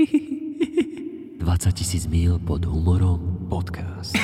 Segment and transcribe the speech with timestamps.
[0.00, 4.16] 20 tisíc mil pod humorom podcast.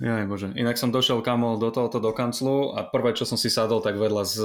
[0.00, 0.48] Jaj, bože.
[0.56, 4.00] Inak som došiel kamo do tohoto do kanclu a prvé, čo som si sadol, tak
[4.00, 4.36] vedľa z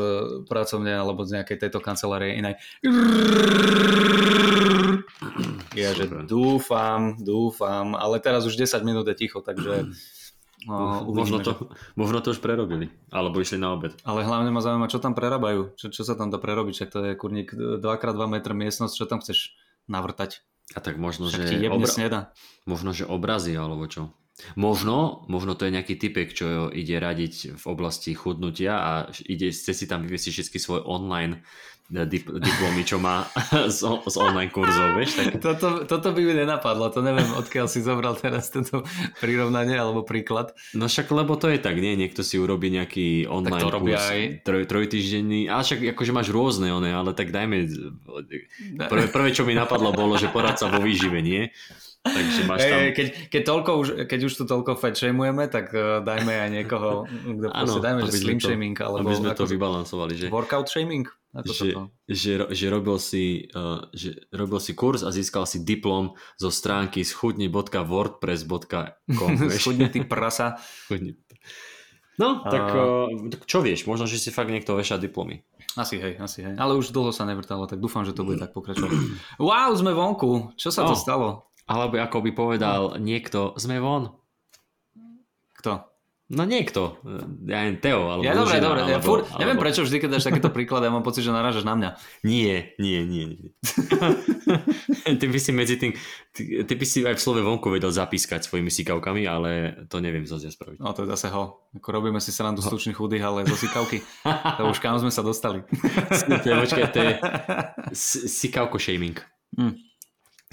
[0.52, 2.60] pracovne alebo z nejakej tejto kancelárie inej.
[5.80, 9.96] Ja, že dúfam, dúfam, ale teraz už 10 minút je ticho, takže
[10.68, 11.52] no, možno, to,
[12.00, 13.94] možno to už prerobili, alebo išli na obed.
[14.08, 17.00] Ale hlavne ma zaujíma, čo tam prerábajú, čo, čo sa tam dá prerobiť, čak to
[17.04, 19.56] je kurník 2x2 metr miestnosť, čo tam chceš
[19.92, 20.44] navrtať.
[20.74, 22.32] A tak možno, Však že, obra...
[22.64, 24.16] možno, že obrazy, alebo čo?
[24.58, 28.92] Možno, možno to je nejaký typek, čo ide radiť v oblasti chudnutia a
[29.30, 31.46] ide, chce si tam vyvesiť všetky svoj online
[31.94, 33.30] eh, dip, diplomy, čo má
[33.78, 35.22] z, z online kurzov, vieš?
[35.22, 35.38] Tak...
[35.38, 38.82] Toto, toto by mi nenapadlo, to neviem, odkiaľ si zobral teraz toto
[39.22, 40.58] prirovnanie alebo príklad.
[40.74, 41.94] No však, lebo to je tak, nie?
[41.94, 44.22] Niekto si urobí nejaký online tak to kurz, aj.
[44.50, 47.70] Troj, trojtýždenný, a však akože máš rôzne one, ale tak dajme,
[48.90, 51.54] prvé, prvé čo mi napadlo bolo, že porad sa vo výžive, nie?
[52.04, 52.92] Takže máš tam...
[52.92, 57.08] keď, keď, toľko už, keď už tu toľko fat shameujeme, tak uh, dajme aj niekoho,
[57.08, 59.08] kto ano, proste dajme, že slim to, shaming, alebo...
[59.08, 60.28] Aby sme to vybalansovali, že...
[60.28, 61.08] Workout shaming?
[61.42, 61.74] že,
[62.06, 67.02] že, že, robil si, uh, že robil si kurz a získal si diplom zo stránky
[67.02, 70.62] schudni.wordpress.com Schudni ty prasa.
[72.22, 73.10] No, tak uh,
[73.50, 75.42] čo vieš, možno, že si fakt niekto veša diplomy.
[75.74, 76.54] Asi hej, asi hej.
[76.62, 78.94] Ale už dlho sa nevrtalo, tak dúfam, že to bude tak pokračovať.
[79.42, 80.54] Wow, sme vonku.
[80.54, 80.94] Čo sa oh.
[80.94, 81.50] to stalo?
[81.64, 84.12] Alebo ako by povedal niekto, sme von.
[85.56, 85.94] Kto?
[86.34, 86.98] No niekto,
[87.46, 89.44] ja neviem, Teo, alebo Ja dobre, dobre, ja furt, alebo...
[89.44, 91.90] neviem prečo vždy, keď dáš takéto príklady, ja mám pocit, že narážaš na mňa.
[92.26, 93.24] Nie, nie, nie.
[93.38, 93.50] nie.
[95.22, 95.94] ty by si medzi tým,
[96.34, 99.50] ty, ty by si aj v slove vonku vedel zapískať svojimi sikavkami, ale
[99.92, 100.82] to neviem zase spraviť.
[100.82, 101.70] No to je zase ho.
[101.78, 104.02] Ako robíme si srandu slušných chudých, ale zo sikavky.
[104.58, 105.62] to už kam sme sa dostali.
[105.70, 107.12] Počkaj, to je
[108.42, 109.22] sikavko shaming.
[109.54, 109.93] Hm.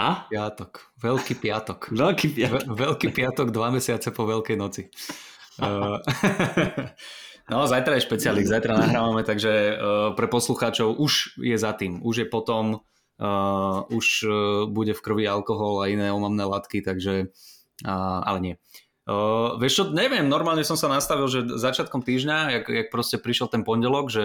[0.00, 0.24] A?
[0.32, 0.96] Piatok.
[0.96, 1.92] Veľký piatok.
[1.92, 2.64] Veľký piatok.
[2.72, 4.88] Ve- veľký piatok, dva mesiace po Veľkej noci.
[5.60, 6.00] Uh,
[7.52, 9.76] no, zajtra je špeciálik, zajtra nahrávame, takže uh,
[10.16, 12.80] pre poslucháčov už je za tým, už je potom,
[13.20, 14.32] uh, už uh,
[14.72, 17.28] bude v krvi alkohol a iné omamné látky, takže,
[17.84, 18.54] uh, ale nie.
[19.04, 23.52] Uh, vieš čo, neviem, normálne som sa nastavil, že začiatkom týždňa, jak, jak proste prišiel
[23.52, 24.24] ten pondelok, že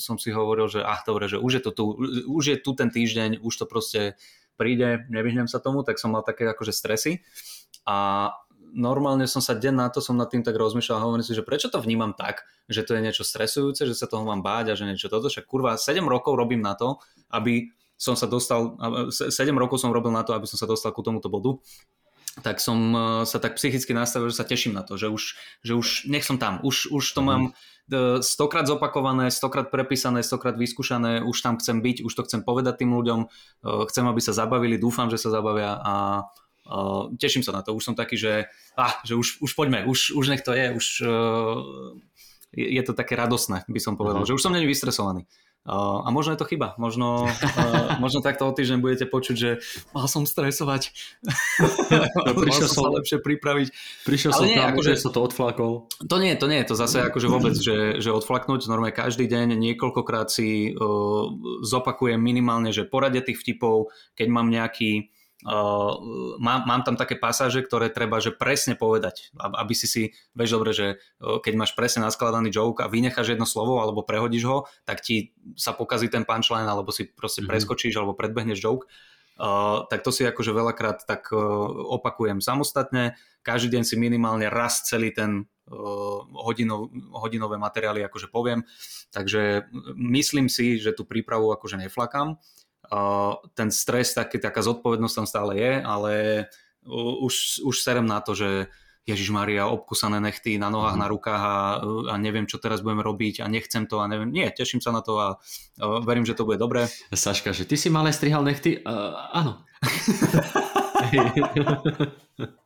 [0.00, 1.84] som si hovoril, že ach, dobre, že už je, to tu,
[2.32, 4.16] už je tu ten týždeň, už to proste
[4.56, 7.22] príde, nevyhnem sa tomu, tak som mal také akože stresy.
[7.86, 8.32] A
[8.76, 11.46] normálne som sa deň na to som nad tým tak rozmýšľal a hovorím si, že
[11.46, 14.78] prečo to vnímam tak, že to je niečo stresujúce, že sa toho mám báť a
[14.78, 17.00] že niečo toto, však kurva 7 rokov robím na to,
[17.32, 18.76] aby som sa dostal,
[19.08, 21.56] 7 rokov som robil na to, aby som sa dostal ku tomuto bodu,
[22.44, 25.22] tak som e, sa tak psychicky nastavil, že sa teším na to, že už,
[25.64, 27.50] že už nech som tam, už, už to mám e,
[28.20, 32.90] stokrát zopakované, stokrát prepísané, stokrát vyskúšané, už tam chcem byť, už to chcem povedať tým
[32.90, 33.26] ľuďom, e,
[33.86, 35.94] chcem, aby sa zabavili, dúfam, že sa zabavia a
[36.66, 37.78] uh, teším sa na to.
[37.78, 40.86] Už som taký, že, ah, že už, už poďme, už, už nech to je, už
[42.56, 44.34] je, je to také radosné, by som povedal, uh-huh.
[44.34, 45.28] že už som není vystresovaný.
[45.66, 46.78] Uh, a možno je to chyba.
[46.78, 49.50] Možno, uh, možno takto o týždeň budete počuť, že
[49.90, 50.94] mal som stresovať.
[52.46, 53.68] prišiel som sa lepšie pripraviť.
[54.06, 55.90] Prišiel Ale som nie, tam, akože, som to odflakol.
[56.06, 58.70] To nie, to nie je to zase akože vôbec, že, že odflaknúť.
[58.70, 61.26] Normálne každý deň niekoľkokrát si uh,
[61.66, 65.10] zopakujem minimálne, že poradie tých vtipov, keď mám nejaký
[66.42, 70.02] mám, mám tam také pasáže, ktoré treba že presne povedať, aby si si,
[70.34, 70.86] vieš dobre, že
[71.22, 75.30] uh, keď máš presne naskladaný joke a vynecháš jedno slovo alebo prehodíš ho, tak ti
[75.54, 77.50] sa pokazí ten punchline alebo si proste mm-hmm.
[77.54, 78.90] preskočíš alebo predbehneš joke.
[79.36, 81.38] Uh, tak to si akože veľakrát tak uh,
[81.94, 83.14] opakujem samostatne.
[83.44, 88.64] Každý deň si minimálne raz celý ten uh, hodinov, hodinové materiály akože poviem.
[89.12, 92.40] Takže myslím si, že tú prípravu akože neflakám
[93.54, 96.12] ten stres, taký, taká zodpovednosť tam stále je, ale
[97.22, 98.66] už, už serem na to, že
[99.06, 101.02] Ježiš Maria, obkusané nechty na nohách, mm.
[101.02, 101.78] na rukách a,
[102.10, 104.34] a neviem, čo teraz budem robiť a nechcem to a neviem.
[104.34, 105.38] Nie, teším sa na to a,
[105.78, 106.90] a verím, že to bude dobré.
[107.14, 108.82] Saška, že ty si malé strihal nechty?
[108.82, 109.62] Uh, áno.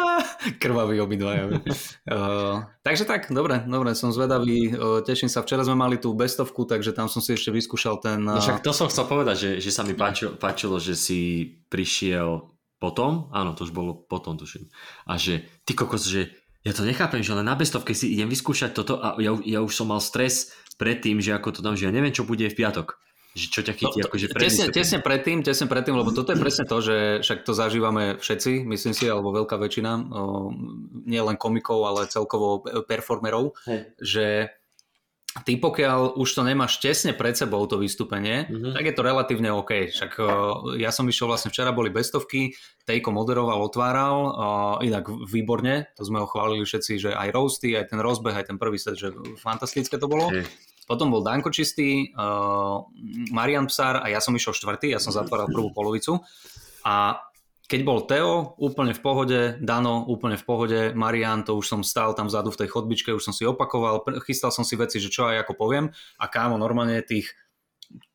[0.62, 1.48] Krvaví obidvaja.
[1.48, 5.44] uh, takže tak, dobre, dobre, som zvedavý, uh, teším sa.
[5.44, 8.24] Včera sme mali tú bestovku, takže tam som si ešte vyskúšal ten...
[8.24, 8.36] Uh...
[8.36, 12.52] No však to som chcel povedať, že, že sa mi páčilo, páčilo, že si prišiel
[12.82, 14.66] potom, áno, to už bolo potom, tuším.
[15.06, 18.70] A že ty kokos, že ja to nechápem, že len na bestovke si idem vyskúšať
[18.70, 21.94] toto a ja, ja už som mal stres predtým, že ako to dám, že ja
[21.94, 23.01] neviem, čo bude v piatok
[23.32, 23.98] že čo ťa chytí?
[24.04, 27.52] No, akože tesne, tesne, predtým, tesne predtým, lebo toto je presne to, že však to
[27.56, 30.52] zažívame všetci, myslím si, alebo veľká väčšina, o,
[31.08, 33.88] nie len komikov, ale celkovo performerov, hey.
[33.96, 34.52] že
[35.48, 38.76] ty pokiaľ už to nemáš tesne pred sebou to vystúpenie, mm-hmm.
[38.76, 39.88] tak je to relatívne OK.
[39.88, 40.28] Však o,
[40.76, 42.52] ja som išiel vlastne včera, boli bestovky,
[42.84, 44.32] Tejko moderoval, otváral, o,
[44.84, 48.60] inak výborne, to sme ho chválili všetci, že aj roasty, aj ten rozbeh, aj ten
[48.60, 49.08] prvý set, že
[49.40, 50.28] fantastické to bolo.
[50.28, 50.44] Hey.
[50.92, 52.84] Potom bol Danko Čistý, uh,
[53.32, 56.20] Marian Psár a ja som išiel štvrtý, ja som zatváral prvú polovicu.
[56.84, 57.16] A
[57.64, 62.12] keď bol Teo úplne v pohode, Dano úplne v pohode, Marian, to už som stál
[62.12, 65.32] tam vzadu v tej chodbičke, už som si opakoval, chystal som si veci, že čo
[65.32, 65.88] aj ako poviem
[66.20, 67.32] a kámo, normálne tých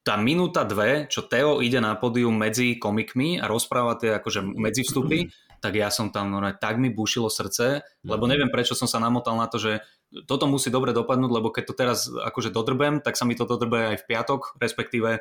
[0.06, 4.86] tá minúta dve, čo Teo ide na pódium medzi komikmi a rozpráva tie akože medzi
[4.86, 5.26] vstupy,
[5.58, 9.36] tak ja som tam, no, tak mi bušilo srdce, lebo neviem prečo som sa namotal
[9.36, 9.82] na to, že
[10.26, 13.96] toto musí dobre dopadnúť, lebo keď to teraz akože dodrbem, tak sa mi to dodrbe
[13.96, 15.20] aj v piatok, respektíve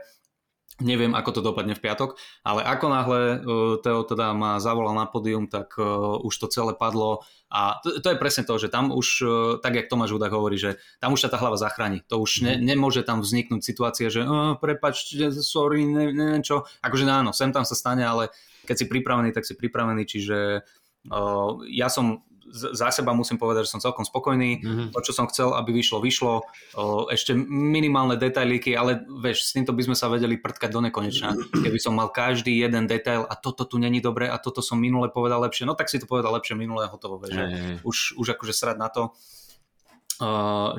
[0.76, 3.36] neviem, ako to dopadne v piatok, ale ako náhle uh,
[3.80, 8.12] Teo teda ma zavolal na pódium, tak uh, už to celé padlo a to, to
[8.12, 9.30] je presne to, že tam už, uh,
[9.64, 12.04] tak jak Tomáš Hudák hovorí, že tam už sa tá hlava zachráni.
[12.12, 12.64] To už ne, mhm.
[12.68, 16.68] nemôže tam vzniknúť situácia, že uh, prepačte, sorry, ne, neviem čo.
[16.84, 18.28] Akože áno, sem tam sa stane, ale
[18.68, 20.60] keď si pripravený, tak si pripravený, čiže
[21.08, 22.20] uh, ja som
[22.52, 24.62] za seba musím povedať, že som celkom spokojný.
[24.62, 24.88] Mm-hmm.
[24.94, 26.46] To, čo som chcel, aby vyšlo, vyšlo.
[26.76, 31.34] O, ešte minimálne detailíky, ale vieš, s týmto by sme sa vedeli prtkať do nekonečna.
[31.52, 35.10] Keby som mal každý jeden detail a toto tu není dobre a toto som minule
[35.10, 37.18] povedal lepšie, no tak si to povedal lepšie minule a hotovo.
[37.20, 37.34] Vieš,
[37.82, 39.12] už, už akože srať na to.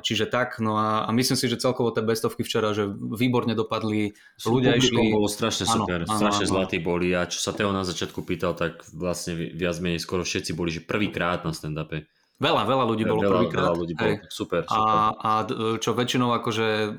[0.02, 4.18] Čiže tak, no a, a myslím si, že celkovo tie bestovky včera, že výborne dopadli.
[4.34, 5.14] S ľudia išli...
[5.14, 8.58] bolo strašne super, áno, strašne áno, zlatí boli a čo sa Teo na začiatku pýtal,
[8.58, 12.10] tak vlastne viac menej skoro všetci boli, že prvýkrát na stand-upe.
[12.38, 13.66] Veľa, veľa ľudí bolo veľa, prvýkrát.
[13.66, 14.78] Veľa ľudí bolo, super, super.
[14.78, 15.32] A, a
[15.82, 16.90] čo väčšinou akože e,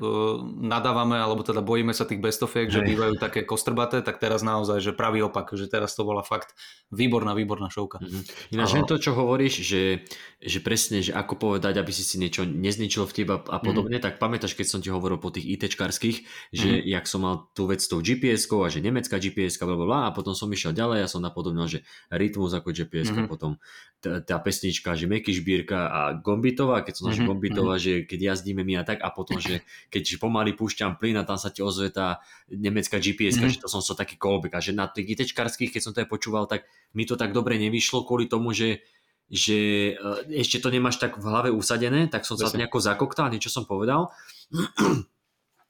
[0.67, 4.91] nadávame, alebo teda bojíme sa tých bestofiek, že bývajú také kostrbaté, tak teraz naozaj, že
[4.91, 6.51] pravý opak, že teraz to bola fakt
[6.91, 8.03] výborná, výborná šovka.
[8.03, 8.51] Mm-hmm.
[8.51, 10.03] Ináč len to, čo hovoríš, že,
[10.43, 14.11] že presne, že ako povedať, aby si si niečo nezničil v teba a podobne, mm-hmm.
[14.11, 16.17] tak pamätáš, keď som ti hovoril po tých ITčkarských,
[16.51, 16.91] že mm-hmm.
[16.99, 20.35] jak som mal tú vec s tou GPS-kou a že nemecká GPS-ka, bla, a potom
[20.35, 23.31] som išiel ďalej a som napodobnil, že rytmus ako GPS-ka, mm-hmm.
[23.31, 23.55] potom
[24.03, 27.27] tá, tá pesnička, že Meky Šbírka a Gombitová, keď som mm-hmm.
[27.29, 28.03] Gombitová, mm-hmm.
[28.03, 31.37] že keď jazdíme my a tak a potom, že keď pomaly púšťam plyn a tam
[31.37, 33.51] sa ti ozve tá nemecká GPS, mm-hmm.
[33.53, 36.09] že to som sa taký callback a že na tých ITčkarských, keď som to aj
[36.09, 38.81] počúval, tak mi to tak dobre nevyšlo kvôli tomu, že
[39.29, 43.53] že e, ešte to nemáš tak v hlave usadené, tak som sa nejako zakoktal, niečo
[43.53, 44.09] som povedal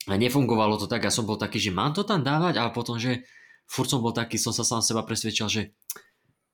[0.07, 2.95] a nefungovalo to tak a som bol taký, že mám to tam dávať a potom,
[2.95, 3.27] že
[3.67, 5.61] furt som bol taký, som sa sám seba presvedčil, že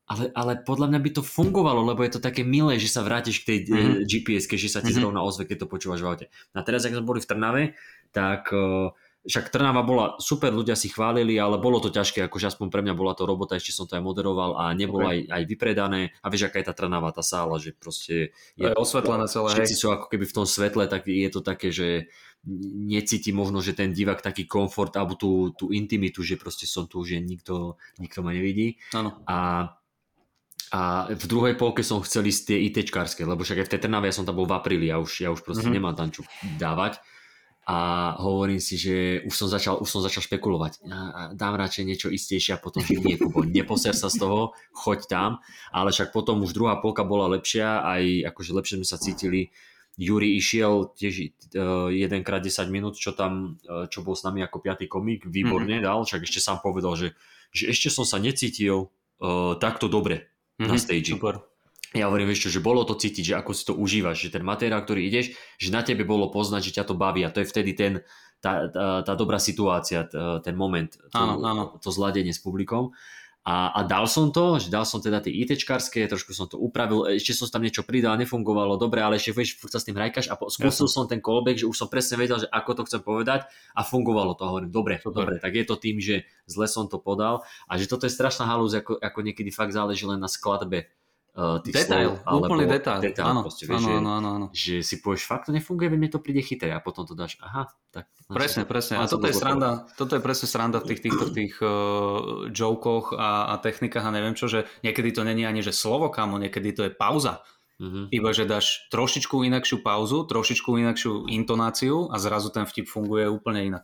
[0.06, 3.42] ale, ale podľa mňa by to fungovalo, lebo je to také milé, že sa vrátiš
[3.42, 4.06] k tej mm-hmm.
[4.06, 5.02] GPS, že sa ti mm-hmm.
[5.02, 6.26] zrovna ozve, keď to počúvaš v aute.
[6.54, 7.64] A teraz, ak sme boli v Trnave,
[8.14, 8.94] tak uh,
[9.26, 12.94] však Trnava bola super, ľudia si chválili, ale bolo to ťažké, akože aspoň pre mňa
[12.94, 15.26] bola to robota, ešte som to aj moderoval a nebolo okay.
[15.26, 16.02] aj, aj vypredané.
[16.22, 19.58] A vieš, aká je tá Trnava, tá sála, že proste je, je osvetlené celé.
[19.58, 19.82] Všetci hej.
[19.82, 22.14] sú ako keby v tom svetle, tak je to také, že
[22.86, 27.02] necíti možno, že ten divák taký komfort alebo tú, tú intimitu, že proste som tu,
[27.02, 28.78] že nikto, nikto ma nevidí.
[28.94, 29.26] Ano.
[29.26, 29.66] A
[30.74, 34.10] a v druhej polke som chcel ísť tie ITčkárske, lebo však aj v tej Trnave
[34.10, 35.78] ja som tam bol v apríli, ja už, ja už proste mm-hmm.
[35.78, 36.26] nemám tam čo
[36.58, 36.98] dávať.
[37.66, 40.86] a hovorím si, že už som začal, už som začal špekulovať.
[40.86, 45.10] A dám radšej niečo istejšie a potom, že nie, Kubo, neposer sa z toho, choď
[45.10, 45.32] tam.
[45.74, 49.50] Ale však potom už druhá polka bola lepšia, aj akože lepšie sme sa cítili.
[49.98, 51.16] Juri išiel tiež
[51.58, 55.82] uh, jedenkrát 10 minút, čo tam, uh, čo bol s nami ako piatý komik, výborne
[55.82, 55.88] mm-hmm.
[55.90, 57.18] dal, však ešte sám povedal, že,
[57.50, 60.70] že ešte som sa necítil uh, takto dobre mm-hmm.
[60.70, 61.12] na stage.
[61.16, 61.44] Super
[61.96, 64.84] ja hovorím, čo, že bolo to cítiť, že ako si to užívaš, že ten materiál,
[64.84, 67.72] ktorý ideš, že na tebe bolo poznať, že ťa to baví a to je vtedy
[67.72, 68.04] ten,
[68.44, 70.04] tá, tá, tá dobrá situácia,
[70.44, 71.64] ten moment, to, áno, áno.
[71.80, 72.92] to zladenie s publikom.
[73.46, 77.06] A, a dal som to, že dal som teda tie ITčkarské, trošku som to upravil,
[77.06, 80.34] ešte som tam niečo pridal, nefungovalo dobre, ale ešte vieš, furt sa s tým hrajkaš
[80.34, 82.82] a po, skúsil ja som ten callback, že už som presne vedel, že ako to
[82.90, 83.46] chcem povedať
[83.78, 84.50] a fungovalo to.
[84.50, 85.14] Hovorím, dobre, Super.
[85.14, 88.50] dobre, tak je to tým, že zle som to podal a že toto je strašná
[88.50, 90.90] halúz, ako, ako niekedy fakt záleží len na skladbe
[91.36, 93.00] uh, tých detail, slov, úplný detail.
[93.04, 96.24] detail áno, proste, vieš, áno, áno, áno, že si povieš, fakt to nefunguje, mne to
[96.24, 98.08] príde chytré a potom to dáš, aha, tak.
[98.32, 98.96] Presne, to, presne.
[98.98, 103.54] A toto je, sranda, toto je presne sranda v tých týchto tých uh, jokoch a,
[103.54, 106.82] a technikách a neviem čo, že niekedy to není ani, že slovo kamo, niekedy to
[106.88, 107.44] je pauza.
[107.76, 108.08] Mm-hmm.
[108.08, 113.68] Iba, že dáš trošičku inakšiu pauzu, trošičku inakšiu intonáciu a zrazu ten vtip funguje úplne
[113.68, 113.84] inak.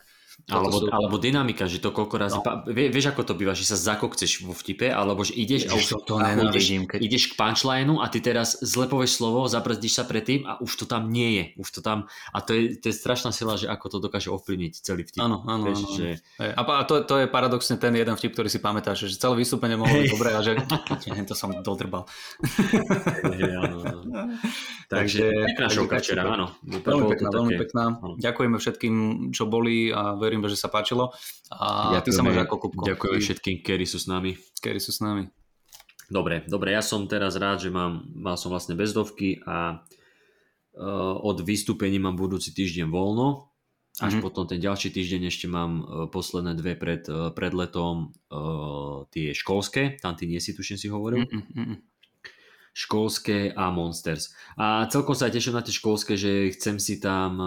[0.49, 0.89] Alebo, sú...
[0.89, 2.39] alebo dynamika, že to koľko razy...
[2.41, 2.65] No.
[2.71, 6.01] Vie, vieš, ako to býva, že sa zakokceš vo vtipe, alebo že ideš a už
[6.07, 6.99] to nenávidím, keď...
[7.03, 10.85] ideš k punchlineu a ty teraz zle povieš slovo, zabrzdíš sa predtým a už to
[10.89, 11.43] tam nie je.
[11.61, 12.09] Už to tam...
[12.33, 15.21] A to je, to je strašná sila, že ako to dokáže ovplyvniť celý vtip.
[15.21, 15.93] Áno, áno, vieš, áno.
[15.93, 16.07] Že...
[16.57, 20.01] A to, to je paradoxne ten jeden vtip, ktorý si pamätáš, že celé vystúpenie mohlo
[20.01, 20.57] byť dobré a že
[21.29, 22.09] to som dodrbal.
[24.91, 25.67] Takže pekná
[26.01, 26.51] včera, áno.
[26.67, 27.83] Veľmi pekná, veľmi pekná.
[28.19, 28.95] Ďakujeme všetkým,
[29.31, 31.11] čo boli a verím, že sa páčilo.
[31.51, 32.87] A ja ty sa máš ako Kupko.
[32.87, 34.39] Ďakujem všetkým, ktorí sú s nami.
[34.63, 35.27] Ktorí sú s nami.
[36.07, 41.39] Dobre, dobre, ja som teraz rád, že mám, mal som vlastne bezdovky a uh, od
[41.43, 43.51] vystúpení mám budúci týždeň voľno.
[43.99, 44.23] Až mm-hmm.
[44.23, 49.31] potom ten ďalší týždeň ešte mám uh, posledné dve pred, uh, pred letom uh, tie
[49.31, 51.27] školské, tam ty nie si, tuším si hovoril.
[51.27, 51.79] Mm-hmm.
[52.71, 54.31] Školské a Monsters.
[54.59, 57.39] A celkom sa aj teším na tie školské, že chcem si tam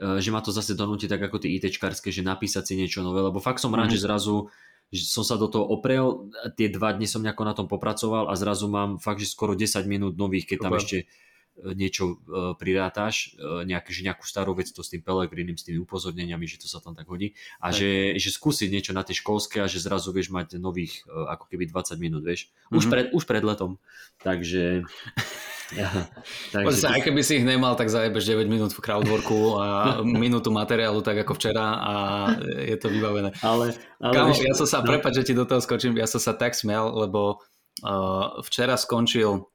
[0.00, 3.36] že ma to zase donúti tak ako tie ITčkarské, že napísať si niečo nové, lebo
[3.36, 3.94] fakt som rád, mm.
[3.96, 4.48] že zrazu
[4.90, 8.34] že som sa do toho oprel, tie dva dni som nejako na tom popracoval a
[8.34, 10.66] zrazu mám fakt, že skoro 10 minút nových, keď Super.
[10.66, 11.29] tam ešte eh,
[11.76, 15.80] niečo uh, prirátaš, uh, nejaký, že nejakú starú vec to s tým Pelegrinim, s tými
[15.82, 19.60] upozorneniami, že to sa tam tak hodí a že, že skúsiť niečo na tie školské
[19.60, 22.78] a že zrazu vieš mať nových ako keby 20 minút, vieš, mm-hmm.
[22.78, 23.76] už, pred, už pred letom,
[24.24, 24.84] takže
[25.70, 26.10] Ja,
[26.50, 26.82] takže...
[26.82, 29.66] Sa, aj keby si ich nemal, tak zajebeš 9 minút v crowdworku a
[30.24, 31.94] minútu materiálu tak ako včera a
[32.42, 33.30] je to vybavené.
[33.42, 34.90] Ale, ale Kamo, ja som sa, no.
[34.90, 37.38] prepáč, že ti do toho skočím, ja som sa tak smial, lebo
[37.86, 39.46] uh, včera skončil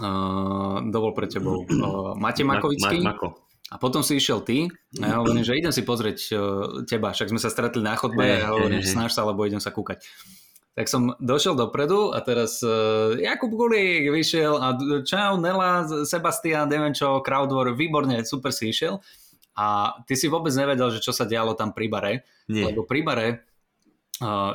[0.00, 3.04] uh, dovol pre tebou uh, Matej Makovický.
[3.04, 3.36] Ma, Mako.
[3.70, 4.66] A potom si išiel ty
[4.98, 6.40] a ja hovorím, že idem si pozrieť uh,
[6.90, 9.62] teba, však sme sa stretli na chodbe a ja hovorím, že snaž sa, lebo idem
[9.62, 10.02] sa kúkať
[10.70, 16.94] tak som došiel dopredu a teraz uh, Jakub Gulík vyšiel a čau Nela, Sebastian, neviem
[16.94, 19.02] čo, Crowdwar, výborne, super si išiel.
[19.58, 22.12] A ty si vôbec nevedel, že čo sa dialo tam pri bare,
[22.48, 22.70] Nie.
[22.70, 23.28] lebo pri bare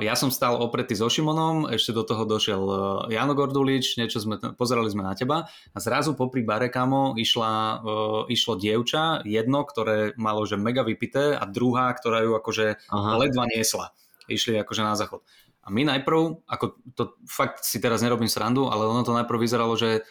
[0.01, 2.77] ja som stal opretý so Šimonom, ešte do toho došiel uh,
[3.09, 8.21] Jano Gordulič, niečo sme, pozerali sme na teba a zrazu popri bare, kamo, išla, uh,
[8.29, 13.17] išlo dievča, jedno, ktoré malo že mega vypité a druhá, ktorá ju akože Aha.
[13.17, 13.89] ledva niesla.
[14.29, 15.25] Išli akože na záchod.
[15.65, 19.73] A my najprv, ako to fakt si teraz nerobím srandu, ale ono to najprv vyzeralo,
[19.73, 20.05] že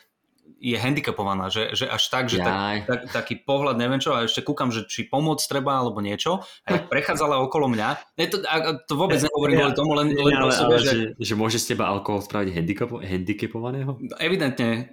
[0.64, 4.40] je handicapovaná, že, že až tak, že tak, tak, taký pohľad, neviem čo, a ešte
[4.40, 8.80] kúkam, že či pomôcť treba alebo niečo, a jak prechádzala okolo mňa, ne, to, a,
[8.88, 11.92] to vôbec nehovorím kvôli tomu, len, len ale, ale, že, že, že môže z teba
[11.92, 12.56] alkohol spraviť
[13.04, 14.00] handicapovaného?
[14.16, 14.88] Evidentne,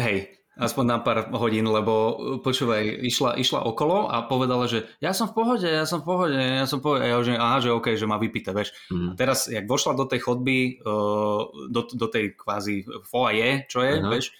[0.00, 2.12] hej, aspoň na pár hodín, lebo uh,
[2.44, 6.36] počúvaj, išla, išla okolo a povedala, že ja som v pohode, ja som v pohode,
[6.36, 7.02] ja som v pohode.
[7.04, 8.76] A ja že aha, že OK, že má vypité, vieš.
[8.92, 9.08] Mm.
[9.08, 13.92] A teraz, jak vošla do tej chodby, uh, do, do tej kvázi foaje, čo je,
[13.96, 14.12] uh-huh.
[14.12, 14.36] vieš,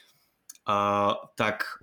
[0.67, 1.83] uh, tak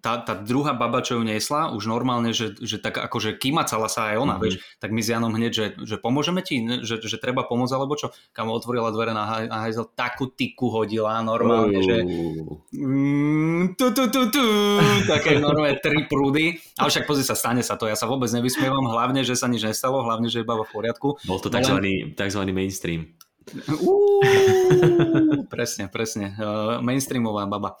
[0.00, 4.12] tá, tá druhá baba, čo ju niesla, už normálne, že, že tak akože kýmacala sa
[4.12, 4.42] aj ona, mm-hmm.
[4.42, 7.94] vieš, tak my s Janom hneď, že, že pomôžeme ti, že, že treba pomôcť, alebo
[7.94, 8.10] čo?
[8.32, 11.96] Kam otvorila dvere na, na hajzel, takú tyku hodila normálne, že
[12.72, 14.44] mm, tu, tu, tu, tu,
[15.06, 18.90] také normálne tri prúdy, ale však pozri sa, stane sa to, ja sa vôbec nevysmievam,
[18.90, 21.20] hlavne, že sa nič nestalo, hlavne, že je baba v poriadku.
[21.28, 21.78] Bol to tzv.
[21.78, 22.50] len...
[22.52, 23.12] mainstream.
[25.54, 26.34] presne, presne.
[26.38, 27.76] Uh, mainstreamová baba.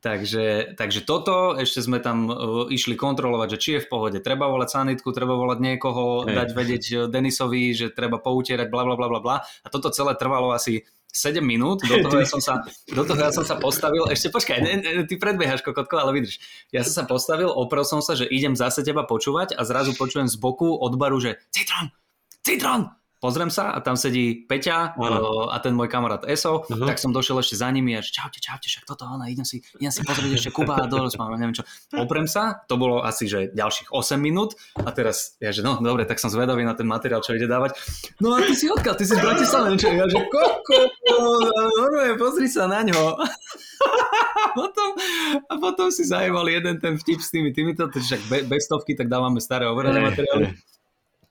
[0.00, 2.36] Takže, takže toto, ešte sme tam uh,
[2.68, 4.18] išli kontrolovať, že či je v pohode.
[4.20, 6.36] Treba volať sanitku, treba volať niekoho, hey.
[6.36, 9.36] dať vedieť Denisovi, že treba poutierať, bla bla bla bla bla.
[9.64, 13.34] A toto celé trvalo asi 7 minút, do toho, ja som sa, do toho ja
[13.34, 16.38] som sa postavil, ešte počkaj, ne, ne, ty predbiehaš kokotko, ale vydrž.
[16.70, 20.30] Ja som sa postavil, oprel som sa, že idem zase teba počúvať a zrazu počujem
[20.30, 21.90] z boku od baru, že Citron,
[22.46, 26.88] Citron, pozriem sa a tam sedí Peťa uh, a ten môj kamarát Eso, uh-huh.
[26.88, 29.60] tak som došiel ešte za nimi a že čaute, čaute, však toto, ona, idem si,
[29.76, 31.62] idem si pozrieť ešte Kuba a dorozpávam, neviem čo.
[32.00, 36.08] Oprem sa, to bolo asi, že ďalších 8 minút a teraz, ja že no, dobre,
[36.08, 37.76] tak som zvedavý na ten materiál, čo ide dávať.
[38.24, 39.92] No a ty si odkiaľ, ty si z Bratislavy, čo?
[39.92, 40.78] Ja že koko,
[41.76, 43.20] normálne, pozri sa na ňo.
[43.20, 43.26] a,
[44.58, 44.88] potom,
[45.44, 49.44] a potom si zajeval jeden ten vtip s tými týmito, však bez stovky, tak dávame
[49.44, 50.56] staré overené materiály.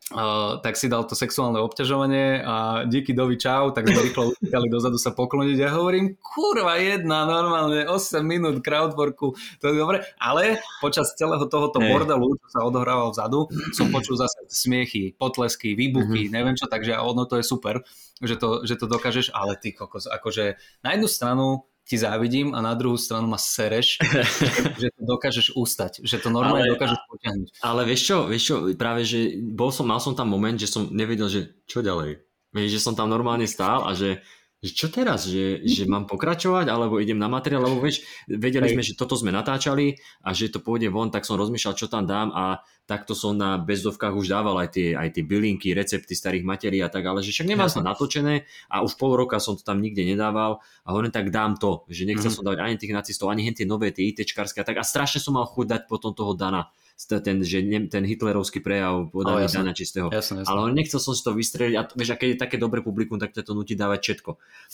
[0.09, 4.65] Uh, tak si dal to sexuálne obťažovanie a díky dovi čau, tak sme rýchlo utekali
[4.65, 10.65] dozadu sa pokloniť a hovorím, kurva jedna, normálne 8 minút crowdworku, to je dobre, ale
[10.81, 11.93] počas celého tohoto hey.
[11.93, 16.33] bordelu, čo sa odohrával vzadu, som počul zase smiechy, potlesky, výbuchy, mm-hmm.
[16.33, 17.85] neviem čo, takže ono to je super,
[18.17, 22.61] že to, že to dokážeš, ale ty kokos, akože na jednu stranu ti závidím a
[22.61, 23.97] na druhú stranu ma sereš,
[24.81, 27.47] že to dokážeš ustať, že to normálne ale, dokážeš potiahnuť.
[27.65, 30.85] Ale vieš čo, vieš čo, práve že bol som, mal som tam moment, že som
[30.93, 32.21] nevedel, že čo ďalej.
[32.53, 34.21] Vieš, že som tam normálne stál a že
[34.59, 38.73] že čo teraz, že, že mám pokračovať, alebo idem na materiál, lebo vieš, vedeli Hej.
[38.75, 39.95] sme, že toto sme natáčali
[40.27, 43.55] a že to pôjde von, tak som rozmýšľal, čo tam dám a takto som na
[43.55, 47.31] bezdovkách už dával aj tie, aj tie bylinky, recepty starých materií a tak, ale že
[47.31, 51.15] však nemám sa natočené a už pol roka som to tam nikde nedával a hovorím,
[51.15, 52.35] tak dám to, že nechcel mm-hmm.
[52.35, 54.81] som dávať ani tých nacistov, ani tie nové, tie ITčkarské a tak.
[54.81, 56.67] A strašne som mal chuť dať potom toho Dana
[57.07, 60.11] ten, že ne, ten hitlerovský prejav podaný oh, Dana Čistého.
[60.11, 60.51] Jasne, jasne.
[60.51, 63.31] Ale nechcel som si to vystreliť a vieš, a keď je také dobré publikum, tak
[63.31, 64.31] to nutí dávať všetko.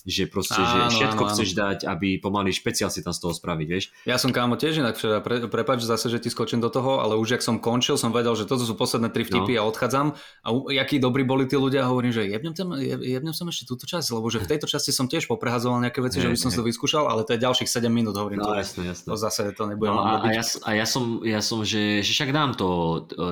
[0.10, 1.60] Že proste, áno, že všetko áno, chceš áno.
[1.62, 3.94] dať, aby pomaly špeciál si tam z toho spraviť, vieš.
[4.10, 7.14] Ja som kámo tiež inak včera, pre, prepač zase, že ti skočím do toho, ale
[7.14, 9.62] už ak som končil, som vedel, že toto sú posledné tri vtipy no.
[9.62, 10.18] a odchádzam.
[10.42, 14.18] A jakí dobrí boli tí ľudia, hovorím, že jebnem, tam, jebnem som ešte túto časť,
[14.18, 16.58] lebo že v tejto časti som tiež poprehazoval nejaké veci, je, že by som si
[16.58, 18.42] to vyskúšal, ale to je ďalších 7 minút, hovorím.
[18.42, 19.06] No, to, jasne, jasne.
[19.06, 22.32] To zase to nebudem no, a, a, ja, a ja, som, ja som, že však
[22.32, 22.68] dám to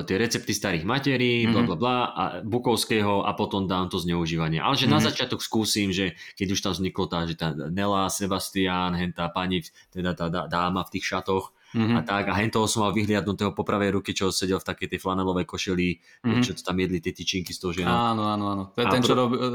[0.04, 1.52] tie recepty starých materí, mm-hmm.
[1.56, 4.60] bla bla bla, a Bukovského a potom dám to zneužívanie.
[4.60, 4.92] Ale že mm-hmm.
[4.92, 5.06] na mhm.
[5.08, 10.12] začiatok skúsim, že keď už tam vzniklo tá, že tá Nela, Sebastián, hentá pani, teda
[10.12, 11.98] tá dáma v tých šatoch, mm-hmm.
[11.98, 12.30] a tak.
[12.30, 15.44] A hen toho som mal vyhliadnutého po pravej ruky, čo sedel v takej tej flanelovej
[15.44, 16.42] košeli, mm-hmm.
[16.46, 18.14] čo tam jedli tie tyčinky z toho žena.
[18.14, 18.62] Áno, áno, áno.
[18.72, 19.50] To je ten, čo robil uh,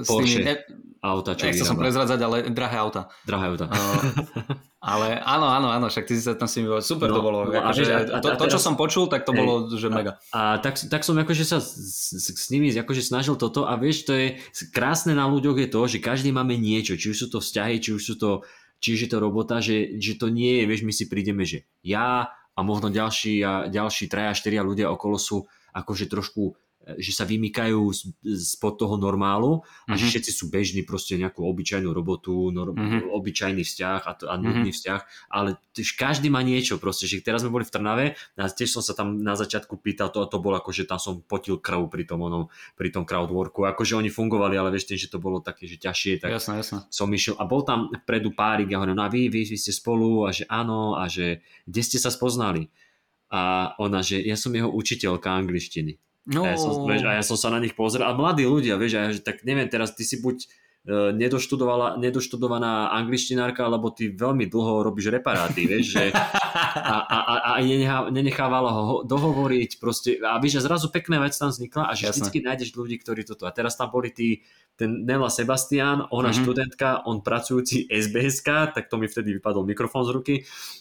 [0.00, 0.40] s Porsche.
[0.40, 0.88] tými...
[1.00, 3.08] Auta, čo Nechcel som prezradzať, ale drahé auta.
[3.24, 3.72] Drahé auta.
[3.72, 7.22] Uh, ale áno, áno, áno, však ty si sa tam s nimi Super no, to
[7.24, 7.38] bolo.
[7.48, 10.20] No, akože, a, a, to, to, čo som počul, tak to hej, bolo, že mega.
[10.28, 11.72] A, a tak, tak som akože sa s,
[12.12, 14.36] s, s nimi akože snažil toto a vieš, to je
[14.76, 17.96] krásne na ľuďoch je to, že každý máme niečo, či už sú to vzťahy, či
[17.96, 18.44] už sú to
[18.80, 22.32] čiže je to robota, že, že to nie je, vieš, my si prídeme, že ja
[22.32, 27.92] a možno ďalší a ďalší traja, štyria ľudia okolo sú akože trošku že sa vymykajú
[28.24, 30.00] spod toho normálu a mm-hmm.
[30.00, 30.10] že mhm.
[30.16, 33.12] všetci sú bežní proste nejakú obyčajnú robotu, nor- mm-hmm.
[33.12, 34.76] obyčajný vzťah a, a nudný mm-hmm.
[34.80, 38.06] vzťah, ale tiež každý má niečo proste, že teraz sme boli v Trnave
[38.40, 41.20] a tiež som sa tam na začiatku pýtal, to, to bolo ako, že tam som
[41.20, 42.48] potil krv pri tom, onom,
[42.80, 46.24] pri tom crowdworku, akože oni fungovali, ale vieš, tým, že to bolo také, že ťažšie,
[46.24, 46.88] tak jasne, jasne.
[46.88, 49.76] som išiel a bol tam vpredu párik, ja hovorím, no a vy, vy, vy ste
[49.76, 52.72] spolu a že áno a že kde ste sa spoznali?
[53.30, 56.09] A ona, že ja som jeho učiteľka angličtiny.
[56.28, 56.44] No.
[56.44, 58.04] A, ja som, vieš, a ja som sa na nich pozrel.
[58.04, 60.44] A mladí ľudia, vieš, a ja, že tak neviem, teraz ty si buď
[60.80, 61.12] E,
[62.00, 68.72] nedoštudovaná angličtinárka, lebo ty veľmi dlho robíš reparáty, vieš, že a, a, a, a nenechávala
[68.72, 72.24] ho dohovoriť proste, a vieš, že zrazu pekná vec tam vznikla a že Jasne.
[72.24, 74.40] vždycky nájdeš ľudí, ktorí toto, a teraz tam boli tí,
[74.80, 76.40] ten Nela Sebastian, ona mm-hmm.
[76.40, 80.34] študentka, on pracujúci SBSK, tak to mi vtedy vypadol mikrofón z ruky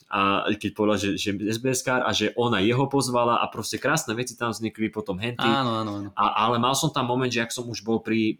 [0.08, 4.40] a keď povedal, že, že SBSK a že ona jeho pozvala a proste krásne veci
[4.40, 5.44] tam vznikli, potom henty.
[5.44, 6.10] Áno, áno, áno.
[6.16, 8.40] A, ale mal som tam moment, že ak som už bol pri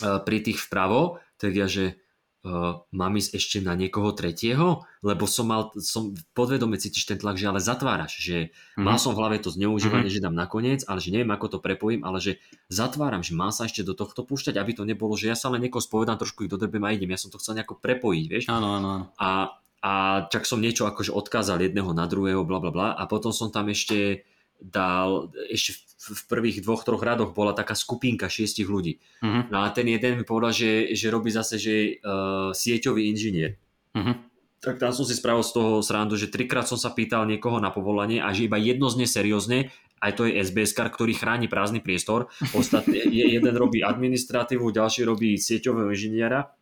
[0.00, 1.98] pri tých vpravo, tak ja, že
[2.44, 7.38] uh, mám ísť ešte na niekoho tretieho, lebo som mal, som podvedome cítiš ten tlak,
[7.38, 8.84] že ale zatváraš, že mm-hmm.
[8.84, 10.22] mal som v hlave to zneužívanie, mm-hmm.
[10.22, 13.66] že dám nakoniec, ale že neviem, ako to prepojím, ale že zatváram, že mám sa
[13.66, 16.52] ešte do tohto púšťať, aby to nebolo, že ja sa len niekoho spovedám, trošku ich
[16.52, 18.44] dodrbem a idem, ja som to chcel nejako prepojiť, vieš?
[18.50, 19.10] Áno, áno.
[19.18, 19.92] A, a
[20.30, 23.70] čak som niečo akože odkázal jedného na druhého, bla bla bla a potom som tam
[23.70, 24.26] ešte
[24.58, 29.02] dal, ešte v prvých dvoch, troch radoch bola taká skupinka šiestich ľudí.
[29.22, 29.46] Uh-huh.
[29.50, 33.58] No a ten jeden mi povedal, že, že robí zase, že uh, sieťový inžinier.
[33.94, 34.14] Uh-huh.
[34.58, 37.70] Tak tam som si spravil z toho srandu, že trikrát som sa pýtal niekoho na
[37.70, 41.82] povolanie a že iba jedno zne seriózne, aj to je SBS kar, ktorý chráni prázdny
[41.82, 42.30] priestor.
[42.54, 43.02] Ostatný,
[43.38, 46.54] jeden robí administratívu, ďalší robí sieťového inžiniera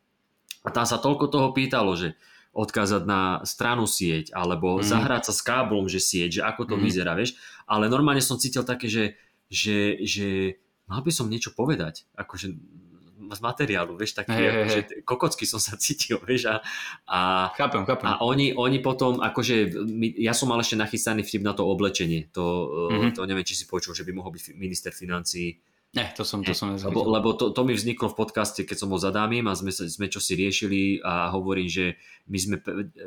[0.64, 2.16] A tam sa toľko toho pýtalo, že
[2.56, 4.88] odkázať na stranu sieť, alebo mm.
[4.88, 6.82] zahrať sa s káblom, že sieť, že ako to mm.
[6.82, 7.36] vyzerá, vieš.
[7.68, 9.20] Ale normálne som cítil také, že,
[9.52, 10.56] že, že
[10.88, 12.56] mal by som niečo povedať, akože
[13.26, 15.02] z materiálu, vieš, taký, hey, akože, hey.
[15.02, 16.64] kokocky som sa cítil, vieš, a,
[17.04, 17.18] a,
[17.58, 18.06] chápem, chápem.
[18.06, 19.76] a oni, oni potom, akože,
[20.16, 22.44] ja som mal ešte nachystaný vtip na to oblečenie, to,
[22.88, 23.12] mm-hmm.
[23.18, 25.58] to neviem, či si počul, že by mohol byť minister financí
[25.96, 28.92] Ne, to som, to som Lebo, lebo to, to mi vzniklo v podcaste, keď som
[28.92, 31.96] bol za Dámim a sme, sme čo si riešili a hovorím, že
[32.28, 32.56] my sme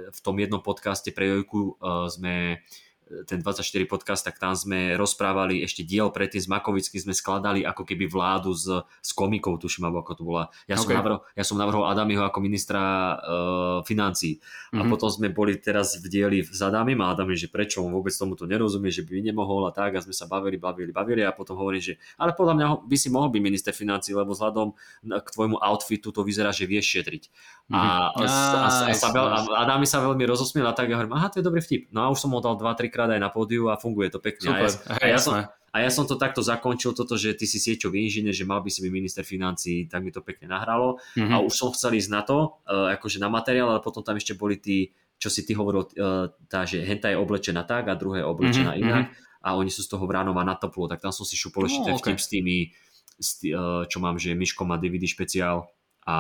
[0.10, 2.89] v tom jednom podcaste pre Jojku uh, sme uh,
[3.26, 7.82] ten 24 podcast, tak tam sme rozprávali ešte diel predtým s Makovickým, sme skladali ako
[7.82, 8.70] keby vládu s,
[9.02, 10.44] s komikou, tuším, alebo ako to bola.
[10.70, 10.86] Ja, okay.
[10.86, 12.82] som, navrhol, ja som navrhol Adamiho ako ministra
[13.18, 14.38] uh, financí.
[14.38, 14.80] Mm-hmm.
[14.80, 14.90] A mhm.
[14.94, 18.50] potom sme boli teraz v dieli s Adamim a Adam že prečo on vôbec tomuto
[18.50, 21.82] nerozumie, že by nemohol a tak a sme sa bavili, bavili, bavili a potom hovorím,
[21.82, 24.74] že ale podľa mňa by si mohol byť minister financí, lebo vzhľadom
[25.06, 27.24] k tvojmu outfitu to vyzerá, že vieš šetriť.
[27.70, 27.78] Mm-hmm.
[27.78, 31.16] A, a, a, a, sa veľ, a Adami sa veľmi rozosmiel a tak ja hovorím,
[31.18, 31.94] aha, to je dobrý vtip.
[31.94, 34.52] No a už som ho dal 2-3 krát aj na pódiu a funguje to pekne.
[34.52, 37.48] Super, a, ja, a, ja som, a ja som to takto zakončil, toto, že ty
[37.48, 41.00] si sieťový inžinier, že mal by si byť minister financí, tak mi to pekne nahralo.
[41.16, 41.32] Mm-hmm.
[41.32, 44.36] A už som chcel ísť na to, uh, akože na materiál, ale potom tam ešte
[44.36, 48.20] boli tí, čo si ty hovoril, uh, tá, že henta je oblečená tak a druhá
[48.20, 48.84] je oblečená mm-hmm.
[48.84, 49.06] inak
[49.40, 51.96] a oni sú z toho Vránova na toplo, tak tam som si šupol ešte no,
[51.96, 52.20] okay.
[52.20, 52.76] s tými,
[53.16, 55.72] s tý, uh, čo mám, že Miško má DVD špeciál
[56.08, 56.16] a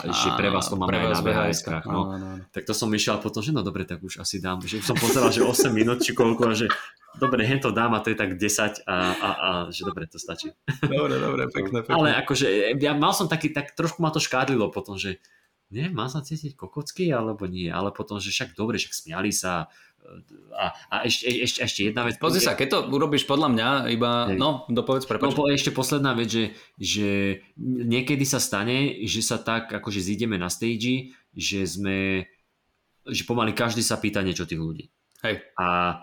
[0.00, 1.60] že pre vás to máme aj na VHS.
[1.84, 2.16] No.
[2.54, 4.62] Tak to som myšiel potom, že no dobre, tak už asi dám.
[4.62, 6.70] Že som pozeral, že 8 minút či koľko a že
[7.18, 10.16] dobre, hen to dám a to je tak 10 a, a, a že dobre, to
[10.16, 10.54] stačí.
[10.80, 11.94] Dobre, dobre, pekné, pekné.
[11.94, 15.20] Ale akože ja mal som taký, tak trošku ma to škádlilo potom, že
[15.74, 19.66] nie, má sa cítiť kokocky alebo nie, ale potom, že však dobre, však smiali sa,
[20.54, 22.20] a, a ešte, ešte, ešte jedna vec.
[22.20, 24.36] Pozri sa, keď to urobíš podľa mňa iba, Hej.
[24.38, 25.34] no, dopovedz, prepáč.
[25.34, 26.44] No, ešte posledná vec, že,
[26.76, 27.08] že
[27.58, 32.28] niekedy sa stane, že sa tak akože zídeme na stage, že sme,
[33.08, 34.86] že pomaly každý sa pýta niečo tých ľudí.
[35.24, 35.40] Hej.
[35.56, 35.98] A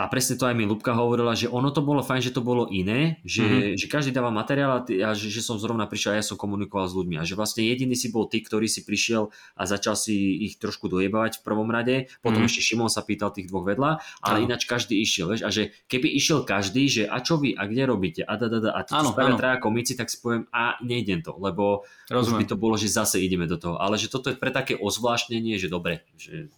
[0.00, 2.64] a presne to aj mi Lubka hovorila, že ono to bolo fajn, že to bolo
[2.72, 3.76] iné, že, mm-hmm.
[3.76, 6.40] že každý dáva materiál a, ty, a že, že som zrovna prišiel a ja som
[6.40, 9.28] komunikoval s ľuďmi a že vlastne jediný si bol ty, ktorý si prišiel
[9.60, 12.48] a začal si ich trošku dojebať v prvom rade, potom mm-hmm.
[12.48, 14.46] ešte Šimon sa pýtal tých dvoch vedľa, ale ano.
[14.48, 17.82] ináč každý išiel, vieš, a že keby išiel každý, že a čo vy, a kde
[17.84, 18.96] robíte, a da, da, da, a tu
[19.36, 22.24] traja komici, tak si poviem, a nejdem to, lebo Rozumiem.
[22.24, 24.80] už by to bolo, že zase ideme do toho, ale že toto je pre také
[24.80, 26.48] ozvláštnenie, že dobre, že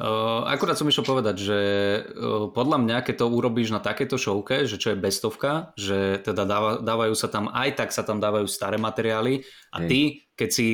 [0.00, 1.58] Uh, akurát som išiel povedať, že
[2.00, 6.48] uh, podľa mňa, keď to urobíš na takéto showke, že čo je bestovka, že teda
[6.48, 10.66] dáva, dávajú sa tam, aj tak sa tam dávajú staré materiály a ty, keď si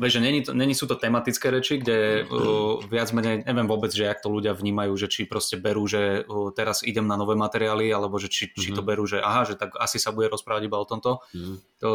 [0.00, 3.92] Vieš, že není, to, není sú to tematické reči, kde uh, viac menej, neviem vôbec,
[3.92, 7.36] že jak to ľudia vnímajú, že či proste berú, že uh, teraz idem na nové
[7.36, 8.88] materiály, alebo že či, či to mhm.
[8.88, 11.20] berú, že aha, že tak asi sa bude rozprávať iba o tomto.
[11.36, 11.60] Mm.
[11.84, 11.90] To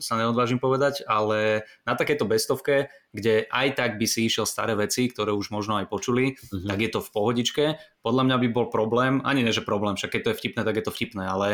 [0.00, 5.10] sa neodvážim povedať, ale na takéto bestovke, kde aj tak by si išiel staré veci,
[5.10, 6.68] ktoré už možno aj počuli, mm-hmm.
[6.68, 7.64] tak je to v pohodičke.
[8.00, 10.76] Podľa mňa by bol problém, ani ne, že problém, však keď to je vtipné, tak
[10.78, 11.48] je to vtipné, ale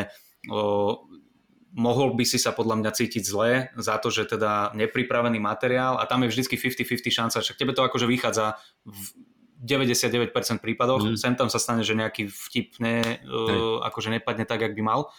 [0.53, 0.95] uh,
[1.73, 6.05] mohol by si sa podľa mňa cítiť zle za to, že teda nepripravený materiál a
[6.05, 8.97] tam je vždycky 50-50 šanca, však tebe to akože vychádza v
[9.63, 11.17] 99% prípadoch, mm.
[11.17, 15.09] sem tam sa stane, že nejaký vtip ne, uh, akože nepadne tak, jak by mal,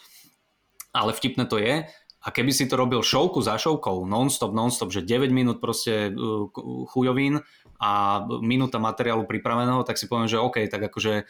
[0.95, 1.89] ale vtipné to je.
[2.25, 6.49] A keby si to robil šovku za šovkou, non-stop, non-stop, že 9 minút proste uh,
[6.89, 7.41] chujovín
[7.81, 11.25] a minúta materiálu pripraveného, tak si poviem, že OK, tak akože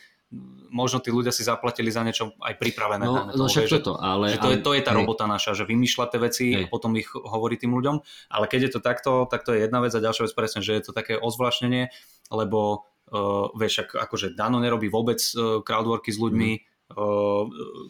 [0.75, 3.07] možno tí ľudia si zaplatili za niečo aj pripravené.
[3.07, 4.35] No, no však toto, ale...
[4.35, 4.99] Že to, je, to je tá hej.
[4.99, 6.67] robota naša, že vymýšľa tie veci hej.
[6.67, 8.03] a potom ich hovorí tým ľuďom.
[8.35, 10.75] Ale keď je to takto, tak to je jedna vec a ďalšia vec presne, že
[10.75, 11.95] je to také ozvláštnenie,
[12.35, 16.63] lebo uh, vieš, ak, akože Dano nerobí vôbec uh, crowdworky s ľuďmi, mm.
[16.99, 17.43] uh,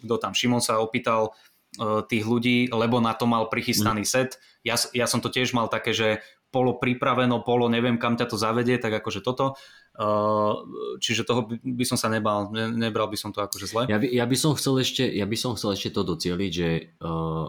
[0.05, 4.11] kto tam, Šimon sa opýtal uh, tých ľudí, lebo na to mal prichystaný mm.
[4.11, 4.37] set.
[4.61, 6.21] Ja, ja som to tiež mal také, že
[6.55, 9.59] polo pripraveno, polo neviem kam ťa to zavedie, tak akože toto.
[9.95, 10.67] Uh,
[10.99, 13.83] čiže toho by som sa nebal, ne, nebral by som to akože zle.
[13.87, 16.99] Ja by, ja by som chcel ešte, ja by som chcel ešte to docieliť, že
[16.99, 17.47] uh,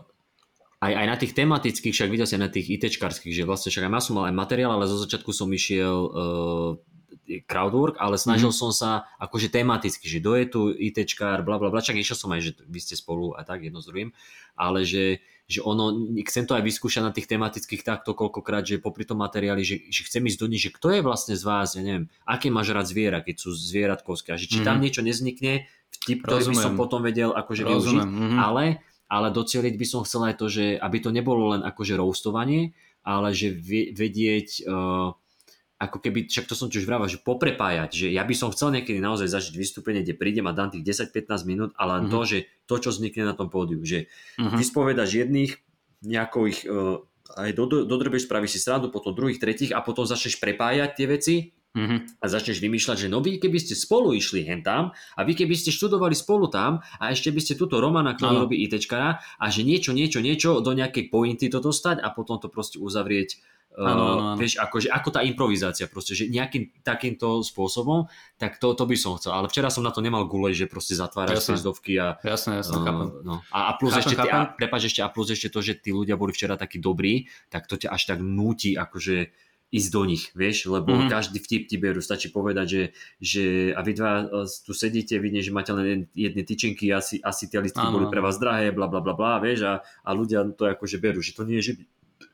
[0.77, 3.89] aj, aj na tých tematických, však videl si aj na tých ITčkarských, že vlastne však
[3.89, 6.71] aj ja som mal aj materiál, ale zo začiatku som išiel uh,
[7.49, 8.69] crowdwork, ale snažil mm-hmm.
[8.69, 12.29] som sa akože tematicky, že do je tu ITčkár, bla bla bla, čak išiel som
[12.29, 14.13] aj, že vy ste spolu a tak jedno s druhým,
[14.53, 15.93] ale že že ono,
[16.25, 20.01] chcem to aj vyskúšať na tých tematických takto koľkokrát, že popri tom materiáli, že, že
[20.10, 22.89] chcem ísť do nich, že kto je vlastne z vás, ja neviem, aké máš rád
[22.89, 24.65] zviera, keď sú zvieratkovské, a že či mm-hmm.
[24.65, 24.84] tam mhm.
[24.84, 25.53] niečo neznikne,
[26.01, 27.77] vtip, ktorý by som potom vedel akože Rozumiem.
[27.77, 28.39] využiť, mm-hmm.
[28.41, 32.73] ale, ale docieliť by som chcel aj to, že aby to nebolo len akože roustovanie,
[33.05, 33.53] ale že
[33.93, 35.13] vedieť uh,
[35.76, 38.72] ako keby, však to som ti už vravel, že poprepájať, že ja by som chcel
[38.72, 42.12] niekedy naozaj zažiť vystúpenie, kde prídem a dám tých 10-15 minút, ale mm-hmm.
[42.12, 44.08] to, že to, čo vznikne na tom pódiu, že
[44.40, 44.56] mm-hmm.
[44.56, 45.60] vyspovedaš jedných,
[46.08, 47.04] nejako ich uh,
[47.36, 51.36] aj dodrbeš, spravíš si srandu, potom druhých, tretích a potom začneš prepájať tie veci
[51.76, 52.24] Mm-hmm.
[52.24, 55.60] A začneš vymýšľať, že no vy keby ste spolu išli hen tam a vy keby
[55.60, 59.68] ste študovali spolu tam a ešte by ste túto Romana, ktorý robí ITčkara a že
[59.68, 63.44] niečo, niečo, niečo do nejakej pointy to dostať a potom to proste uzavrieť
[63.76, 64.40] Ano, ano, ano.
[64.40, 68.08] Vieš, akože, ako tá improvizácia proste, že nejakým takýmto spôsobom,
[68.40, 69.36] tak to, to by som chcel.
[69.36, 72.16] Ale včera som na to nemal gule, že proste zatváraš srdovky a...
[72.24, 73.44] Jasné, jasné, uh, no.
[73.52, 74.40] a, a plus chápem, ešte, chápem.
[74.40, 77.68] a, prepáč, ešte, a plus ešte to, že tí ľudia boli včera takí dobrí, tak
[77.68, 79.36] to ťa až tak núti, akože
[79.76, 81.12] ísť do nich, vieš, lebo mm.
[81.12, 82.84] každý vtip ti berú, stačí povedať, že,
[83.20, 83.44] že
[83.76, 87.60] a vy dva e, tu sedíte, vidíte, že máte len jedné tyčinky, asi, asi tie
[87.60, 91.02] listky boli pre vás drahé, bla bla bla bla, vieš, a, a ľudia to akože
[91.02, 91.74] berú, že to nie je, že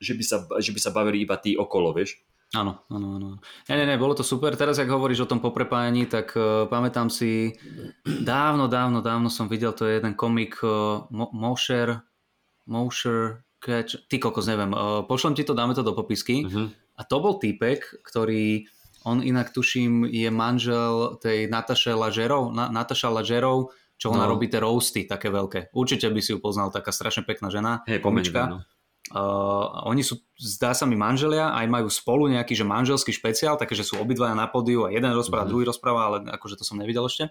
[0.01, 2.21] že by, sa, že by sa bavili iba tí okolo, vieš.
[2.51, 3.27] Áno, áno, áno.
[3.71, 4.51] Nie, nie, nie, bolo to super.
[4.59, 7.55] Teraz, ak hovoríš o tom poprepájaní, tak uh, pamätám si,
[8.03, 12.03] dávno, dávno, dávno som videl, to je jeden komik uh, Mosher,
[12.67, 16.43] Mosher, Catch, ty kokos, neviem, uh, pošlem ti to, dáme to do popisky.
[16.43, 16.67] Uh-huh.
[16.99, 18.67] A to bol týpek, ktorý,
[19.07, 24.33] on inak tuším, je manžel tej Nataše Lažerov, Na, Nataša Lažerov, čo ona no.
[24.35, 25.71] robí tie roasty také veľké.
[25.77, 28.49] Určite by si ju poznal, taká strašne pekná žena, hey, komička.
[28.49, 28.57] No.
[29.11, 33.83] Uh, oni sú, zdá sa mi, manželia, aj majú spolu nejaký že manželský špeciál, takže
[33.83, 35.51] sú obidvaja na podiu a jeden rozpráva, mm-hmm.
[35.51, 37.27] druhý rozpráva, ale akože to som nevidel ešte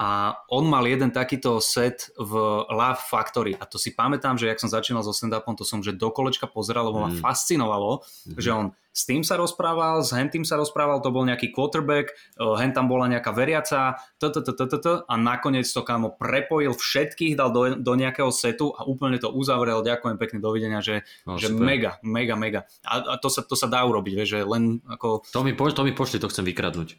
[0.00, 2.32] a on mal jeden takýto set v
[2.72, 5.92] Love Factory a to si pamätám, že jak som začínal so stand-upom, to som že
[5.92, 7.20] do kolečka pozeral, lebo ma mm.
[7.20, 8.00] fascinovalo,
[8.32, 8.40] mm.
[8.40, 12.10] že on s tým sa rozprával, s hen tým sa rozprával, to bol nejaký quarterback,
[12.40, 18.32] hen tam bola nejaká veriaca, a nakoniec to kámo prepojil všetkých, dal do, do nejakého
[18.34, 22.60] setu a úplne to uzavrel, ďakujem pekne, dovidenia, že, no, že mega, mega, mega.
[22.82, 25.22] A, a to, sa, to sa dá urobiť, vieš, že len ako...
[25.30, 26.98] To mi, po, to mi pošli, to chcem vykradnúť.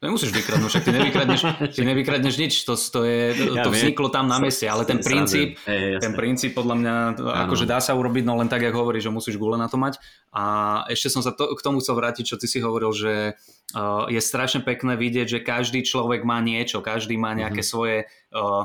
[0.00, 1.40] Nemusíš vykradnúť, však ty nevykradneš,
[1.76, 5.60] ty nevykradneš nič, to, to, je, to ja vzniklo tam na meste, ale ten princíp,
[5.68, 9.12] hey, ten princíp podľa mňa, akože dá sa urobiť, no len tak, jak hovorí, že
[9.12, 10.00] musíš gule na to mať.
[10.32, 10.44] A
[10.88, 13.36] ešte som sa to, k tomu chcel vrátiť, čo ty si hovoril, že
[13.76, 17.68] uh, je strašne pekné vidieť, že každý človek má niečo, každý má nejaké mm-hmm.
[17.76, 18.64] svoje uh,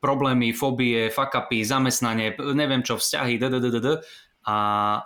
[0.00, 4.00] problémy, fóbie, fakapy, zamestnanie, neviem čo, vzťahy, d
[4.44, 4.56] a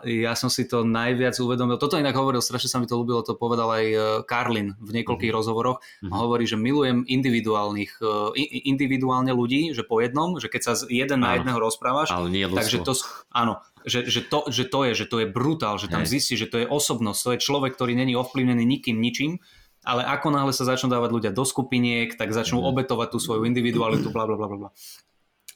[0.02, 1.78] ja som si to najviac uvedomil.
[1.78, 3.96] Toto inak hovoril, strašne sa mi to ľúbilo, to povedal aj e,
[4.26, 5.38] Karlin v niekoľkých mm-hmm.
[5.38, 5.78] rozhovoroch.
[5.78, 6.10] Mm-hmm.
[6.10, 11.30] hovorí, že milujem individuálnych, e, individuálne ľudí, že po jednom, že keď sa jeden áno.
[11.30, 12.98] na jedného rozprávaš, Ale nie takže to,
[13.30, 16.18] áno, že, že, to, že to je, že to je brutál, že tam Hej.
[16.18, 19.38] zistí, že to je osobnosť, to je človek, ktorý není ovplyvnený nikým, ničím,
[19.86, 22.74] ale ako náhle sa začnú dávať ľudia do skupiniek, tak začnú mm-hmm.
[22.74, 24.70] obetovať tú svoju individualitu, bla bla bla bla.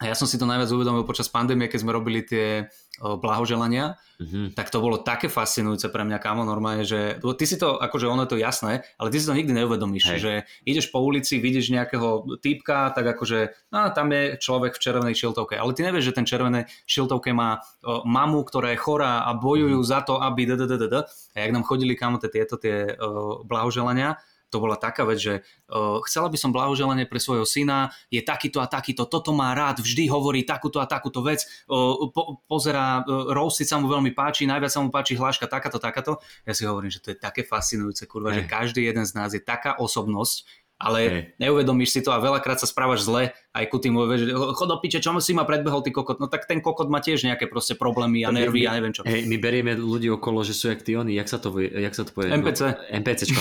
[0.01, 2.67] A ja som si to najviac uvedomil počas pandémie, keď sme robili tie
[2.99, 4.55] blahoželania, mm-hmm.
[4.57, 8.27] tak to bolo také fascinujúce pre mňa, kámo, normálne, že ty si to, akože ono
[8.27, 10.19] je to jasné, ale ty si to nikdy neuvedomíš, Hej.
[10.19, 10.33] že
[10.67, 15.55] ideš po ulici, vidíš nejakého týpka, tak akože, no tam je človek v červenej šiltovke,
[15.55, 19.83] ale ty nevieš, že ten červenej šiltovke má o, mamu, ktorá je chorá a bojujú
[19.83, 19.93] mm-hmm.
[19.93, 20.97] za to, aby d, d, d, d, d.
[21.07, 24.19] A jak nám chodili, kámo, tieto tie o, blahoželania,
[24.53, 25.35] to bola taká vec, že
[25.73, 29.81] uh, chcela by som blahoželanie pre svojho syna, je takýto a takýto, toto má rád,
[29.81, 31.41] vždy hovorí takúto a takúto vec,
[31.73, 35.81] uh, po, pozerá, uh, Rose sa mu veľmi páči, najviac sa mu páči hláška takáto,
[35.81, 36.21] takáto.
[36.45, 38.45] Ja si hovorím, že to je také fascinujúce, kurva, hey.
[38.45, 41.23] že každý jeden z nás je taká osobnosť, ale hey.
[41.39, 44.99] neuvedomíš si to a veľakrát sa správaš zle aj ku tým, že chod do piče,
[44.99, 48.27] čo si ma predbehol ty kokot, no tak ten kokot má tiež nejaké proste problémy
[48.27, 49.07] a nervy a neviem čo.
[49.07, 52.03] Hej, my berieme ľudí okolo, že sú jak tí oni, jak sa to, jak sa
[52.03, 52.35] to povie?
[52.35, 52.61] MPC.
[52.65, 53.41] No, MPCčka.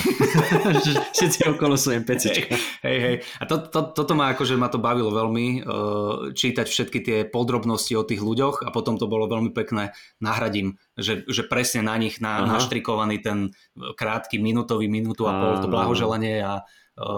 [1.17, 2.53] Všetci okolo sú MPCčka.
[2.85, 3.15] Hej, hej.
[3.39, 7.95] A to, to, toto ma akože ma to bavilo veľmi, uh, čítať všetky tie podrobnosti
[7.95, 12.19] o tých ľuďoch a potom to bolo veľmi pekné, nahradím, že, že presne na nich
[12.19, 16.67] na, naštrikovaný ten krátky minútový, minútu a pol to blahoželanie a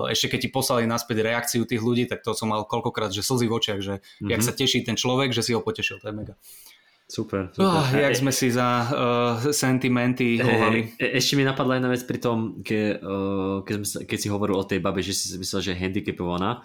[0.10, 3.46] ešte keď ti poslali naspäť reakciu tých ľudí, tak to som mal koľkokrát, že slzy
[3.50, 4.32] v očiach, že mm-hmm.
[4.32, 6.36] jak sa teší ten človek, že si ho potešil, to je mega.
[7.14, 7.52] Super.
[7.52, 7.68] super.
[7.68, 8.90] Oh, jak e, sme si za uh,
[9.52, 10.96] sentimenty hovali.
[10.98, 14.56] E, ešte mi napadla jedna vec pri tom, ke, uh, keď, sme, keď si hovoril
[14.58, 16.64] o tej babe, že si myslel, že je handicapovaná,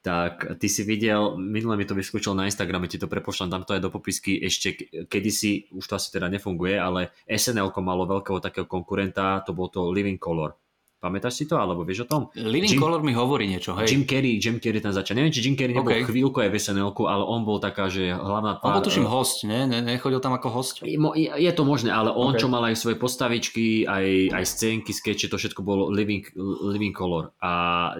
[0.00, 3.76] tak ty si videl, minule mi to vyskúčal na Instagrame, ti to prepošlám, tam to
[3.76, 4.76] aj do popisky, ešte
[5.08, 9.88] kedysi, už to asi teda nefunguje, ale SNL malo veľkého takého konkurenta, to bol to
[9.88, 10.63] Living Color
[11.04, 12.22] Pamätáš si to, alebo vieš o tom?
[12.32, 13.92] Living Jim, Color mi hovorí niečo, hej.
[13.92, 15.20] Jim Carrey, Jim Carrey tam začal.
[15.20, 16.08] Neviem, či Jim Carrey nebol okay.
[16.08, 18.72] chvíľku aj v snl ale on bol taká, že hlavná tvár...
[18.72, 19.68] On bol tuším host, ne?
[19.68, 19.84] ne?
[19.84, 20.80] Nechodil tam ako host?
[20.80, 20.96] Je,
[21.28, 22.40] je to možné, ale on, okay.
[22.40, 26.24] čo mal aj svoje postavičky, aj, aj scénky, skeče, to všetko bolo Living,
[26.72, 27.36] Living Color.
[27.44, 27.50] A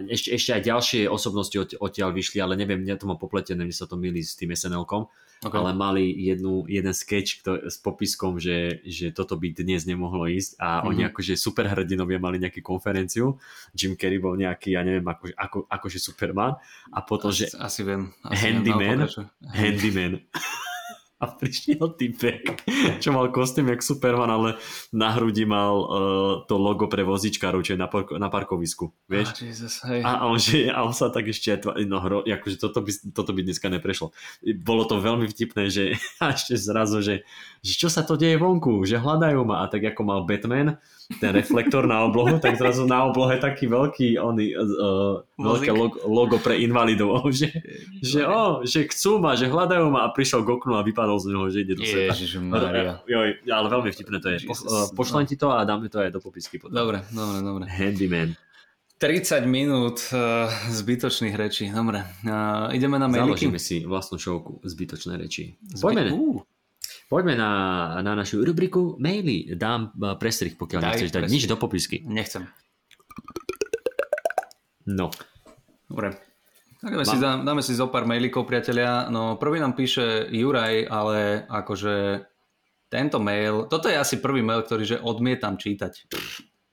[0.08, 3.84] ešte, ešte aj ďalšie osobnosti odtiaľ vyšli, ale neviem, mňa to má popletené, mne sa
[3.84, 5.12] to milí s tým SNL-kom
[5.48, 5.60] okay.
[5.60, 10.56] ale mali jednu, jeden sketch kto, s popiskom, že, že toto by dnes nemohlo ísť
[10.58, 10.88] a mm-hmm.
[10.90, 13.36] oni akože superhrdinovia mali nejakú konferenciu,
[13.76, 16.56] Jim Carrey bol nejaký, ja neviem, ako, ako, akože Superman
[16.90, 20.12] a potom, asi, že asi viem, asi Handyman, viem, Handyman
[21.22, 22.66] a prišiel typek,
[22.98, 24.50] čo mal kostým jak Superman, ale
[24.90, 25.86] na hrudi mal uh,
[26.50, 29.30] to logo pre vozičkáru, čo je na, parko, na parkovisku, vieš?
[29.30, 30.02] Oh, Jesus, hej.
[30.02, 33.40] A, on, že, a on sa tak ešte, no hro, akože toto by, toto by
[33.46, 34.10] dneska neprešlo.
[34.58, 37.22] Bolo to veľmi vtipné, že a ešte zrazu, že,
[37.64, 40.76] že čo sa to deje vonku, že hľadajú ma a tak ako mal Batman,
[41.16, 46.36] ten reflektor na oblohu, tak zrazu na oblohe taký veľký oný, uh, veľké logo, logo
[46.36, 47.48] pre invalidov, že,
[48.04, 51.26] že, oh, že chcú ma, že hľadajú ma a prišiel k oknu a vypadol z
[51.32, 52.12] neho, že ide do sveta.
[53.08, 54.38] Joj, ale veľmi vtipné to je.
[54.44, 56.60] Po, uh, pošlem ti to a dáme to aj do popisky.
[56.60, 56.76] Potom.
[56.76, 57.64] Dobre, dobre, dobre.
[57.64, 58.36] Handyman.
[59.00, 61.72] 30 minút uh, zbytočných rečí.
[61.72, 63.48] Dobre, uh, ideme na mailiky.
[63.48, 65.56] Založíme si vlastnú šovku zbytočné reči.
[65.80, 66.12] Poďme.
[66.12, 66.44] Uh.
[67.14, 67.52] Poďme na,
[68.02, 69.54] na našu rubriku maily.
[69.54, 72.02] Dám eh, prestrih, pokiaľ Daj, nechceš dať nič do popisky.
[72.02, 72.50] Nechcem.
[74.90, 75.14] No.
[75.86, 76.18] Dobre.
[76.82, 79.06] Dáme si, dáme si zo pár mailikov, priatelia.
[79.14, 82.26] No, prvý nám píše Juraj, ale akože
[82.90, 86.10] tento mail, toto je asi prvý mail, ktorý že odmietam čítať.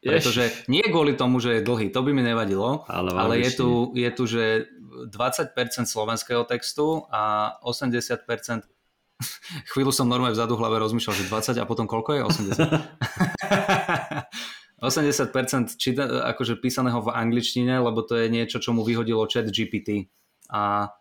[0.02, 3.70] Pretože nie kvôli tomu, že je dlhý, to by mi nevadilo, ale, ale je, tu,
[3.94, 4.68] je tu, že
[5.08, 5.54] 20%
[5.86, 8.66] slovenského textu a 80%
[9.72, 12.22] Chvíľu som normálne vzadu hlave rozmýšľal, že 20 a potom koľko je?
[12.26, 12.58] 80.
[14.82, 16.04] 80% číta,
[16.34, 20.10] akože písaného v angličtine, lebo to je niečo, čo mu vyhodilo chat GPT.
[20.52, 20.92] A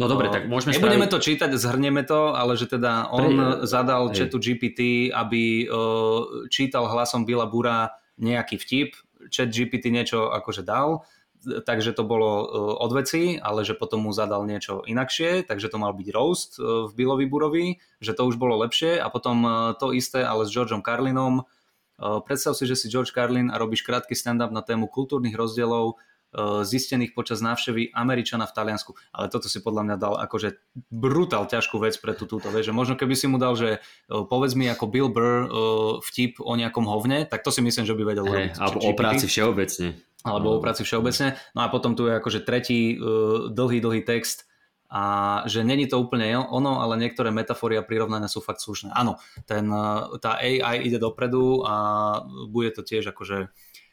[0.00, 1.12] No dobre, tak môžeme Nebudeme spraviť...
[1.12, 3.68] to čítať, zhrnieme to, ale že teda on Pre...
[3.68, 4.32] zadal Hej.
[4.32, 8.96] chatu GPT, aby uh, čítal hlasom Billa Bura nejaký vtip,
[9.28, 11.04] chat GPT niečo akože dal
[11.40, 12.44] takže to bolo e,
[12.80, 16.88] od veci, ale že potom mu zadal niečo inakšie, takže to mal byť roast e,
[16.88, 17.66] v Billovi Burovi,
[18.00, 19.50] že to už bolo lepšie a potom e,
[19.80, 21.48] to isté, ale s Georgeom Carlinom.
[22.00, 26.00] Predstav si, že si George Carlin a robíš krátky stand-up na tému kultúrnych rozdielov
[26.62, 28.94] zistených počas návštevy Američana v Taliansku.
[29.10, 32.62] Ale toto si podľa mňa dal akože brutál ťažkú vec pre tú, túto vec.
[32.62, 35.50] Že možno keby si mu dal, že povedz mi ako Bill Burr
[36.06, 38.52] vtip o nejakom hovne, tak to si myslím, že by vedel hey, urobiť.
[38.62, 41.32] Alebo o práci všeobecne alebo o práci všeobecne.
[41.56, 42.92] No a potom tu je akože tretí
[43.48, 44.44] dlhý, dlhý text
[44.90, 48.92] a že není to úplne ono, ale niektoré metafory a prirovnania sú fakt slušné.
[48.92, 49.16] Áno,
[49.48, 49.70] ten,
[50.20, 51.74] tá AI ide dopredu a
[52.50, 53.48] bude to tiež akože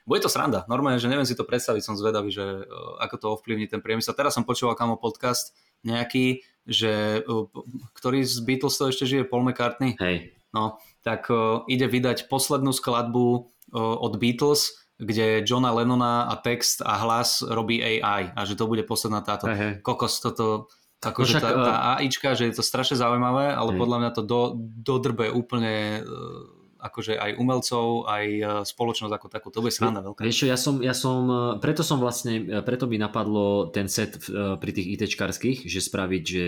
[0.08, 0.64] bude to sranda.
[0.72, 4.16] Normálne, že neviem si to predstaviť, som zvedavý, že uh, ako to ovplyvní ten priemysel.
[4.16, 5.52] Teraz som počúval kamo podcast
[5.84, 7.52] nejaký, že uh,
[7.92, 10.00] ktorý z Beatles to ešte žije, Paul McCartney.
[10.00, 10.32] Hej.
[10.56, 16.82] No, tak uh, ide vydať poslednú skladbu uh, od Beatles, kde Johna Lennona a text
[16.82, 19.46] a hlas robí AI a že to bude posledná táto.
[19.46, 23.80] Hey, Kokos, toto akože tá, tá eh, AIčka, že je to strašne zaujímavé, ale hey.
[23.80, 26.57] podľa mňa to do, dodrbe úplne eh,
[26.88, 29.48] akože aj umelcov, aj eh, spoločnosť ako takú.
[29.52, 30.24] To bude sranda veľká.
[30.24, 31.28] Vieš ja som, ja som,
[31.60, 36.46] preto som vlastne, preto by napadlo ten set pri tých ITčkarských, že spraviť, že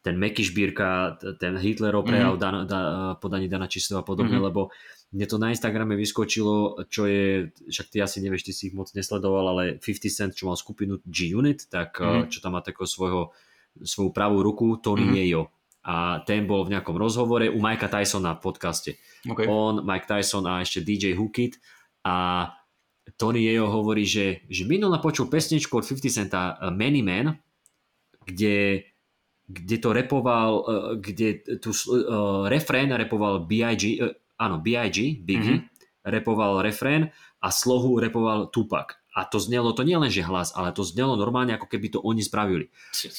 [0.00, 2.64] ten Meky Šbírka, ten Hitlerov prejav mm-hmm.
[2.64, 2.80] da, da,
[3.20, 4.48] podaní Dana Čistého a podobne, mm-hmm.
[4.48, 4.72] lebo
[5.12, 8.88] mne to na Instagrame vyskočilo, čo je, však ty asi nevieš, ty si ich moc
[8.96, 12.32] nesledoval, ale 50 Cent, čo mal skupinu G-Unit, tak mm-hmm.
[12.32, 13.36] čo tam má takého svojho,
[13.76, 15.59] svoju pravú ruku, Tony mm-hmm.
[15.80, 18.90] A ten bol v nejakom rozhovore u Mikea Tysona v podcaste.
[19.24, 19.48] Okay.
[19.48, 21.56] On, Mike Tyson a ešte DJ Hookit
[22.04, 22.48] a
[23.16, 27.36] Tony Yeyo hovorí, že, že minul počul pesničku od 50 Centa uh, Many Men,
[28.28, 28.86] kde
[29.50, 36.06] kde to repoval, uh, kde tu uh, refrén repoval B.I.G., uh, áno, B.I.G., Biggie, mm-hmm.
[36.06, 37.10] repoval refrén
[37.42, 38.99] a slohu repoval Tupac.
[39.10, 41.98] A to znelo, to nie len že hlas, ale to znelo normálne, ako keby to
[41.98, 42.70] oni spravili.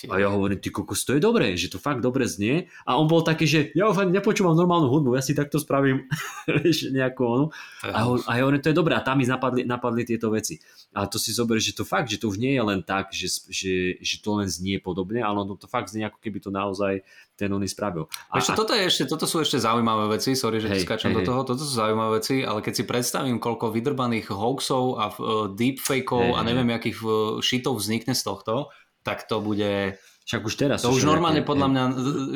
[0.07, 2.71] A ja hovorím, ty kokos, to je dobré, že to fakt dobre znie.
[2.87, 6.07] A on bol taký, že ja fakt nepočúvam normálnu hudbu, ja si takto spravím
[6.97, 7.45] nejakú onu.
[7.83, 8.95] A, ho, a ja hovorím, to je dobré.
[8.95, 10.63] A tam mi napadli, napadli tieto veci.
[10.95, 13.27] A to si zober, že to fakt, že to už nie je len tak, že,
[13.51, 17.03] že, že to len znie podobne, ale ono to fakt znie, ako keby to naozaj
[17.41, 18.05] ten oný spravil.
[18.29, 21.21] A, Ešte, toto, je ešte, toto sú ešte zaujímavé veci, sorry, že hej, skáčam hej,
[21.21, 25.49] do toho, toto sú zaujímavé veci, ale keď si predstavím, koľko vydrbaných hoaxov a uh,
[25.49, 28.69] deepfakeov hey, a neviem, akých uh, shitov vznikne z tohto,
[29.01, 29.97] tak to bude...
[30.21, 30.85] Však už teraz.
[30.85, 31.83] To už normálne podľa mňa,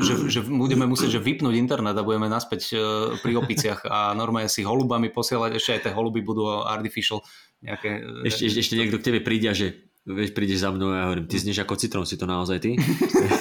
[0.01, 2.73] že, že budeme musieť že vypnúť internet a budeme naspäť
[3.21, 7.21] pri opiciach a normálne si holubami posielať, ešte aj tie holuby budú artificial
[7.61, 8.01] nejaké...
[8.25, 11.25] Ešte, ešte, ešte niekto k tebe príde že Vieš, prídeš za mnou a ja hovorím,
[11.25, 12.77] ty znieš ako citrón, si to naozaj ty?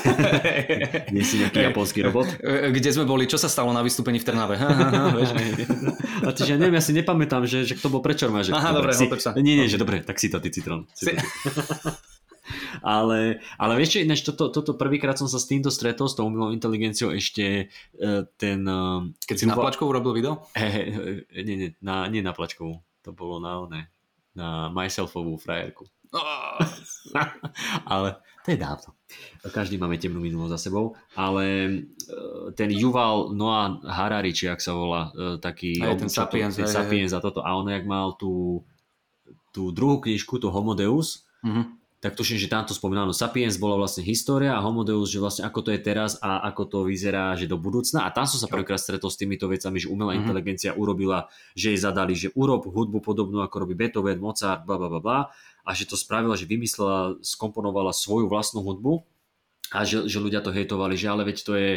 [1.15, 2.41] Nie si nejaký japonský robot?
[2.41, 4.57] Kde sme boli, čo sa stalo na vystúpení v Trnave?
[6.25, 8.57] a ty, že ja neviem, ja si nepamätám, že, že kto bol prečo má, že...
[8.57, 9.37] Aha, dobre, si, sa.
[9.37, 10.89] Nie, nie, že dobre, tak si to, ty citrón.
[10.97, 11.21] Si to,
[12.81, 16.25] ale, ale vieš čo, ináč toto, toto prvýkrát som sa s týmto stretol, s tou
[16.25, 17.69] umelou inteligenciou ešte
[18.01, 18.65] uh, ten...
[18.65, 20.49] Uh, Keď si na plačkovú robil video?
[20.57, 20.81] He, he,
[21.45, 23.81] nie, nie, na, nie na plačkovú, to bolo na oné,
[24.33, 25.85] na myselfovú frajerku.
[27.93, 28.91] ale to je dávno.
[29.45, 31.73] Každý máme temnú minulosť za sebou, ale e,
[32.53, 35.81] ten Yuval Noah Harari, či ak sa volá, e, taký...
[35.81, 36.53] Aj ten Sapiens.
[36.53, 37.41] Ten Sapiens a toto.
[37.41, 38.65] A on, jak mal tú,
[39.55, 43.81] tú druhú knižku, to Homo Deus, mm-hmm tak tuším, že tamto spomínal, no Sapiens bola
[43.81, 47.33] vlastne história a Homo Deus, že vlastne ako to je teraz a ako to vyzerá,
[47.33, 48.05] že do budúcna.
[48.05, 50.21] A tam som sa prvýkrát stretol s týmito vecami, že umelá mm-hmm.
[50.29, 54.93] inteligencia urobila, že jej zadali, že urob hudbu podobnú ako robí Beethoven, Mozart, bla bla
[54.93, 55.19] bla bla
[55.65, 59.03] a že to spravila, že vymyslela, skomponovala svoju vlastnú hudbu
[59.73, 61.73] a že, že ľudia to hejtovali, že ale veď to je,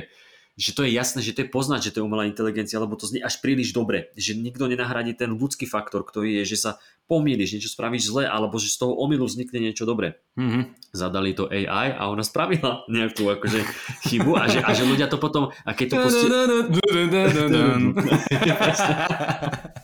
[0.60, 3.08] že to je jasné, že to je poznať, že to je umelá inteligencia, lebo to
[3.08, 6.72] znie až príliš dobre, že nikto nenahradí ten ľudský faktor, ktorý je, že sa
[7.08, 10.20] pomýliš, niečo spravíš zle, alebo že z toho omylu vznikne niečo dobré.
[10.36, 10.92] Mm-hmm.
[10.92, 13.64] Zadali to AI a ona spravila nejakú akože
[14.12, 16.28] chybu a že, a že ľudia to potom, a keď to proste...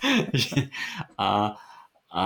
[1.24, 1.56] a,
[2.14, 2.26] a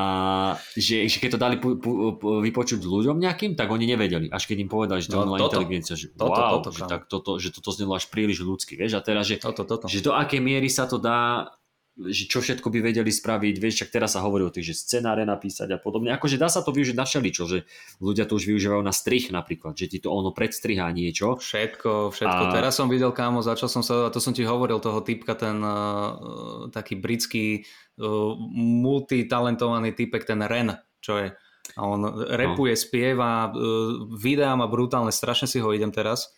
[0.75, 4.43] že, že keď to dali pu, pu, pu, vypočuť ľuďom nejakým, tak oni nevedeli, až
[4.43, 7.31] keď im povedali, že to no, umelá inteligencia, že toto, wow, toto, že, tak toto,
[7.39, 9.87] že toto znelo až príliš ľudsky, vieš, a teraz, že, toto, toto.
[9.87, 11.55] že do akej miery sa to dá
[11.97, 15.25] že čo všetko by vedeli spraviť, vieš, čak teraz sa hovorí o tých, že scenáre
[15.25, 16.13] napísať a podobne.
[16.13, 17.65] Akože dá sa to využiť na všeličo, že
[17.97, 21.41] ľudia to už využívajú na strich napríklad, že ti to ono predstrihá niečo.
[21.41, 22.43] Všetko, všetko.
[22.49, 22.53] A...
[22.53, 25.57] Teraz som videl, kámo, začal som sa, a to som ti hovoril, toho typka, ten
[25.57, 27.65] uh, taký britský
[27.97, 31.33] uh, multitalentovaný typek, ten Ren, čo je.
[31.75, 32.79] A on repuje, no.
[32.79, 36.29] spieva, uh, videá má brutálne, strašne si ho idem teraz.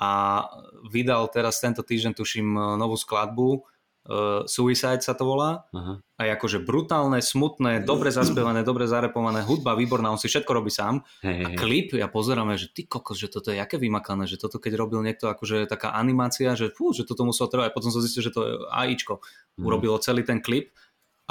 [0.00, 0.48] A
[0.88, 2.46] vydal teraz tento týždeň, tuším,
[2.80, 3.68] novú skladbu,
[4.10, 5.70] uh, Suicide sa to volá.
[5.70, 6.02] Aha.
[6.18, 10.68] A je akože brutálne, smutné, dobre zaspievané, dobre zarepované, hudba výborná, on si všetko robí
[10.68, 11.00] sám.
[11.24, 14.60] Hey, a klip, ja pozeráme, že ty kokos, že toto je aké vymakané, že toto
[14.60, 17.72] keď robil niekto akože taká animácia, že fú, že toto muselo trvať.
[17.72, 19.24] Potom som zistil, že to je AIčko.
[19.56, 19.64] Mhm.
[19.64, 20.76] Urobilo celý ten klip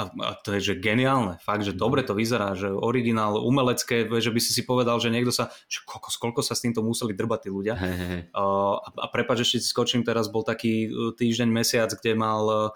[0.00, 4.32] a, a to je že geniálne, fakt, že dobre to vyzerá, že originál, umelecké, že
[4.32, 7.46] by si si povedal, že niekto sa, že koľko, koľko sa s týmto museli drbať
[7.46, 7.76] tí ľudia.
[7.76, 8.20] Hey, hey.
[8.32, 12.42] Uh, a, a prepáč, ešte si skočím, teraz bol taký uh, týždeň, mesiac, kde mal
[12.48, 12.68] uh,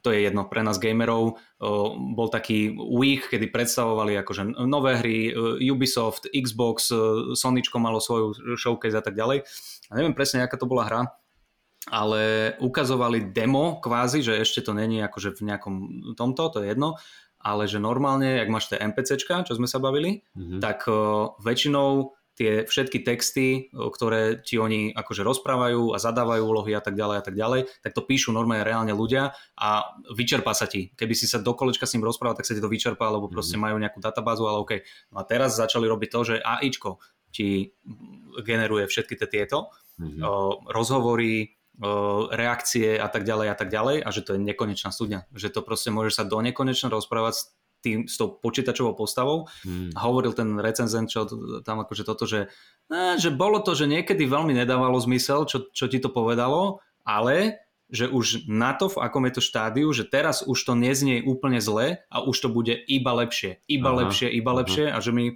[0.00, 5.18] to je jedno pre nás gamerov, uh, bol taký week, kedy predstavovali akože nové hry,
[5.68, 6.92] Ubisoft, Xbox,
[7.36, 9.44] Sonyčko malo svoju showcase a tak ďalej.
[9.88, 11.00] A neviem presne, aká to bola hra,
[11.88, 15.74] ale ukazovali demo kvázi, že ešte to není akože v nejakom
[16.12, 17.00] tomto, to je jedno,
[17.40, 20.60] ale že normálne, ak máš tie NPCčka, čo sme sa bavili, mm-hmm.
[20.60, 26.80] tak uh, väčšinou tie všetky texty, ktoré ti oni akože rozprávajú a zadávajú úlohy a
[26.80, 30.88] tak ďalej a tak ďalej, tak to píšu normálne reálne ľudia a vyčerpá sa ti.
[30.96, 33.60] Keby si sa do kolečka s ním rozprával, tak sa ti to vyčerpá, lebo proste
[33.60, 33.76] mm-hmm.
[33.76, 34.72] majú nejakú databázu, ale OK.
[35.12, 36.96] No a teraz začali robiť to, že AIčko
[37.28, 37.76] ti
[38.40, 39.68] generuje všetky tieto
[40.00, 40.24] mm-hmm.
[40.72, 41.59] rozhovory,
[42.30, 45.24] reakcie a tak ďalej a tak ďalej a že to je nekonečná studňa.
[45.32, 47.42] Že to proste môžeš sa do nekonečna rozprávať s,
[47.80, 49.48] tým, s tou počítačovou postavou.
[49.64, 49.88] Hmm.
[49.96, 51.24] Hovoril ten recenzent, čo
[51.64, 52.52] tam akože toto, že,
[52.92, 57.64] ne, že bolo to, že niekedy veľmi nedávalo zmysel, čo, čo ti to povedalo, ale
[57.90, 61.58] že už na to, v akom je to štádiu, že teraz už to neznie úplne
[61.58, 64.58] zle a už to bude iba lepšie, iba aha, lepšie, iba aha.
[64.62, 65.34] lepšie a že my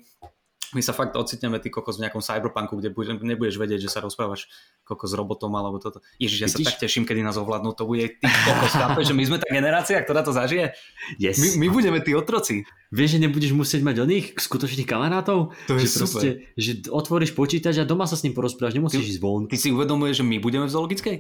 [0.75, 4.03] my sa fakt ocitneme ty kokos v nejakom cyberpunku, kde budem, nebudeš vedieť, že sa
[4.03, 4.51] rozprávaš
[4.85, 6.05] kokos s robotom alebo toto.
[6.21, 8.29] Ježiš, ja sa tak teším, kedy nás ovládnu, to bude ty
[8.69, 10.77] chápeš, že my sme tá generácia, ktorá to zažije.
[11.17, 11.41] Yes.
[11.41, 12.69] My, my budeme tí otroci.
[12.95, 15.51] Vieš, že nebudeš musieť mať oných skutočných kamarátov?
[15.67, 16.05] To je že super.
[16.05, 19.51] Proste, že otvoríš počítač a doma sa s ním porozprávaš, nemusíš ty, ísť von.
[19.51, 21.17] Ty si uvedomuješ, že my budeme v zoologickej?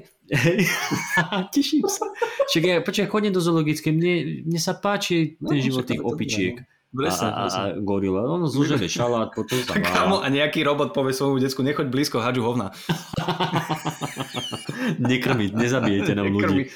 [1.56, 2.06] Teším sa.
[2.52, 4.14] Však ja, počkaj, chodím do zoologickej, mne,
[4.46, 6.62] mne sa páči ten no, život tých opičiek.
[6.94, 7.02] No.
[7.02, 8.22] Presne, a, a, a gorila.
[8.22, 9.82] On zúžene šalát, potom sa má.
[9.82, 12.70] Kamo, a nejaký robot povie svojmu decku, nechoď blízko, hadžu hovna.
[15.10, 16.70] Nekrmiť, nezabijete nám ľudí.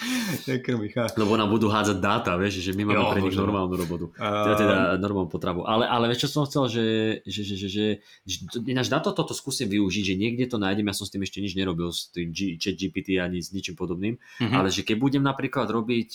[0.51, 4.11] Nekrmi, Lebo nám budú hádzať dáta, vieš, že my máme jo, pre nich normálnu robotu.
[4.19, 5.63] Teda, teda normálnu potravu.
[5.63, 6.87] Ale, ale vieš, čo som chcel, že,
[7.23, 7.87] že, že, že, že,
[8.27, 11.23] že ináč na to toto skúsim využiť, že niekde to nájdem, ja som s tým
[11.23, 14.51] ešte nič nerobil, s tým G, chat GPT ani s ničím podobným, mm-hmm.
[14.51, 16.09] ale že keď budem napríklad robiť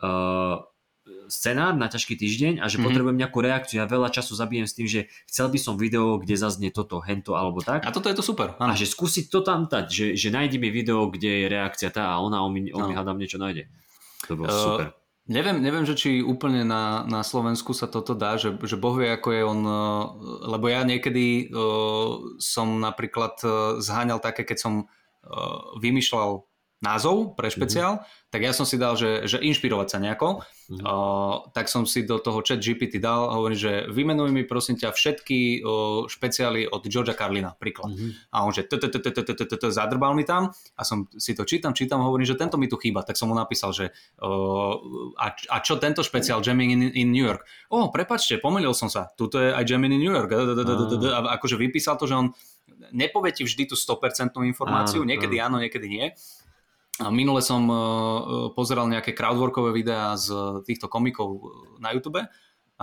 [0.00, 0.71] uh,
[1.26, 2.86] scenár na ťažký týždeň a že mm-hmm.
[2.86, 3.82] potrebujem nejakú reakciu.
[3.82, 7.34] Ja veľa času zabijem s tým, že chcel by som video, kde zaznie toto, hento
[7.34, 7.82] alebo tak.
[7.82, 8.54] A toto je to super.
[8.62, 8.70] Áno.
[8.70, 12.14] A že skúsiť to tam dať, že, že nájdi mi video, kde je reakcia tá
[12.14, 13.66] a ona, on mi, on mi hádam niečo nájde.
[14.30, 14.86] To bolo uh, super.
[15.22, 19.06] Neviem, neviem, že či úplne na, na Slovensku sa toto dá, že, že Boh vie,
[19.06, 19.60] ako je on,
[20.50, 26.42] lebo ja niekedy uh, som napríklad uh, zháňal také, keď som uh, vymýšľal
[26.82, 28.28] názov pre špeciál, mm-hmm.
[28.34, 30.82] tak ja som si dal, že, že inšpirovať sa nejako, mm-hmm.
[30.82, 34.90] uh, tak som si do toho chat GPT dal hovorím, že vymenuj mi prosím ťa
[34.90, 37.94] všetky uh, špeciály od Georgia Carlina, príklad.
[37.94, 38.34] Mm-hmm.
[38.34, 38.66] A on že
[39.70, 43.06] zadrbal mi tam a som si to čítam, čítam, hovorím, že tento mi tu chýba,
[43.06, 43.94] tak som mu napísal, že
[45.16, 47.46] a, a čo tento špeciál Jamming in, in New York?
[47.70, 50.34] O, prepačte, pomýlil som sa, tuto je aj Jamming in New York.
[50.34, 52.34] A akože vypísal to, že on
[52.90, 56.06] nepovie ti vždy tú 100% informáciu, niekedy áno, niekedy nie.
[57.10, 57.78] Minule som uh,
[58.52, 61.40] pozeral nejaké crowdworkové videá z týchto komikov
[61.80, 62.22] na YouTube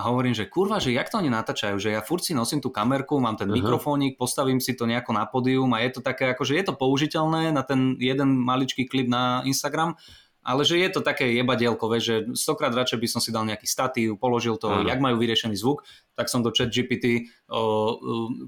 [0.08, 3.20] hovorím, že kurva, že jak to oni natáčajú, že ja furt si nosím tú kamerku,
[3.20, 3.60] mám ten uh-huh.
[3.60, 7.52] mikrofónik, postavím si to nejako na pódium a je to také, akože je to použiteľné
[7.52, 10.00] na ten jeden maličký klip na Instagram,
[10.40, 14.16] ale že je to také jebadielko, že stokrát radšej by som si dal nejaký statív,
[14.16, 14.88] položil to, uh-huh.
[14.88, 15.84] jak majú vyriešený zvuk,
[16.16, 17.28] tak som do chat GPT,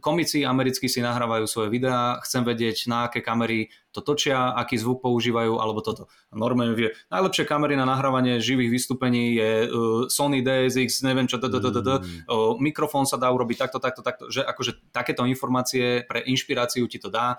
[0.01, 5.05] komici americkí si nahrávajú svoje videá, chcem vedieť, na aké kamery to točia, aký zvuk
[5.05, 6.09] používajú, alebo toto.
[6.32, 12.28] Normálne vie, najlepšie kamery na nahrávanie živých vystúpení je uh, Sony DSX, neviem čo, mm.
[12.57, 17.12] mikrofón sa dá urobiť takto, takto, takto, že akože takéto informácie pre inšpiráciu ti to
[17.12, 17.36] dá,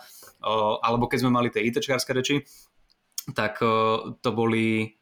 [0.81, 2.45] alebo keď sme mali tie ITčkárske reči,
[3.31, 3.63] tak
[4.19, 4.99] to boli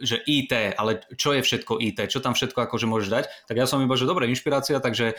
[0.00, 3.68] že IT, ale čo je všetko IT, čo tam všetko akože môžeš dať, tak ja
[3.68, 5.14] som iba, že dobre, inšpirácia, takže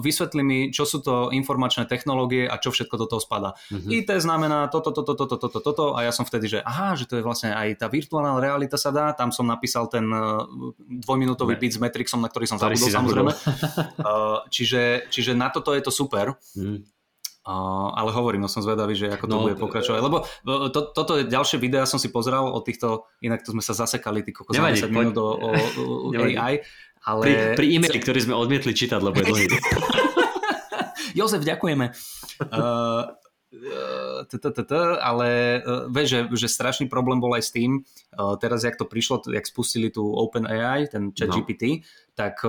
[0.00, 3.52] vysvetli mi, čo sú to informačné technológie a čo všetko do toho spada.
[3.68, 3.90] Mm-hmm.
[3.92, 7.20] IT znamená toto, toto, toto, toto, toto a ja som vtedy, že aha, že to
[7.20, 10.08] je vlastne aj tá virtuálna realita sa dá, tam som napísal ten
[11.04, 13.32] dvojminútový bit s Matrixom, na ktorý som zabudol samozrejme.
[14.54, 16.40] čiže, čiže na toto je to super.
[16.56, 16.88] Mm.
[17.40, 20.00] Uh, ale hovorím, no som zvedavý, že ako to no, bude pokračovať.
[20.04, 23.64] Lebo e, to, toto je ďalšie videá, som si pozeral o týchto, inak to sme
[23.64, 26.60] sa zasekali, ty kokos, 10 minút o, o, o AI.
[27.00, 27.22] Ale...
[27.24, 29.46] Pri, pri e-maili, ktorý sme odmietli čítať, lebo je dlhý.
[31.18, 31.90] Jozef, ďakujeme.
[32.40, 33.12] Uh,
[35.02, 35.58] ale
[35.90, 37.82] vieš, že, že strašný problém bol aj s tým,
[38.38, 41.42] teraz jak to prišlo, jak spustili tú OpenAI, ten chat no.
[41.42, 41.82] GPT,
[42.14, 42.46] tak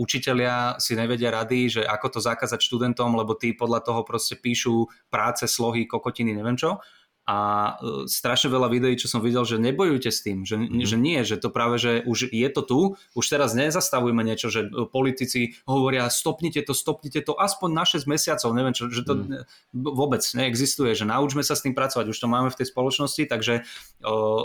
[0.00, 4.88] učitelia si nevedia rady, že ako to zakázať študentom, lebo tí podľa toho proste píšu
[5.12, 6.80] práce, slohy, kokotiny, neviem čo
[7.24, 7.38] a
[7.80, 10.84] uh, strašne veľa videí, čo som videl, že nebojujte s tým, že, mm.
[10.84, 12.80] že nie, že to práve, že už je to tu,
[13.16, 18.04] už teraz nezastavujme niečo, že e, politici hovoria stopnite to, stopnite to aspoň na 6
[18.04, 19.48] mesiacov, neviem čo, že to mm.
[19.72, 23.64] vôbec neexistuje, že naučme sa s tým pracovať, už to máme v tej spoločnosti, takže
[23.64, 24.44] uh,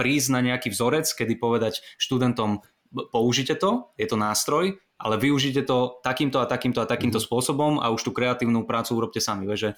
[0.00, 2.64] prísť na nejaký vzorec, kedy povedať študentom
[3.12, 7.24] použite to, je to nástroj, ale využite to takýmto a takýmto a takýmto mm.
[7.26, 9.50] spôsobom a už tú kreatívnu prácu urobte sami.
[9.50, 9.74] Že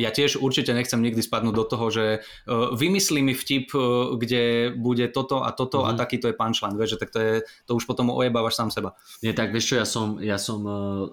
[0.00, 2.04] ja tiež určite nechcem nikdy spadnúť do toho, že
[2.48, 3.76] vymyslí mi vtip,
[4.16, 5.88] kde bude toto a toto mm-hmm.
[5.88, 6.00] a mhm.
[6.00, 7.34] takýto je punchline, vieš, že tak to, je,
[7.68, 8.96] to už potom ojebávaš sám seba.
[9.20, 11.04] Nie, tak vieš čo, ja som, ja som uh,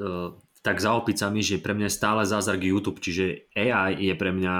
[0.00, 4.32] uh, tak za opicami, že pre mňa je stále zázrak YouTube, čiže AI je pre
[4.32, 4.54] mňa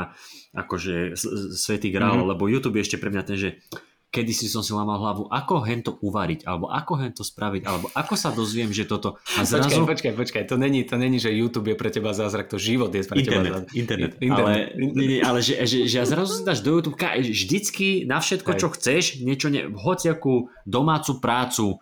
[0.56, 1.16] akože
[1.56, 2.30] svetý grál, mm-hmm.
[2.36, 3.50] lebo YouTube je ešte pre mňa ten, že
[4.10, 8.14] kedy si som si lámal hlavu, ako hento uvariť, alebo ako hento spraviť, alebo ako
[8.18, 9.22] sa dozviem, že toto...
[9.38, 9.86] A zrazu...
[9.86, 12.90] Počkaj, počkaj, počkaj, to není, to není, že YouTube je pre teba zázrak, to život
[12.90, 13.70] je pre internet, teba zázrak.
[13.78, 14.74] Internet, internet.
[14.74, 18.50] Ale, nie, ale že, že, že ja zrazu si dáš do YouTube vždycky na všetko,
[18.58, 21.78] čo chceš, niečo, ne, hociakú domácu prácu,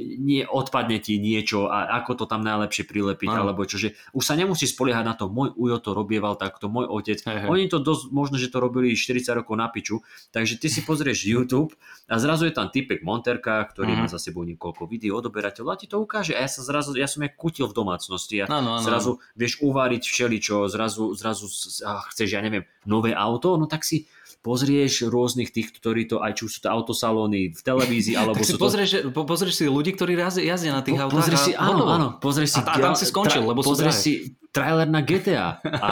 [0.00, 3.44] nie odpadne ti niečo a ako to tam najlepšie prilepiť, ano.
[3.44, 6.88] alebo čo, že už sa nemusí spoliehať na to, môj ujo to robieval takto, môj
[6.88, 7.48] otec, hej, hej.
[7.48, 10.00] oni to dosť, možno, že to robili 40 rokov na piču,
[10.32, 11.76] takže ty si pozrieš YouTube
[12.08, 14.08] a zrazu je tam typek Monterka, ktorý uh-huh.
[14.08, 17.06] má za sebou niekoľko videí, odoberateľov a ti to ukáže a ja sa zrazu, ja
[17.06, 18.84] som jak kutil v domácnosti a ano, ano.
[18.84, 21.44] zrazu vieš uvariť všeličo, zrazu, zrazu
[21.84, 24.08] ach, chceš, ja neviem, nové auto, no tak si
[24.42, 28.50] pozrieš rôznych tých, ktorí to, aj či už sú to autosalóny v televízii, alebo tak
[28.50, 29.22] sú si pozrieš, to...
[29.22, 31.18] pozrieš si ľudí, ktorí jazdia na tých po, autách.
[31.22, 32.60] Pozrieš si, áno, áno, pozrieš si...
[32.60, 34.12] A, a tam si skončil, lebo pozrieš si
[34.52, 35.64] trailer na GTA.
[35.64, 35.88] A,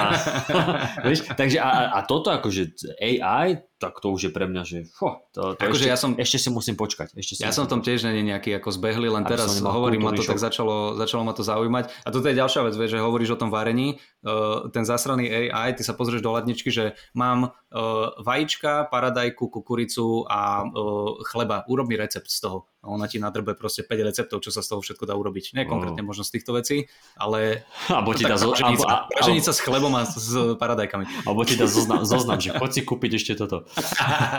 [1.09, 5.25] vieš, takže a, a toto akože AI, tak to už je pre mňa, že fo,
[5.33, 7.17] to, to akože ešte, ja som, ešte si musím počkať.
[7.17, 10.13] Ešte si ja som v tom tiež není nejaký ako zbehli, len teraz hovorím, ma
[10.13, 11.89] to tak začalo, začalo ma to zaujímať.
[12.05, 13.97] A toto je ďalšia vec, vieš, že hovoríš o tom varení,
[14.29, 20.29] uh, ten zasraný AI, ty sa pozrieš do ladničky, že mám uh, vajíčka, paradajku, kukuricu
[20.29, 24.41] a uh, chleba, urob mi recept z toho a ona ti nadrbe proste 5 receptov,
[24.41, 25.53] čo sa z toho všetko dá urobiť.
[25.53, 27.69] Nie konkrétne možno z týchto vecí, ale...
[27.93, 28.57] Abo ti dá zo...
[28.57, 31.29] praženica, praženica s chlebom a s paradajkami.
[31.29, 33.69] Alebo ti dá zoznam, zoznam že poď si kúpiť ešte toto.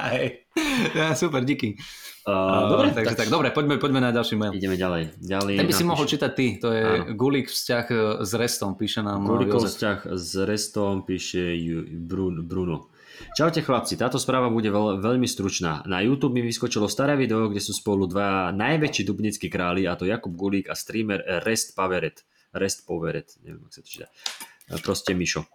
[0.97, 1.77] ja, super, díky.
[2.21, 4.53] Uh, dobre, takže tak, tak dobre, poďme, poďme na ďalší mail.
[4.53, 5.17] Ideme ďalej.
[5.17, 7.17] ďalej Ten by si mohol čítať ty, to je Áno.
[7.17, 11.57] Gulík vzťah e, s Restom, píše nám Gulíkov vzťah s Restom, píše
[12.45, 12.90] Bruno.
[13.31, 15.85] Čaute chlapci, táto správa bude veľ, veľmi stručná.
[15.87, 20.03] Na YouTube mi vyskočilo staré video, kde sú spolu dva najväčší dubnickí králi, a to
[20.03, 22.27] Jakub Gulík a streamer Rest Paveret.
[22.51, 24.07] Rest Poveret, neviem, ako sa to číta.
[24.83, 25.47] Proste Mišo.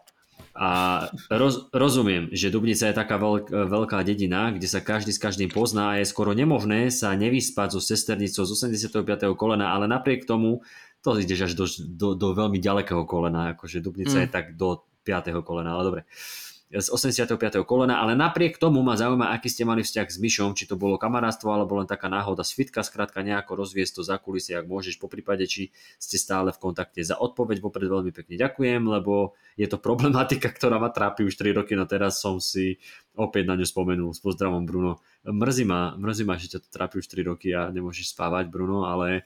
[0.56, 5.52] A roz, rozumiem, že Dubnica je taká veľk, veľká dedina, kde sa každý s každým
[5.52, 9.04] pozná a je skoro nemožné sa nevyspať so sesternicou z 85.
[9.36, 10.64] kolena, ale napriek tomu
[11.04, 14.22] to ideš až do, do, do veľmi ďalekého kolena, akože Dubnica mm.
[14.24, 15.44] je tak do 5.
[15.44, 16.02] kolena, ale dobre.
[16.08, 16.45] Uh,
[16.76, 17.64] z 85.
[17.64, 21.00] kolena, ale napriek tomu ma zaujíma, aký ste mali vzťah s Myšom, či to bolo
[21.00, 25.08] kamarátstvo, alebo len taká náhoda svitka, skrátka nejako rozviesť to za kulisy, ak môžeš, po
[25.08, 27.00] prípade, či ste stále v kontakte.
[27.00, 31.56] Za odpoveď vopred veľmi pekne ďakujem, lebo je to problematika, ktorá ma trápi už 3
[31.56, 32.76] roky, no teraz som si
[33.16, 34.12] opäť na ňu spomenul.
[34.12, 35.00] S pozdravom, Bruno.
[35.24, 38.84] Mrzí ma, mrzí ma, že ťa to trápi už 3 roky a nemôžeš spávať, Bruno,
[38.84, 39.24] ale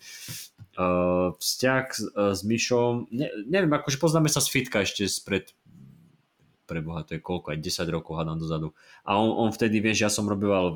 [0.78, 5.51] uh, vzťah s, uh, s Myšom, ne, neviem, akože poznáme sa z fitka ešte spred
[6.71, 8.71] preboha, to je koľko, aj 10 rokov hádam dozadu.
[9.03, 10.71] A on, on vtedy, vieš, ja som robil uh,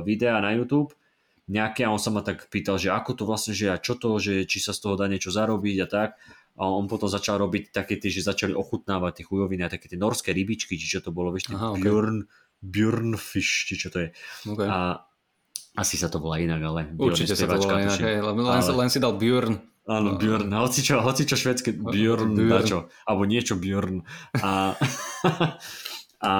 [0.00, 0.96] videa na YouTube,
[1.46, 4.16] nejaké a on sa ma tak pýtal, že ako to vlastne, že a čo to,
[4.16, 6.10] že či sa z toho dá niečo zarobiť a tak.
[6.56, 10.00] A on potom začal robiť také tie, že začali ochutnávať tie chujoviny a také tie
[10.00, 11.84] norské rybičky, či čo to bolo, vieš, Aha, okay.
[11.84, 12.24] Björn,
[12.64, 14.08] Björnfish, či čo to je.
[14.48, 14.64] Okay.
[14.64, 15.04] A
[15.76, 16.80] asi sa to volá inak, ale...
[16.96, 18.72] Určite sa to volá inak, hej, len, ale...
[18.72, 19.60] len si dal Björn.
[19.86, 22.50] Áno, Björn, hoci čo, hoci čo švedské, Björn, Björn.
[22.50, 24.02] Dačo, alebo niečo Björn.
[24.42, 24.74] A,
[26.26, 26.32] a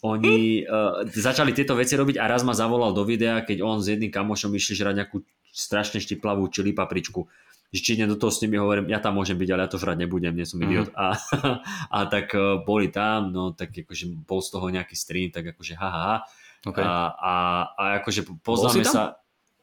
[0.00, 3.92] oni uh, začali tieto veci robiť a raz ma zavolal do videa, keď on s
[3.92, 5.20] jedným kamošom išli žrať nejakú
[5.52, 7.28] strašne štiplavú čili papričku.
[7.70, 10.00] Že či do toho s nimi hovorím, ja tam môžem byť, ale ja to žrať
[10.00, 10.64] nebudem, nie som mhm.
[10.64, 10.88] idiot.
[10.90, 10.96] Mm.
[10.96, 11.06] A,
[11.96, 15.76] a tak uh, boli tam, no tak akože bol z toho nejaký stream, tak akože
[15.76, 16.24] haha.
[16.64, 16.80] Okay.
[16.80, 17.34] A, a,
[17.76, 19.19] a akože poznáme sa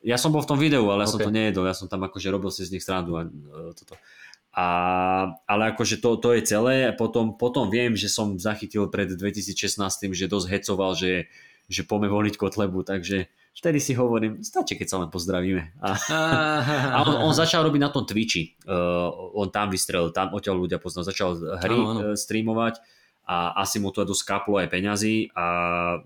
[0.08, 1.16] ja som bol v tom videu, ale ja okay.
[1.20, 4.00] som to nejedol, ja som tam akože robil si z nich srandu a uh, toto.
[4.58, 4.68] A,
[5.46, 6.90] ale akože to, to je celé.
[6.96, 9.54] Potom, potom viem, že som zachytil pred 2016,
[10.18, 11.30] že dosť hecoval, že,
[11.70, 15.78] že pome voliť Kotlebu, takže vtedy si hovorím, stačí, keď sa len pozdravíme.
[15.78, 15.90] A,
[16.90, 18.58] a on, on začal robiť na tom Twitchi.
[18.66, 22.82] Uh, on tam vystrelil, tam odtiaľ ľudia poznal, začal hry uh, streamovať
[23.28, 25.46] a asi mu to dosť kaplo aj peňazí a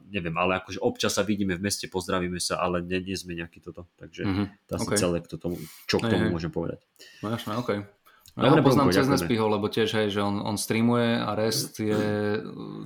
[0.10, 3.62] neviem, ale akože občas sa vidíme v meste, pozdravíme sa, ale nie, nie sme nejaký
[3.62, 4.46] toto, takže mm-hmm.
[4.66, 4.98] to asi okay.
[4.98, 6.82] celé k tomu, čo k tomu hey, môžem povedať.
[7.22, 7.80] No jasné, okej.
[7.86, 8.00] Okay.
[8.32, 11.78] No, ja ho poznám cez Nespiho, lebo tiež hej, že on, on streamuje a rest
[11.84, 12.40] je,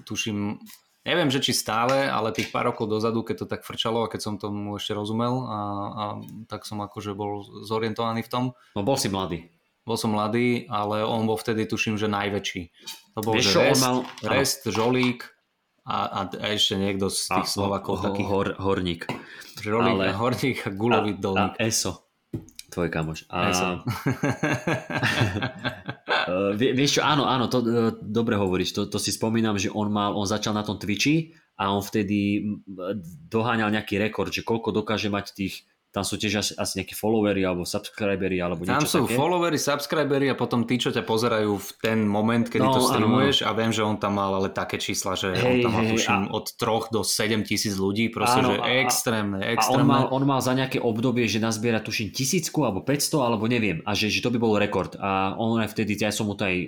[0.03, 0.57] tuším,
[1.05, 4.19] neviem, že či stále, ale tých pár rokov dozadu, keď to tak frčalo a keď
[4.19, 6.03] som tomu ešte rozumel a, a
[6.49, 8.43] tak som akože bol zorientovaný v tom.
[8.73, 9.54] No bol si mladý.
[9.85, 12.61] Bol som mladý, ale on bol vtedy, tuším, že najväčší.
[13.13, 14.01] To bol, Vieš, že rest, mal...
[14.25, 15.29] rest, žolík
[15.85, 16.19] a, a,
[16.57, 18.01] ešte niekto z tých a, Slovakov.
[18.01, 19.05] Ho, taký hor, horník.
[19.61, 20.09] Žolík ale...
[20.09, 21.53] a horník a gulový dolník.
[21.53, 22.09] A Eso,
[22.73, 23.29] tvoj kamoš.
[23.29, 23.53] A...
[23.53, 23.85] Eso.
[26.57, 28.73] vieš čo, áno, áno, to uh, dobre hovoríš.
[28.73, 32.43] To, to si spomínam, že on mal, on začal na tom Twitchi a on vtedy
[33.29, 35.63] doháňal nejaký rekord, že koľko dokáže mať tých
[35.95, 39.15] tam sú tiež asi, asi nejakí followery alebo subscribery alebo niečo Tam sú také.
[39.15, 43.47] followery, subscribery a potom tí, čo ťa pozerajú v ten moment, kedy no, to streamuješ
[43.47, 43.47] ano.
[43.47, 46.21] a viem, že on tam mal ale také čísla, že hey, on tam mal tuším
[46.27, 46.35] a...
[46.35, 49.87] od 3 do 7 tisíc ľudí, proste, ano, že a, extrémne, extrémne.
[49.87, 53.47] A on mal, on mal za nejaké obdobie, že nazbiera tuším tisícku alebo 500 alebo
[53.47, 56.35] neviem a že, že to by bol rekord a on aj vtedy, ja som mu
[56.35, 56.67] to aj e,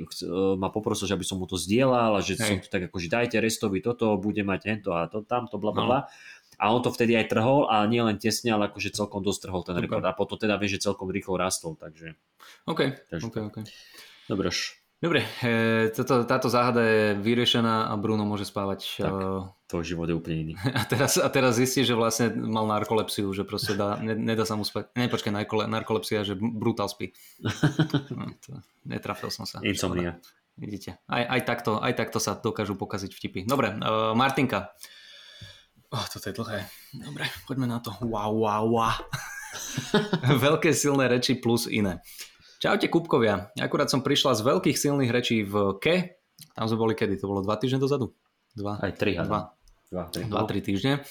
[0.55, 2.47] ma poprosil, že aby som mu to zdieľal a že hey.
[2.47, 5.75] som to tak ako, že dajte restovi toto, bude mať hento a to tamto, bla
[5.75, 5.89] bla no.
[5.91, 5.99] bla.
[6.57, 9.61] A on to vtedy aj trhol a nie len tesne, ale akože celkom dosť trhol
[9.61, 10.01] ten rekord.
[10.01, 10.13] Okay.
[10.13, 12.17] A potom teda vie, že celkom rýchlo rastol, takže...
[12.65, 13.25] OK, takže...
[13.29, 13.57] OK, OK.
[14.25, 14.49] Dobre.
[14.97, 18.97] Dobre, e, toto, táto záhada je vyriešená a Bruno môže spávať.
[18.97, 19.45] Tak, uh...
[19.69, 20.53] tvoj život je úplne iný.
[20.73, 24.57] A teraz, a teraz zistí, že vlastne mal narkolepsiu, že proste dá, ne, nedá sa
[24.57, 24.89] mu spať.
[24.97, 25.29] Ne, počkaj,
[25.69, 27.13] narkolepsia, že brutál spí.
[28.17, 28.57] No, to,
[28.89, 29.61] netrafil som sa.
[29.61, 30.17] Insomnia.
[30.57, 33.39] Vidíte, aj, aj, takto, aj takto sa dokážu pokaziť vtipy.
[33.45, 34.73] Dobre, uh, Martinka,
[35.97, 36.69] Oh, toto je dlhé.
[36.93, 37.89] Dobre, poďme na to.
[38.05, 39.01] Wow, wow, wow.
[40.45, 42.05] Veľké silné reči plus iné.
[42.61, 43.49] Čaute Kupkovia.
[43.57, 46.21] Akurát som prišla z veľkých silných rečí v Ke.
[46.53, 47.17] Tam sme boli kedy?
[47.17, 48.13] To bolo dva týždne dozadu?
[48.53, 48.77] Dva.
[48.77, 49.17] Aj tri.
[49.17, 49.57] Dva.
[49.89, 50.29] Dva, tri.
[50.29, 51.01] Dva, tri týždne.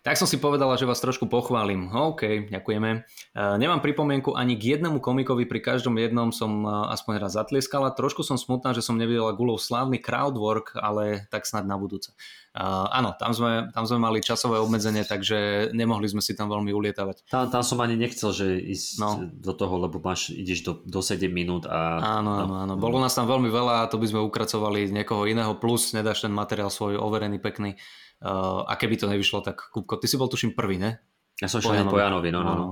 [0.00, 1.92] Tak som si povedala, že vás trošku pochválim.
[1.92, 3.04] OK, ďakujeme.
[3.36, 7.92] Uh, nemám pripomienku ani k jednému komikovi, pri každom jednom som uh, aspoň raz zatlieskala.
[7.92, 12.16] Trošku som smutná, že som nevidela Gulov slávny crowdwork, ale tak snad na budúce.
[12.56, 16.72] Uh, áno, tam sme, tam sme mali časové obmedzenie, takže nemohli sme si tam veľmi
[16.72, 17.28] ulietavať.
[17.28, 19.28] Tam, tam som ani nechcel, že ísť no.
[19.28, 22.00] do toho, lebo máš, ideš do, do 7 minút a...
[22.18, 22.74] Áno, áno, áno.
[22.80, 26.32] Bolo nás tam veľmi veľa a to by sme ukracovali niekoho iného, plus nedáš ten
[26.32, 27.76] materiál svoj overený, pekný.
[28.20, 31.00] Uh, a keby to nevyšlo, tak Kupko, ty si bol tuším prvý, ne?
[31.40, 32.68] Ja som šiel po Janovi, no, no, no.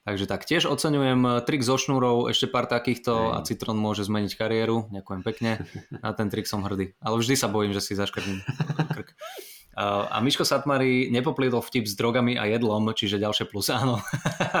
[0.00, 3.30] Takže tak, tiež oceňujem eh, trik so šnúrou, ešte pár takýchto Ej.
[3.30, 5.62] a Citron môže zmeniť kariéru, ďakujem pekne,
[6.02, 6.96] na ten trik som hrdý.
[7.04, 8.40] Ale vždy sa bojím, že si zaškrtím
[8.96, 9.12] krk.
[9.70, 13.70] Uh, a Miško Satmari nepopliedol vtip s drogami a jedlom, čiže ďalšie plus.
[13.80, 14.02] Áno,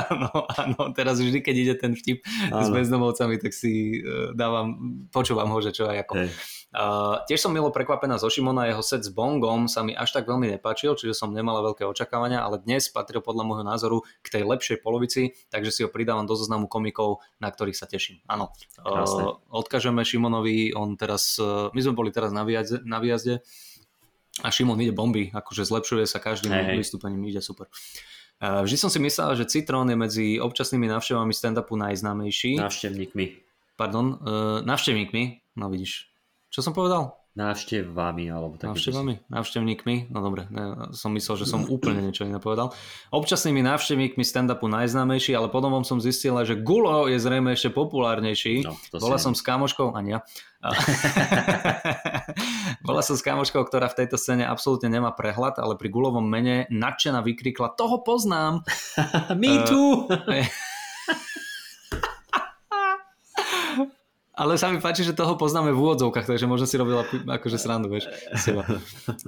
[0.06, 0.80] áno, áno.
[0.94, 2.22] Teraz vždy, keď ide ten vtip
[2.54, 2.62] áno.
[2.62, 4.00] s bezdomovcami, tak si
[4.38, 4.78] dávam,
[5.10, 6.14] počúvam ho, že čo aj ako.
[6.14, 6.30] Hej.
[6.70, 10.30] Uh, tiež som milo prekvapená zo Šimona, jeho set s Bongom sa mi až tak
[10.30, 14.46] veľmi nepáčil, čiže som nemala veľké očakávania, ale dnes patril podľa môjho názoru k tej
[14.46, 18.22] lepšej polovici, takže si ho pridávam do zoznamu komikov, na ktorých sa teším.
[18.30, 18.54] Áno,
[18.86, 23.42] uh, odkážeme Šimonovi, on teraz, uh, my sme boli teraz na výjazde, na výjazde
[24.46, 27.66] a Šimon ide bomby, akože zlepšuje sa každým hey, vystúpením, ide super.
[28.40, 32.56] Vždy som si myslel, že Citrón je medzi občasnými návštevami stand-upu najznámejší.
[32.56, 33.26] Návštevníkmi.
[33.76, 34.16] Pardon,
[34.64, 36.08] návštevníkmi, no vidíš.
[36.50, 37.14] Čo som povedal?
[37.30, 38.74] Návštevami alebo tak.
[38.74, 42.74] Návštevami, návštevníkmi, no dobre, ne, som myslel, že som úplne niečo iné povedal.
[43.14, 48.66] Občasnými návštevníkmi stand-upu najznámejší, ale potom som zistila, že Gulo je zrejme ešte populárnejší.
[48.66, 50.18] No, Bola som s kamoškou, a nie.
[52.86, 56.66] Bola som s kamoškou, ktorá v tejto scéne absolútne nemá prehľad, ale pri Gulovom mene
[56.66, 58.66] nadšená vykrikla, toho poznám.
[59.38, 60.10] Me too!
[64.40, 67.92] Ale sa mi páči, že toho poznáme v úvodzovkách, takže možno si robila akože srandu,
[67.92, 68.08] vieš,
[68.40, 68.64] seba.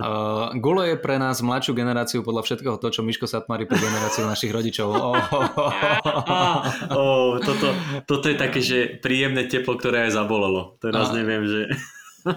[0.02, 4.24] Uh, Gulo je pre nás mladšiu generáciu podľa všetkého to, čo Miško Satmari pre generáciu
[4.24, 4.88] našich rodičov.
[5.02, 7.74] Oh, oh, toto,
[8.06, 10.78] toto je také, že príjemné teplo, ktoré aj zabolelo.
[10.80, 11.60] Teraz neviem, že...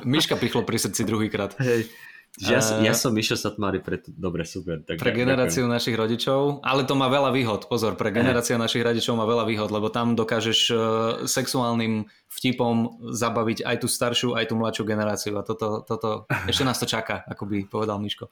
[0.03, 1.55] Miška pichlo pri srdci druhýkrát.
[1.61, 1.88] Hej.
[2.36, 4.03] Ja, uh, ja som Mišo Satmári pre...
[4.11, 4.83] Dobre, super.
[4.83, 5.75] Tak pre generáciu ďakujem.
[5.79, 7.71] našich rodičov, ale to má veľa výhod.
[7.71, 10.79] Pozor, pre generáciu našich rodičov má veľa výhod, lebo tam dokážeš uh,
[11.23, 15.39] sexuálnym vtipom zabaviť aj tú staršiu, aj tú mladšiu generáciu.
[15.39, 18.27] A toto, toto ešte nás to čaká, ako by povedal Miško.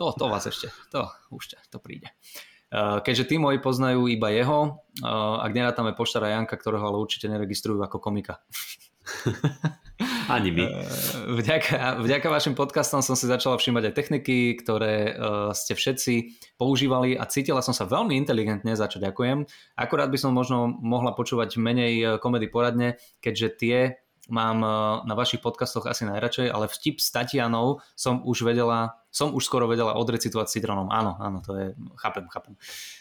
[0.00, 2.08] To, to vás ešte, to už ťa, to príde.
[2.72, 7.28] Uh, keďže tí moji poznajú iba jeho, uh, ak nerátame poštara Janka, ktorého ale určite
[7.28, 8.40] neregistrujú ako komika.
[10.28, 10.60] Ani my.
[10.60, 10.76] Eh,
[11.40, 16.14] vďaka, vďaka vašim podcastom som si začala všímať aj techniky, ktoré uh, ste všetci
[16.60, 19.48] používali a cítila som sa veľmi inteligentne, za čo ďakujem.
[19.80, 23.78] Akurát by som možno mohla počúvať menej eh, komedy poradne, keďže tie
[24.28, 24.60] mám
[25.04, 29.64] na vašich podcastoch asi najradšej, ale vtip s Tatianou som už vedela, som už skoro
[29.64, 30.92] vedela odrecitovať s citrónom.
[30.92, 31.66] Áno, áno, to je,
[31.96, 32.54] chápem, chápem.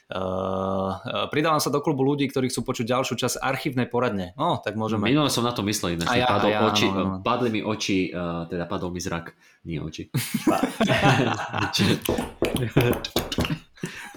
[0.07, 4.31] Uh, pridávam sa do klubu ľudí, ktorí chcú počuť ďalšiu časť archívnej poradne.
[4.39, 5.03] No, tak môžeme.
[5.03, 7.19] Minule som na to myslel, ináč ja, padol ja, oči, no, no.
[7.19, 9.35] padli mi oči, uh, teda padol mi zrak,
[9.67, 10.07] nie oči.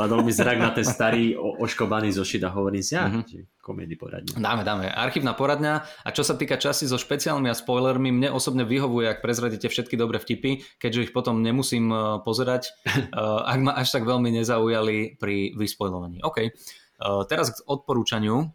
[0.00, 3.60] Padol mi zrak na ten starý oškobaný zošit a hovorím si, ja, mm-hmm.
[3.60, 4.40] komédy poradňa.
[4.40, 4.88] Dáme, dáme.
[4.88, 5.84] Archívna poradňa.
[5.84, 10.00] A čo sa týka časy so špeciálnymi a spoilermi, mne osobne vyhovuje, ak prezradíte všetky
[10.00, 12.72] dobré vtipy, keďže ich potom nemusím uh, pozerať,
[13.12, 16.24] uh, ak ma až tak veľmi nezaujali pri vyspoilovaní.
[16.24, 16.48] OK.
[16.48, 18.48] Uh, teraz k odporúčaniu.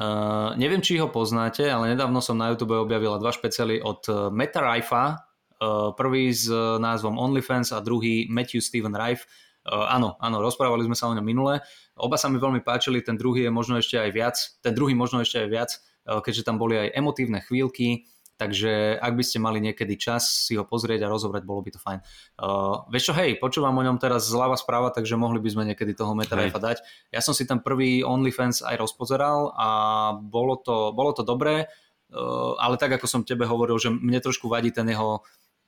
[0.00, 4.64] Uh, neviem, či ho poznáte, ale nedávno som na YouTube objavila dva špeciály od Meta
[4.64, 5.28] Raifa.
[5.60, 6.48] Uh, prvý s
[6.80, 9.28] názvom OnlyFans a druhý Matthew Steven Rife
[9.66, 11.60] áno, áno, rozprávali sme sa o ňom minule.
[12.00, 15.20] Oba sa mi veľmi páčili, ten druhý je možno ešte aj viac, ten druhý možno
[15.20, 15.70] ešte aj viac,
[16.08, 18.08] uh, keďže tam boli aj emotívne chvíľky,
[18.40, 21.80] takže ak by ste mali niekedy čas si ho pozrieť a rozobrať, bolo by to
[21.80, 22.00] fajn.
[22.40, 25.92] Uh, vieš čo, hej, počúvam o ňom teraz zľava správa, takže mohli by sme niekedy
[25.92, 26.80] toho Metarifa dať.
[27.12, 29.68] Ja som si ten prvý OnlyFans aj rozpozeral a
[30.16, 34.48] bolo to, bolo to dobré, uh, ale tak ako som tebe hovoril, že mne trošku
[34.48, 35.20] vadí ten jeho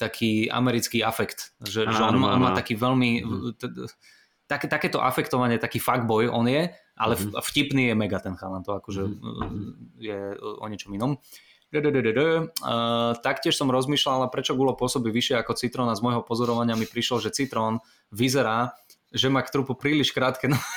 [0.02, 3.54] taký americký afekt, že, áno, že on, on má taký veľmi, mm.
[4.50, 6.66] také, takéto afektovanie, taký fuckboy on je,
[6.98, 7.38] ale mm.
[7.38, 10.02] vtipný je mega ten chalan, to akože mm.
[10.02, 11.22] je o niečom inom.
[11.72, 16.84] Uh, taktiež som rozmýšľal, prečo gulo pôsobí vyššie ako citrón a z môjho pozorovania mi
[16.84, 17.80] prišlo, že citrón
[18.12, 18.76] vyzerá,
[19.08, 20.60] že má k trupu príliš krátke no...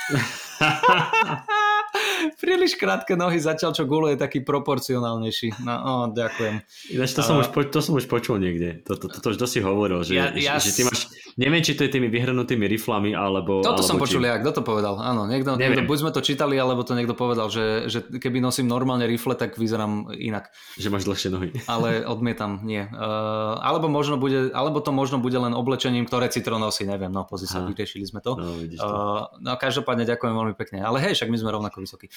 [2.45, 5.65] príliš krátke nohy, zatiaľ čo Gulo je taký proporcionálnejší.
[5.65, 6.61] No, oh, ďakujem.
[6.93, 8.85] Ináč to, som už to som už počul niekde.
[8.85, 11.09] To, to, to, to už dosť si hovoril, že, ja, ja že, ty máš,
[11.41, 13.65] neviem, či to je tými vyhrnutými riflami, alebo...
[13.65, 14.29] Toto alebo som počul či...
[14.29, 15.01] ja, kto to povedal?
[15.01, 18.69] Áno, niekto, niekto, buď sme to čítali, alebo to niekto povedal, že, že keby nosím
[18.69, 20.53] normálne rifle, tak vyzerám inak.
[20.77, 21.49] Že máš dlhšie nohy.
[21.73, 22.85] Ale odmietam, nie.
[22.85, 27.25] Uh, alebo, možno bude, alebo to možno bude len oblečením, ktoré Citro nosí, neviem, no
[27.25, 28.37] pozri sa, vyriešili sme to.
[28.37, 28.85] No, to.
[28.85, 30.85] Uh, no každopádne ďakujem veľmi pekne.
[30.85, 32.11] Ale hej, však my sme rovnako vysokí.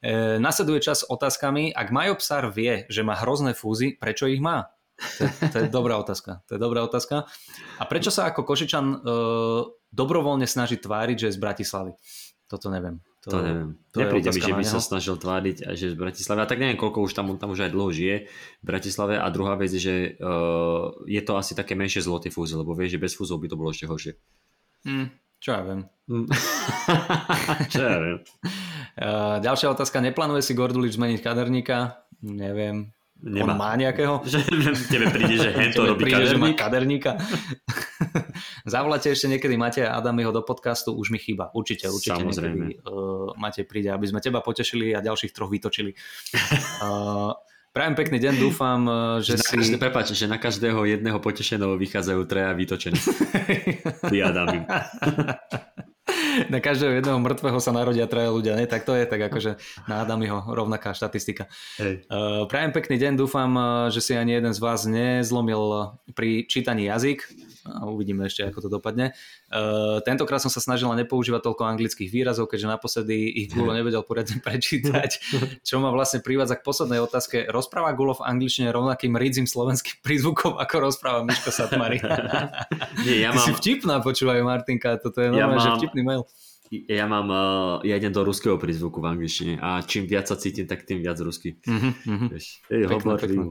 [0.00, 1.76] E, nasleduje čas otázkami.
[1.76, 4.72] Ak Majopsar vie, že má hrozné fúzy, prečo ich má?
[4.96, 6.40] To, to je dobrá otázka.
[6.48, 7.28] To je dobrá otázka.
[7.80, 8.96] A prečo sa ako Košičan e,
[9.92, 11.92] dobrovoľne snaží tváriť, že je z Bratislavy?
[12.48, 13.00] Toto neviem.
[13.28, 13.70] To, to neviem.
[13.92, 16.40] To Nepríde mi, že by sa snažil tváriť, že je z Bratislavy.
[16.40, 19.20] A tak neviem, koľko už tam, on tam už aj dlho žije v Bratislave.
[19.20, 22.72] A druhá vec je, že uh, je to asi také menšie zlo tie fúzy, lebo
[22.72, 24.16] vieš, že bez fúzov by to bolo ešte horšie.
[24.88, 25.80] Hmm, čo ja viem.
[27.76, 28.18] čo ja viem.
[29.00, 30.04] Uh, ďalšia otázka.
[30.04, 32.04] Neplánuje si Gordulič zmeniť kaderníka?
[32.20, 32.92] Neviem.
[33.20, 33.52] Nemá.
[33.52, 34.20] On má nejakého?
[34.28, 34.44] Že
[34.88, 36.32] tebe príde, že hento robí príde, kaderník?
[36.32, 37.12] že má kaderníka.
[38.76, 41.52] Zavolajte ešte niekedy Mateja Adamiho do podcastu, už mi chýba.
[41.52, 42.76] Určite, určite Samozrejme.
[42.76, 45.92] niekedy uh, Matej príde, aby sme teba potešili a ďalších troch vytočili.
[46.80, 47.36] Uh,
[47.70, 48.82] Prajem pekný deň, dúfam,
[49.22, 49.78] že, že si...
[49.78, 52.98] Na, prepáč, že na každého jedného potešeného vychádzajú treja vytočení.
[54.10, 54.64] Vyjadám im.
[56.52, 58.66] Na každého jedného mŕtvého sa narodia traja ľudia, ne?
[58.66, 61.50] Tak to je tak akože na Adamiho rovnaká štatistika.
[61.78, 62.06] Hej.
[62.06, 63.64] Uh, prajem pekný deň, dúfam, eh,
[63.94, 67.26] že si ani jeden z vás nezlomil pri čítaní jazyk.
[67.68, 69.12] A uvidíme ešte, ako to dopadne.
[69.52, 74.40] Uh, tentokrát som sa snažila nepoužívať toľko anglických výrazov, keďže naposledy ich Gulo nevedel poriadne
[74.40, 75.10] prečítať,
[75.60, 77.48] čo ma vlastne privádza k poslednej otázke.
[77.52, 82.00] Rozpráva Gulo v angličtine rovnakým ridzim slovenským prízvukom, ako rozpráva Miško Satmari.
[83.04, 83.44] Nie, ja mám...
[83.44, 85.64] Ty si vtipná, počúvaj Martinka, toto je normálne, ja mám...
[85.64, 86.24] že vtipný mail
[86.70, 90.70] ja mám, uh, ja idem do ruského prízvuku v angličtine a čím viac sa cítim,
[90.70, 91.58] tak tým viac rusky.
[91.66, 92.26] Mm-hmm.
[92.30, 93.44] Vieš, je pekné, pekné.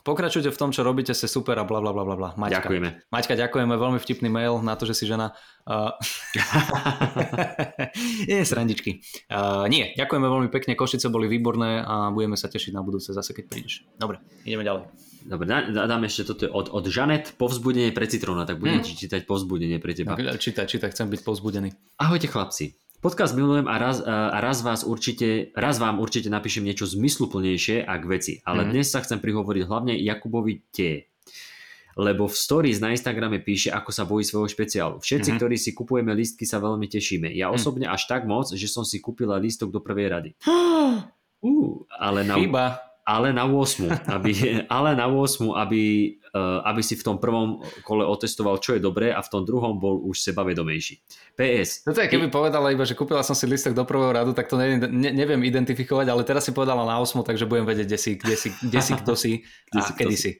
[0.00, 2.30] Pokračujte v tom, čo robíte, ste super a bla bla bla bla.
[2.36, 2.64] Maťka.
[2.64, 2.88] Ďakujeme.
[3.12, 5.36] Maťka, ďakujeme, veľmi vtipný mail na to, že si žena.
[5.68, 5.92] Uh...
[8.30, 9.04] nie, srandičky.
[9.28, 13.36] Uh, nie, ďakujeme veľmi pekne, Košice boli výborné a budeme sa tešiť na budúce zase,
[13.36, 13.84] keď prídeš.
[14.00, 15.10] Dobre, ideme ďalej.
[15.20, 18.88] Dobre, dám ešte toto od, od Žanet, povzbudenie pre Citrona, tak budem hmm.
[18.88, 20.16] čítať povzbudenie pre teba.
[20.16, 21.76] Čítaj, čítaj, chcem byť povzbudený.
[22.00, 22.72] Ahojte chlapci.
[23.00, 27.96] Podcast milujem a raz, a raz, vás určite, raz vám určite napíšem niečo zmysluplnejšie a
[27.96, 28.76] k veci, ale mm.
[28.76, 31.08] dnes sa chcem prihovoriť hlavne Jakubovi T.
[31.96, 34.96] Lebo v stories na Instagrame píše, ako sa bojí svojho špeciálu.
[35.00, 37.32] Všetci, mm ktorí si kupujeme lístky, sa veľmi tešíme.
[37.32, 37.56] Ja mm.
[37.56, 40.30] osobne až tak moc, že som si kúpila lístok do prvej rady.
[40.44, 41.00] uh,
[41.96, 42.36] ale na...
[42.36, 44.32] Chyba ale na 8, aby,
[44.76, 45.82] ale na 8, aby,
[46.38, 49.98] aby si v tom prvom kole otestoval, čo je dobré a v tom druhom bol
[50.06, 51.02] už sebavedomejší.
[51.34, 51.86] PS.
[51.86, 52.32] No to je, keby I...
[52.32, 55.42] povedala iba, že kúpila som si listok do prvého radu, tak to ne, ne, neviem
[55.42, 58.80] identifikovať, ale teraz si povedala na 8, takže budem vedieť, kde si, kde si, kde
[58.80, 59.32] si kto si
[59.74, 60.30] a kedy si.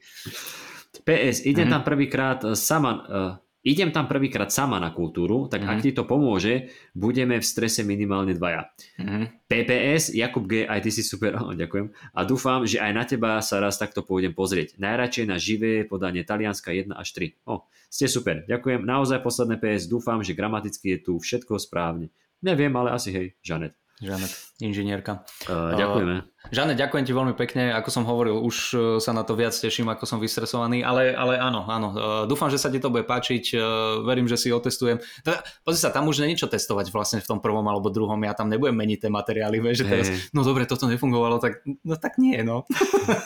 [1.01, 1.73] PS, idem mm-hmm.
[1.73, 5.77] tam prvýkrát sama, uh, idem tam prvýkrát sama na kultúru, tak mm-hmm.
[5.77, 8.73] ak ti to pomôže, budeme v strese minimálne dvaja.
[8.97, 9.23] Mm-hmm.
[9.45, 11.93] PPS, Jakub G, aj ty si super, oh, ďakujem.
[12.17, 14.81] A dúfam, že aj na teba sa raz takto pôjdem pozrieť.
[14.81, 17.49] Najradšej na živé podanie Talianska 1 až 3.
[17.49, 18.81] Oh, ste super, ďakujem.
[18.81, 22.09] Naozaj posledné PS, dúfam, že gramaticky je tu všetko správne.
[22.41, 23.77] Neviem, ale asi hej, Žanet.
[24.01, 24.33] Žanet,
[24.65, 25.21] inžinierka.
[25.45, 26.15] Uh, ďakujeme.
[26.25, 27.69] Uh, Žanet, ďakujem ti veľmi pekne.
[27.77, 31.37] Ako som hovoril, už e, sa na to viac teším, ako som vystresovaný, ale, ale
[31.37, 31.89] áno, áno.
[31.93, 33.53] Uh, dúfam, že sa ti to bude páčiť.
[33.53, 33.61] Uh,
[34.01, 34.97] verím, že si otestujem.
[35.21, 38.17] Teda, pozri sa, tam už není čo testovať vlastne v tom prvom alebo druhom.
[38.25, 40.17] Ja tam nebudem meniť tie materiály, vieš, že teraz, hey.
[40.33, 42.65] no dobre, toto nefungovalo, tak no tak nie, no.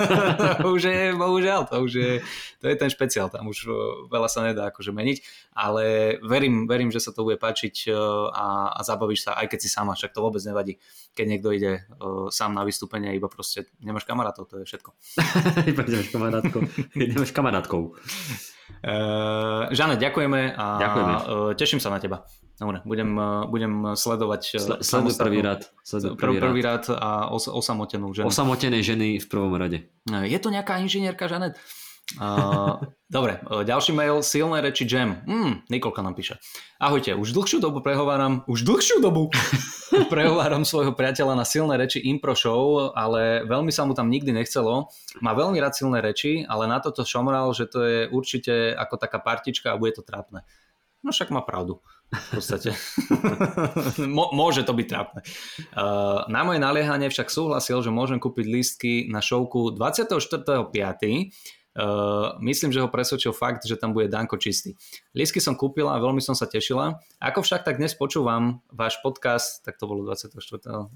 [0.75, 2.11] už je, bohužiaľ, to už je,
[2.59, 3.71] to je ten špeciál, tam už
[4.11, 5.17] veľa sa nedá akože meniť,
[5.55, 7.89] ale verím, verím, že sa to bude páčiť
[8.35, 10.77] a, a zabavíš sa, aj keď si sama, však to vôbec nevadí
[11.15, 14.91] keď niekto ide uh, sám na vystúpenie, iba proste nemáš kamarátov, to je všetko.
[15.71, 16.61] iba nemáš kamarátov.
[16.99, 17.95] nemáš kamarátkou.
[18.85, 21.13] Uh, Žane, ďakujeme a ďakujeme.
[21.15, 22.27] Uh, teším sa na teba.
[22.59, 25.71] Dobre, budem, uh, budem sledovať Sle, sleduj prvý rád.
[25.81, 28.27] Sleduj prvý, prvý rád a os, osamotenú ženu.
[28.27, 29.87] Osamotené ženy v prvom rade.
[30.11, 31.55] Je to nejaká inžinierka, Žanet?
[32.21, 35.25] Uh, dobre, ďalší mail, silné reči Jam.
[35.25, 36.37] Mm, Nikolka nám píše.
[36.77, 39.33] Ahojte, už dlhšiu dobu prehováram, už dlhšiu dobu
[40.13, 44.93] prehováram svojho priateľa na silné reči impro show, ale veľmi sa mu tam nikdy nechcelo.
[45.17, 49.17] Má veľmi rád silné reči, ale na toto šomral, že to je určite ako taká
[49.17, 50.45] partička a bude to trápne.
[51.01, 51.81] No však má pravdu.
[52.13, 52.73] V podstate.
[54.37, 55.21] Môže to byť trápne.
[55.73, 60.69] Uh, na moje naliehanie však súhlasil, že môžem kúpiť lístky na šovku 24.5
[61.75, 64.79] Uh, myslím, že ho presvedčil fakt, že tam bude Danko čistý.
[65.11, 67.03] Lísky som kúpila a veľmi som sa tešila.
[67.19, 70.39] Ako však tak dnes počúvam váš podcast, tak to bolo 24.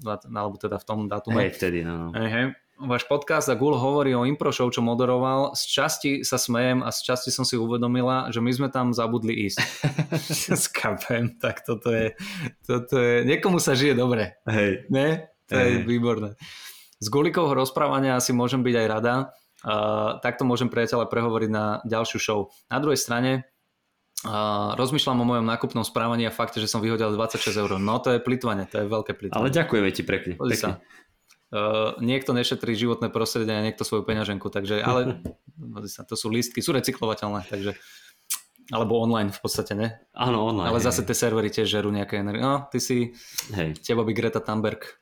[0.32, 1.44] alebo teda v tom datume.
[1.44, 2.16] Hej, vtedy, no.
[2.16, 2.46] Hej, hej.
[2.80, 5.52] Váš podcast a Gul hovorí o impro show, čo moderoval.
[5.52, 9.36] Z časti sa smejem a z časti som si uvedomila, že my sme tam zabudli
[9.52, 9.60] ísť.
[10.64, 12.16] Skapem, tak toto je,
[12.64, 14.40] toto je, niekomu sa žije dobre.
[14.48, 14.88] Hej.
[14.88, 15.28] Ne?
[15.52, 15.68] To hej.
[15.68, 16.40] je výborné.
[17.04, 19.14] Z Gulikovho rozprávania asi môžem byť aj rada,
[19.60, 22.40] Uh, takto môžem priateľa prehovoriť na ďalšiu show.
[22.72, 23.44] Na druhej strane
[24.24, 27.70] uh, rozmýšľam o mojom nákupnom správaní a fakte, že som vyhodil 26 eur.
[27.76, 29.36] No to je plitvanie, to je veľké plitvanie.
[29.36, 30.34] Ale ďakujeme ti pekne.
[30.40, 30.56] pekne.
[30.56, 30.70] Sa.
[31.50, 35.20] Uh, niekto nešetrí životné prostredie a niekto svoju peňaženku, takže, ale
[35.92, 37.74] sa, to sú lístky, sú recyklovateľné, takže
[38.70, 39.98] alebo online v podstate, ne?
[40.14, 40.70] Áno, online.
[40.70, 42.38] Ale zase tie servery tiež žerú nejaké energie.
[42.38, 43.10] No, ty si,
[43.50, 43.74] hej.
[43.82, 44.99] teba by Greta Thunberg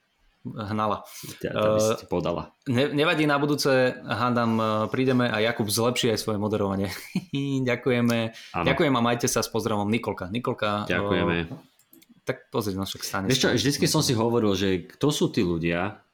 [0.57, 1.05] hnala.
[1.45, 2.55] Ja, to by si ti podala.
[2.71, 6.89] Ne, nevadí, na budúce, hádam, e, prídeme a Jakub zlepší aj svoje moderovanie.
[7.69, 8.19] Ďakujeme.
[8.57, 8.65] Ano.
[8.65, 10.33] Ďakujem a majte sa s pozdravom Nikolka.
[10.33, 10.89] Nikolka.
[10.89, 11.37] Ďakujeme.
[11.53, 11.69] O,
[12.29, 13.27] tak pozri, no však stane.
[13.29, 16.05] Vieš čo, vždycky som si hovoril, že kto sú tí ľudia,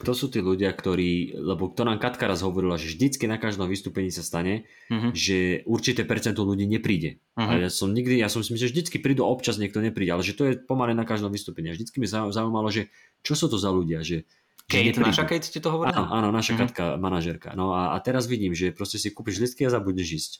[0.00, 3.68] kto sú tí ľudia, ktorí, lebo to nám Katka raz hovorila, že vždycky na každom
[3.68, 5.12] vystúpení sa stane, uh-huh.
[5.12, 7.20] že určité percento ľudí nepríde.
[7.36, 7.44] Uh-huh.
[7.44, 10.24] A ja som nikdy, ja som si myslel, že vždycky prídu, občas niekto nepríde, ale
[10.24, 11.68] že to je pomaly na každom vystúpení.
[11.68, 12.88] A vždycky mi zaujímalo, že
[13.20, 14.24] čo sú to za ľudia, že,
[14.70, 15.92] Kate, naša Kate ti to hovorí?
[15.92, 16.70] Áno, áno, naša mm-hmm.
[16.72, 17.48] Katka, manažerka.
[17.58, 20.32] No a, a teraz vidím, že proste si kúpiš listky a zabudneš ísť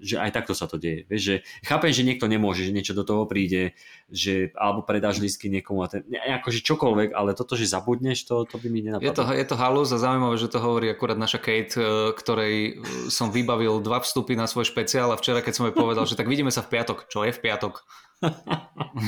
[0.00, 1.04] že aj takto sa to deje.
[1.06, 3.76] Vieš, že chápem, že niekto nemôže, že niečo do toho príde,
[4.08, 8.56] že alebo predáš lístky niekomu a ten, akože čokoľvek, ale toto, že zabudneš, to, to
[8.56, 9.08] by mi nenapadlo.
[9.08, 12.54] Je to, je to halus a zaujímavé, že to hovorí akurát naša Kate, e, ktorej
[12.54, 12.72] e,
[13.12, 16.28] som vybavil dva vstupy na svoj špeciál a včera, keď som jej povedal, že tak
[16.28, 17.08] vidíme sa v piatok.
[17.08, 17.84] Čo je v piatok?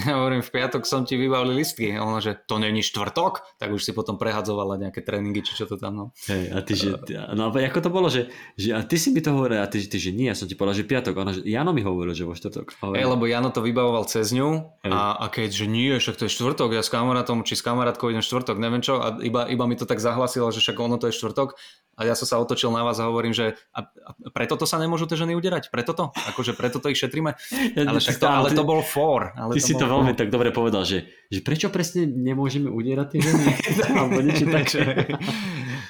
[0.09, 1.93] Ja hovorím, v piatok som ti vybavil listky.
[1.95, 3.61] A ona, že to není štvrtok?
[3.61, 5.93] Tak už si potom prehadzovala nejaké tréningy, či čo to tam.
[5.95, 6.05] No.
[6.27, 6.89] Hej, a ty, že,
[7.37, 9.85] no a ako to bolo, že, že a ty si mi to hovoril, a ty,
[9.85, 11.15] ty že nie, ja som ti povedal, že piatok.
[11.15, 12.81] Ona, že Jano mi hovoril, že vo štvrtok.
[12.97, 16.33] Hej, lebo Jano to vybavoval cez ňu a, a keď, že nie, však to je
[16.33, 19.77] štvrtok, ja s kamarátom či s kamarátkou idem štvrtok, neviem čo, a iba, iba mi
[19.79, 21.55] to tak zahlasilo, že však ono to je štvrtok
[21.95, 24.83] a ja som sa otočil na vás a hovorím, že a, a preto to sa
[24.83, 27.39] nemôžu tie ženy uderať, preto to, akože preto to ich šetríme.
[27.79, 29.23] Ale, však to, ale to bol for.
[29.37, 33.07] Ale ty to si to veľmi tak dobre povedal, že, že prečo presne nemôžeme udierať
[33.13, 33.45] tie ženy?
[34.01, 35.13] Alebo niečo také.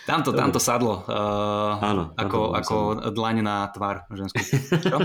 [0.04, 1.06] Tam to, tam to sadlo.
[1.06, 2.74] Uh, Áno, ako, ako
[3.14, 4.42] dlaň na tvár ženskú.
[4.84, 4.98] Čo?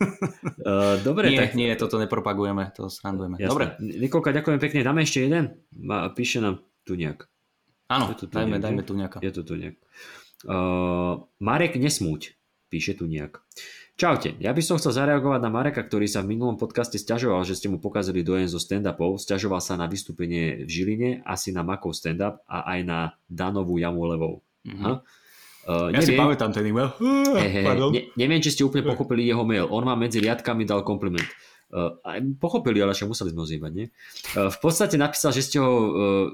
[0.00, 1.52] Uh, dobre, nie, tak...
[1.52, 3.36] nie, toto nepropagujeme, to srandujeme.
[3.36, 3.52] Jasne.
[3.52, 3.64] Dobre.
[3.78, 4.80] Nikolka, ďakujem pekne.
[4.80, 5.60] Dáme ešte jeden?
[6.16, 7.28] Píše nám tu nejak.
[7.92, 9.18] Áno, tu dajme, nejak, dajme tu nejaká.
[9.20, 9.76] Je to tu nejak.
[10.48, 12.32] Uh, Marek Nesmúť,
[12.72, 13.44] píše tu nejak.
[14.00, 17.52] Čaute, ja by som chcel zareagovať na Mareka, ktorý sa v minulom podcaste stiažoval, že
[17.52, 19.20] ste mu pokazili dojem zo stand-upov.
[19.20, 22.98] Stiažoval sa na vystúpenie v Žiline, asi na Makov stand-up a aj na
[23.28, 24.40] Danovú Jamulevou.
[24.64, 24.94] Mm-hmm.
[25.68, 26.96] Uh, ja neviem, si pamätám ten e-mail.
[27.36, 29.68] Hey, hey, ne, neviem, či ste úplne pochopili jeho mail.
[29.68, 31.28] On vám medzi riadkami dal kompliment.
[31.68, 32.00] Uh,
[32.40, 33.92] pochopili, ale však museli sme ho zjebať, nie?
[34.32, 35.88] Uh, v podstate napísal, že ste ho, uh,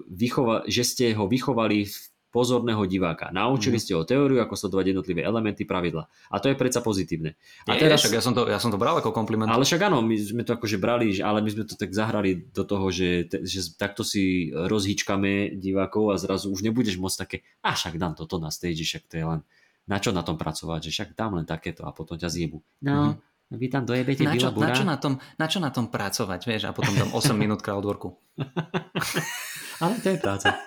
[0.06, 1.96] vychova, že ste ho vychovali v
[2.36, 3.32] pozorného diváka.
[3.32, 3.82] Naučili mm.
[3.82, 6.04] ste ho teóriu, ako sledovať jednotlivé elementy, pravidla.
[6.28, 7.32] A to je predsa pozitívne.
[7.64, 9.48] A teraz, však ja, som to, ja som to bral ako kompliment.
[9.48, 12.68] Ale však áno, my sme to akože brali, ale my sme to tak zahrali do
[12.68, 17.96] toho, že, že takto si rozhýčkame divákov a zrazu už nebudeš môcť také, a však
[17.96, 19.40] dám toto na stage, však to je len
[19.86, 22.58] na čo na tom pracovať, že však dám len takéto a potom ťa zjebu.
[22.82, 23.25] No, mm.
[23.54, 26.62] Vy tam dojebete na čo, na, čo na, tom, na čo na tom pracovať, vieš,
[26.66, 28.18] a potom dám 8 minút crowdworku.
[29.82, 30.58] ale to je práca.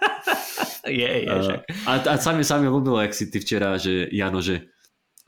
[0.88, 1.60] je, je, však.
[1.84, 4.72] A, a sami, sami ľúbilo, jak si ty včera, že Jano, že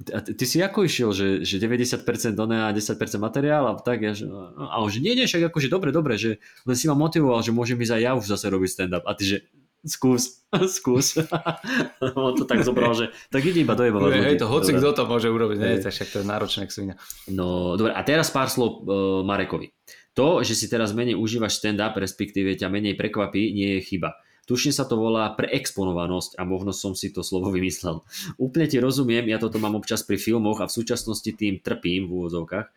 [0.10, 2.02] a ty, ty si ako išiel, že, že 90%
[2.34, 4.26] doné a 10% materiál a tak, ja, že,
[4.58, 7.54] a on že nie, nie, však akože dobre, dobre, že len si ma motivoval, že
[7.54, 9.38] môžem ísť aj ja už zase robiť stand-up a ty, že
[9.86, 10.46] skús,
[10.78, 11.18] skús.
[12.14, 14.28] on to tak zobral, že tak ide iba dojebovať ľudí.
[14.34, 16.96] Hej, to hoci kto to môže urobiť, nie, to však to je náročné, jak svinia.
[17.30, 19.74] No, dobre, a teraz pár slov uh, Marekovi.
[20.12, 24.20] To, že si teraz menej užívaš stand-up, respektíve ťa menej prekvapí, nie je chyba.
[24.50, 28.02] Tušne sa to volá preexponovanosť a možno som si to slovo vymyslel.
[28.42, 32.12] Úplne ti rozumiem, ja toto mám občas pri filmoch a v súčasnosti tým trpím v
[32.12, 32.72] úvodzovkách e,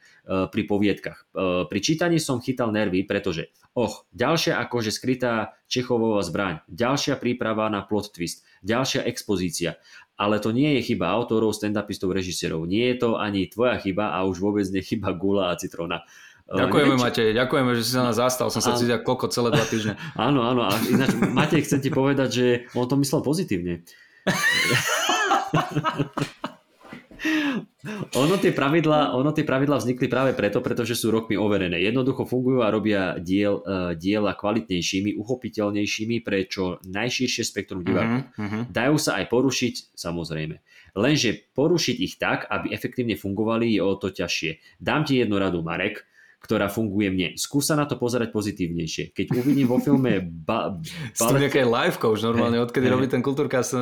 [0.53, 1.19] pri poviedkach.
[1.19, 7.67] E, pri čítaní som chytal nervy, pretože och, ďalšia akože skrytá Čechovová zbraň, ďalšia príprava
[7.73, 9.81] na plot twist, ďalšia expozícia.
[10.15, 12.71] Ale to nie je chyba autorov, stand-upistov, režisérov.
[12.71, 16.07] Nie je to ani tvoja chyba a už vôbec nie chyba gula a citróna.
[16.45, 18.53] Ďakujeme, neviem, Matej, ďakujeme, že si sa nás zastal.
[18.53, 19.97] Som sa cítil koľko celé dva týždne.
[20.29, 20.69] Áno, áno.
[20.69, 23.81] A ináč, Matej, chcem ti povedať, že on to myslel pozitívne.
[28.21, 31.81] ono, tie pravidla, ono tie pravidla vznikli práve preto, pretože sú rokmi overené.
[31.81, 38.29] Jednoducho fungujú a robia diel, uh, diela kvalitnejšími, uchopiteľnejšími pre čo najširšie spektrum divákov.
[38.37, 38.69] Uh-huh, uh-huh.
[38.69, 40.61] Dajú sa aj porušiť, samozrejme.
[40.93, 44.77] Lenže porušiť ich tak, aby efektívne fungovali, je o to ťažšie.
[44.77, 46.05] Dám ti jednu radu, Marek
[46.45, 47.29] ktorá funguje mne.
[47.41, 49.17] Skús sa na to pozerať pozitívnejšie.
[49.17, 50.21] Keď uvidím vo filme...
[50.21, 53.73] Ba, ba, ba, nejaké live coach normálne, hey, odkedy hey, robí ten kultúrkast.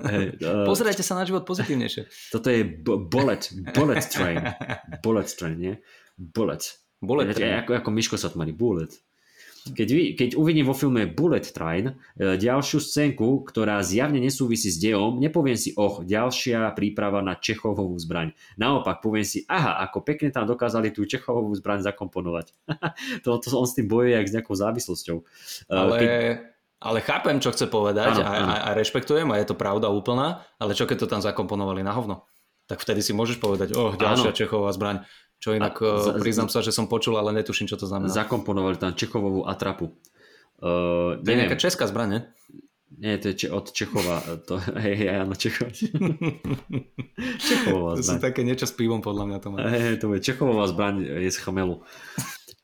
[0.00, 2.32] Hey, uh, Pozerajte sa na život pozitívnejšie.
[2.32, 3.44] Toto je b- bullet,
[3.76, 4.40] bullet train.
[5.04, 5.74] Bullet train, nie?
[6.16, 6.64] Bullet.
[7.04, 7.60] Bullet train.
[7.60, 8.96] Ako, ako Miško Satmari, bullet.
[9.66, 11.94] Keď, vy, keď uvidím vo filme Bullet Train e,
[12.38, 18.30] ďalšiu scénku, ktorá zjavne nesúvisí s dejom, nepoviem si, oh, ďalšia príprava na Čechovovú zbraň.
[18.54, 22.54] Naopak, poviem si, aha, ako pekne tam dokázali tú Čechovovú zbraň zakomponovať.
[23.24, 25.16] to, to on s tým bojuje jak s nejakou závislosťou.
[25.18, 25.24] E,
[25.74, 25.96] ale...
[25.98, 26.10] Keď...
[26.76, 28.52] Ale chápem, čo chce povedať ano, a, ano.
[28.52, 32.28] A, rešpektujem a je to pravda úplná, ale čo keď to tam zakomponovali na hovno?
[32.68, 34.36] Tak vtedy si môžeš povedať, oh, ďalšia ano.
[34.36, 35.06] Čechová zbraň.
[35.36, 38.08] Čo inak, a, eh, priznám sa, že som počul, ale netuším, čo to znamená.
[38.12, 39.92] Zakomponovali tam Čechovovú atrapu.
[40.56, 42.32] Uh, to je nejaká česká zbraň?
[42.96, 44.24] Nie, to je od Čechova.
[44.48, 45.68] To, hej, hej, áno, Čechova.
[47.48, 48.00] Čechová zbraň.
[48.00, 49.56] To sú také niečo s pivom, podľa mňa to má.
[49.68, 51.84] Hej, hej, to je Čechová zbraň je z chamelu.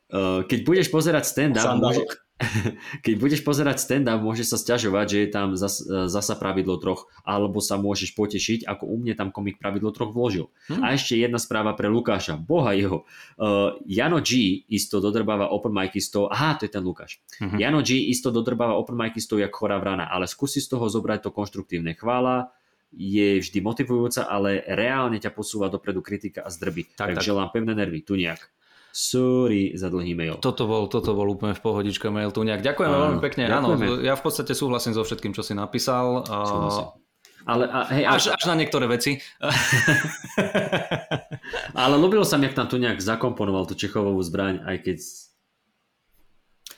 [0.08, 2.08] Uh, keď budeš pozerať stand-up, môže,
[3.04, 7.62] keď budeš pozerať stand-up, môžeš sa stiažovať, že je tam zas, zasa pravidlo troch, alebo
[7.62, 10.50] sa môžeš potešiť, ako u mne tam komik pravidlo troch vložil.
[10.68, 10.82] Hmm.
[10.82, 13.08] A ešte jedna správa pre Lukáša, boha jeho.
[13.38, 17.22] Uh, Jano G isto dodrbáva open micistov, aha, to je ten Lukáš.
[17.38, 17.56] Hmm.
[17.56, 21.30] Jano G isto dodrbáva open micistov jak chorá vrana, ale skúsi z toho zobrať to
[21.30, 21.94] konštruktívne.
[21.94, 22.52] Chvála,
[22.92, 26.92] je vždy motivujúca, ale reálne ťa posúva dopredu kritika a zdrby.
[26.92, 27.24] Tak, tak, tak.
[27.24, 28.52] želám pevné nervy, tu nejak.
[28.92, 30.36] Sorry za dlhý mail.
[30.36, 32.60] Toto bol, toto bol úplne v pohodičke mail tu nejak.
[32.60, 33.48] Ďakujem veľmi pekne.
[33.48, 33.72] Áno,
[34.04, 36.28] ja v podstate súhlasím so všetkým, čo si napísal.
[36.28, 37.02] Súhlasím.
[37.42, 39.18] Ale, a, hej, až, až na niektoré veci.
[41.82, 44.96] ale ľúbilo sa mi, jak tam tu nejak zakomponoval tú Čechovovú zbraň, aj keď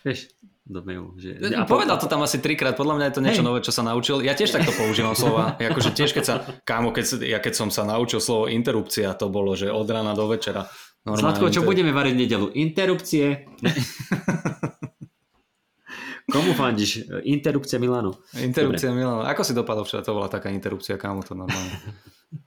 [0.05, 0.33] vieš,
[0.65, 1.13] do mailu.
[1.21, 1.53] Že...
[1.53, 3.49] Ja, povedal to tam asi trikrát, podľa mňa je to niečo hey.
[3.49, 4.25] nové, čo sa naučil.
[4.25, 5.61] Ja tiež takto používam slova.
[5.61, 6.35] Akože tiež, keď sa,
[6.65, 10.25] kámo, keď, ja keď som sa naučil slovo interrupcia, to bolo, že od rána do
[10.33, 10.65] večera.
[11.05, 11.69] Zlatko, čo inter...
[11.69, 12.47] budeme variť nedelu?
[12.57, 13.45] Interrupcie.
[16.25, 17.05] Komu fandíš?
[17.29, 18.25] Interrupcia Milano.
[18.41, 19.05] Interrupcia Dobre.
[19.05, 19.21] Milano.
[19.29, 20.01] Ako si dopadol včera?
[20.01, 21.77] To bola taká interrupcia, kámo to normálne.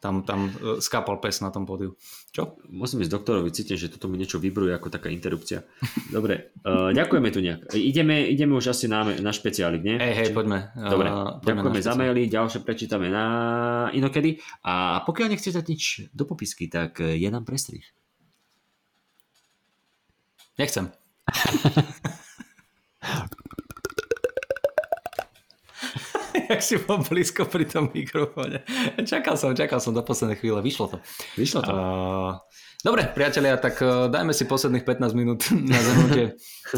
[0.03, 1.95] Tam, tam e, skápal pes na tom pódiu.
[2.35, 2.59] Čo?
[2.67, 5.63] Musím ísť doktorovi, cítim, že toto mi niečo vybruje ako taká interrupcia.
[6.11, 7.71] Dobre, uh, ďakujeme tu nejak.
[7.71, 9.95] Ideme, ideme už asi na, na špeciálik, nie?
[9.95, 10.75] Hej, hej, poďme.
[10.75, 13.25] Dobre, uh, ďakujeme za maily, ďalšie prečítame na
[13.95, 14.43] inokedy.
[14.67, 17.87] A pokiaľ nechcete dať nič do popisky, tak je nám prestrih.
[20.57, 20.91] Nechcem.
[26.49, 28.63] jak si bol blízko pri tom mikrofóne.
[29.03, 30.63] Čakal som, čakal som do poslednej chvíle.
[30.63, 30.97] Vyšlo to.
[31.35, 31.71] Vyšlo to.
[31.71, 32.31] Uh,
[32.81, 35.41] dobre, priatelia, tak uh, dajme si posledných 15 minút
[35.71, 36.25] na zhrnutie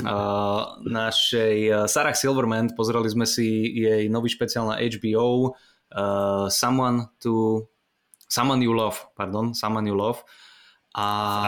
[0.02, 2.74] uh, našej uh, Sarah Silverman.
[2.74, 5.54] Pozreli sme si jej nový špeciál na HBO
[5.94, 7.66] uh, Someone to
[8.30, 10.22] Someone You Love, pardon, Someone You Love.
[10.98, 11.06] A,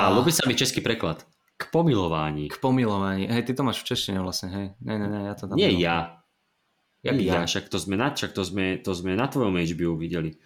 [0.10, 1.26] a ľubí sa mi český preklad.
[1.62, 2.50] K pomilování.
[2.50, 3.30] K pomilování.
[3.30, 4.68] Hej, ty to máš v češtine vlastne, hej.
[4.82, 5.54] Ne, ne, ne, ja to tam...
[5.54, 6.18] Nie ja.
[7.06, 10.38] Jak ja, však to sme na, však to sme, to sme na tvojom HBO videli.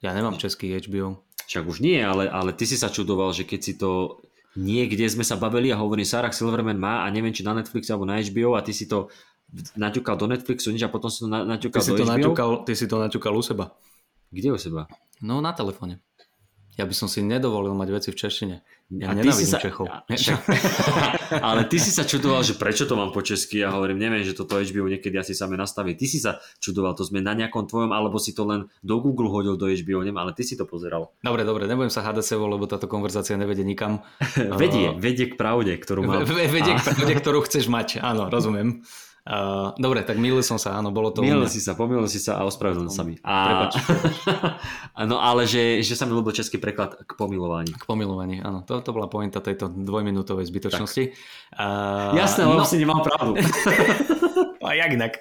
[0.00, 1.24] Ja nemám český HBO.
[1.44, 4.20] Však už nie, ale, ale ty si sa čudoval, že keď si to
[4.56, 8.08] niekde sme sa bavili a hovorí Sarah Silverman má a neviem, či na Netflix alebo
[8.08, 9.12] na HBO a ty si to
[9.76, 12.12] naťukal do Netflixu nič a potom si to naťukal ty do si to HBO?
[12.16, 13.64] Naťukal, ty si to naťukal u seba.
[14.32, 14.88] Kde u seba?
[15.20, 16.00] No na telefóne.
[16.74, 18.56] Ja by som si nedovolil mať veci v češtine.
[18.98, 19.86] Ja a nenávidím sa, Čechov.
[19.86, 20.02] A,
[21.54, 23.62] ale ty si sa čudoval, že prečo to mám po česky.
[23.62, 25.94] Ja hovorím, neviem, že toto HBO niekedy asi same nastaví.
[25.94, 29.30] Ty si sa čudoval, to sme na nejakom tvojom, alebo si to len do Google
[29.30, 31.14] hodil do HBO, neviem, ale ty si to pozeral.
[31.22, 34.02] Dobre, dobre, nebudem sa hádať sebou, lebo táto konverzácia nevedie nikam.
[34.60, 36.26] vedie, vedie k pravde, ktorú mám.
[36.26, 38.82] Vedie k pravde, ktorú chceš mať, áno, rozumiem.
[39.24, 42.36] Uh, dobre, tak milil som sa, áno, bolo to Milil si sa, pomýlil si sa
[42.36, 43.16] a ospravedlnil sa mi.
[43.24, 43.72] A...
[45.08, 47.72] no ale že, že sa mi ľúbil český preklad k pomilovaniu.
[47.72, 48.60] K pomilovaniu, áno.
[48.68, 51.16] To, to bola pointa tejto dvojminútovej zbytočnosti.
[51.56, 52.68] Uh, Jasné, lebo no...
[52.68, 53.40] si nemal pravdu.
[54.68, 55.16] a jak inak?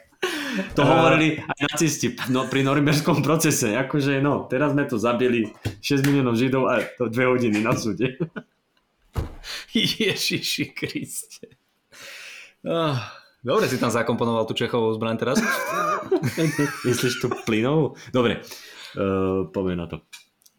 [0.76, 3.72] To hovorili aj nacisti no, pri norimberskom procese.
[3.80, 5.48] Akože no, teraz sme tu zabili
[5.80, 8.20] 6 miliónov Židov a to dve hodiny na súde.
[9.72, 11.56] Ježiši Kriste.
[12.68, 13.23] Oh.
[13.44, 15.38] Dobre si tam zakomponoval tú Čechovú zbraň teraz.
[16.88, 18.00] Myslíš tú plynovú?
[18.16, 18.40] Dobre,
[18.96, 20.00] uh, poviem na to.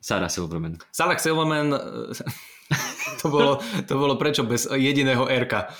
[0.04, 0.76] Sarah Silverman.
[0.92, 1.72] Sarah Silverman,
[3.24, 3.56] to bolo,
[3.88, 5.72] to bolo prečo bez jediného R-ka.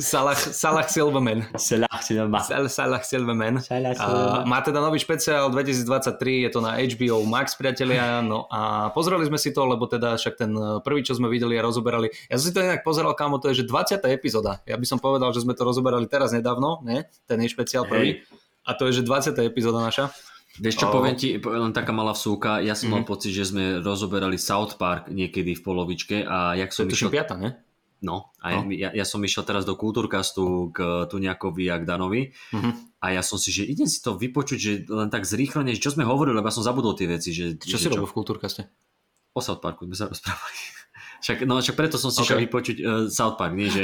[0.00, 1.46] Salah, Salah Silverman.
[1.54, 2.42] Salah Silverman.
[2.42, 3.54] Salah, Silverman.
[3.62, 4.42] Salah Silverman.
[4.42, 8.18] Uh, má teda nový špeciál 2023, je to na HBO Max, priatelia.
[8.24, 10.50] No a pozreli sme si to, lebo teda však ten
[10.82, 12.10] prvý, čo sme videli a rozoberali.
[12.26, 14.02] Ja som si to inak pozeral, kámo, to je, že 20.
[14.10, 14.58] epizóda.
[14.66, 17.06] Ja by som povedal, že sme to rozoberali teraz nedávno, ne?
[17.28, 18.24] Ten je špeciál prvý.
[18.24, 18.40] Hey.
[18.64, 19.36] A to je, že 20.
[19.44, 20.10] epizóda naša.
[20.54, 21.02] Vieš čo, oh.
[21.02, 22.92] poviem ti, len taká malá vsúka, ja som mm-hmm.
[22.94, 23.10] mal mhm.
[23.10, 27.10] pocit, že sme rozoberali South Park niekedy v polovičke a jak som to išiel...
[27.10, 27.63] piata, ne?
[28.04, 28.68] No, a no.
[28.68, 33.00] Ja, ja som išiel teraz do Kultúrkastu k Tuniakovi a k Danovi mm-hmm.
[33.00, 36.04] a ja som si, že idem si to vypočuť, že len tak zrýchlene, čo sme
[36.04, 37.32] hovorili, lebo ja som zabudol tie veci.
[37.32, 38.68] Že, čo že si robil v Kultúrkaste?
[39.32, 40.60] O South Parku sme sa rozprávali.
[41.24, 42.36] Však, no, však preto som si okay.
[42.36, 43.80] šiel vypočuť uh, South Park, nie, že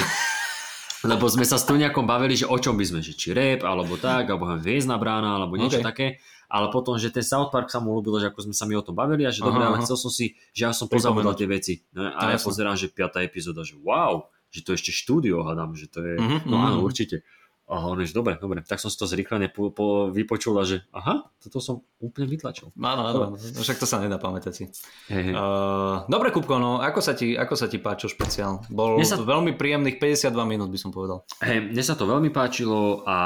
[1.09, 3.97] lebo sme sa s Tuniakom bavili, že o čom by sme, že či rap, alebo
[3.97, 5.89] tak, alebo hviezdna brána, alebo niečo okay.
[5.89, 6.07] také
[6.51, 8.83] ale potom, že ten South Park sa mu ľúbilo, že ako sme sa mi o
[8.83, 11.87] tom bavili a že dobre, ale chcel som si, že ja som pozabudol tie veci.
[11.95, 15.87] No, a ja pozerám, že piatá epizóda, že wow, že to ešte štúdio, hádam, že
[15.87, 16.51] to je, mm-hmm.
[16.51, 16.87] no áno, mhm.
[16.91, 17.23] určite.
[17.71, 20.83] A hovorím, že dobre, dobre, tak som si to zrýchlene po, po, vypočul a že
[20.91, 22.75] aha, toto som úplne vytlačil.
[22.75, 24.65] Áno, áno, však to sa nedá pamätať si.
[25.07, 25.35] Hey, hey.
[25.39, 28.67] Uh, dobre, Kupko, no ako sa ti, ako sa ti páčil špeciál?
[28.75, 29.23] Bol sa...
[29.23, 31.23] veľmi príjemných 52 minút, by som povedal.
[31.47, 33.17] Hej, mne sa to veľmi páčilo a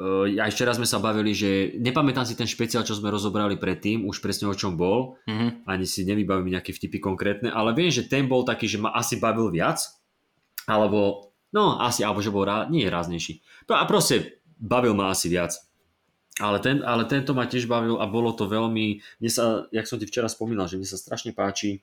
[0.00, 4.06] uh, aj včera sme sa bavili, že nepamätám si ten špeciál, čo sme rozobrali predtým,
[4.08, 5.68] už presne o čom bol, mm-hmm.
[5.68, 9.18] ani si nevybavím nejaké vtipy konkrétne, ale viem, že ten bol taký, že ma asi
[9.20, 9.82] bavil viac,
[10.64, 13.38] alebo No, asi, alebo že bol rá, nie ráznejší.
[13.70, 15.54] No a proste bavil ma asi viac.
[16.42, 20.02] Ale, ten, ale tento ma tiež bavil a bolo to veľmi, mne sa, jak som
[20.02, 21.78] ti včera spomínal, že mne sa strašne páči,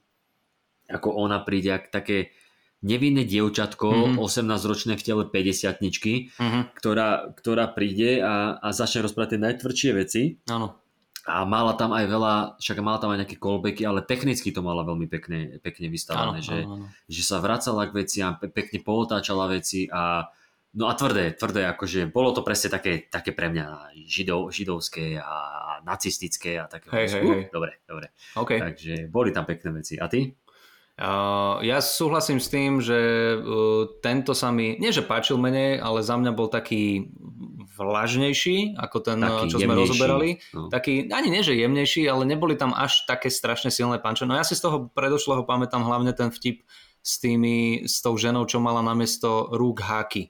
[0.92, 2.36] ako ona príde, ak také
[2.82, 4.18] nevinné dievčatko, mm-hmm.
[4.18, 6.64] 18-ročné v tele 50 mm-hmm.
[6.78, 10.22] ktorá, ktorá príde a, a začne rozprávať tie najtvrdšie veci.
[10.50, 10.82] Áno.
[11.30, 14.82] A mala tam aj veľa, však mala tam aj nejaké callbacky, ale technicky to mala
[14.82, 16.86] veľmi pekne, pekne vystavené, že, áno, áno.
[17.06, 20.26] že sa vracala k veciam, pekne pootáčala veci a
[20.72, 25.36] No a tvrdé, tvrdé, akože bolo to presne také, také pre mňa židov, židovské a
[25.84, 26.88] nacistické a také.
[26.96, 27.44] Hej, hej, hej.
[27.52, 28.16] Dobre, dobre.
[28.32, 28.56] Okay.
[28.56, 30.00] Takže boli tam pekné veci.
[30.00, 30.32] A ty?
[31.02, 33.00] Uh, ja súhlasím s tým, že
[33.34, 37.10] uh, tento sa mi, nie že páčil menej, ale za mňa bol taký
[37.74, 39.66] vlažnejší, ako ten, taký čo jemnejší.
[39.66, 40.30] sme rozoberali.
[40.54, 40.70] No.
[40.70, 44.30] Taký, ani nie že jemnejší, ale neboli tam až také strašne silné panče.
[44.30, 46.62] No ja si z toho predošlého pamätám hlavne ten vtip
[47.02, 50.30] s tými, s tou ženou, čo mala namiesto rúk háky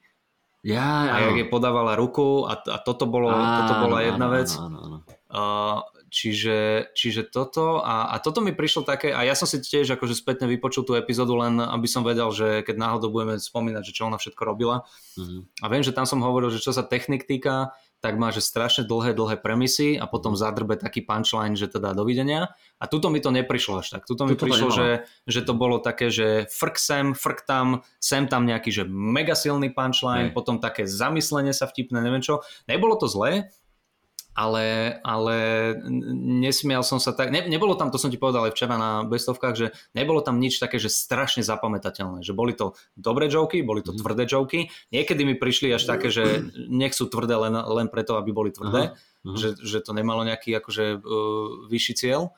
[0.62, 4.36] ja, a jak je podávala ruku a, a toto, bolo, á, toto bola jedna áno,
[4.38, 4.50] vec.
[4.56, 4.98] Áno, áno,
[5.32, 5.80] Uh,
[6.12, 10.14] čiže, čiže toto a, a toto mi prišlo také a ja som si tiež akože
[10.14, 14.12] spätne vypočul tú epizódu len aby som vedel, že keď náhodou budeme spomínať, že čo
[14.12, 14.84] ona všetko robila.
[15.16, 15.48] Uh-huh.
[15.64, 17.72] A viem, že tam som hovoril, že čo sa technik týka,
[18.02, 22.50] tak má že strašne dlhé, dlhé premisy a potom zadrbe taký punchline, že teda dovidenia.
[22.82, 24.10] A tuto mi to neprišlo až tak.
[24.10, 24.90] Tuto mi tuto prišlo, že,
[25.30, 29.70] že to bolo také, že frk sem, frk tam, sem tam nejaký, že mega silný
[29.70, 30.36] punchline, Nej.
[30.36, 32.42] potom také zamyslenie sa vtipné, neviem čo.
[32.66, 33.54] Nebolo to zlé,
[34.32, 35.36] ale, ale
[36.16, 39.56] nesmial som sa tak, ne, nebolo tam, to som ti povedal aj včera na bestovkách,
[39.60, 43.92] že nebolo tam nič také, že strašne zapamätateľné, že boli to dobré joky, boli to
[43.92, 44.00] mhm.
[44.00, 48.32] tvrdé joky, niekedy mi prišli až také, že nech sú tvrdé len, len preto, aby
[48.32, 52.32] boli tvrdé, že, že to nemalo nejaký akože uh, vyšší cieľ,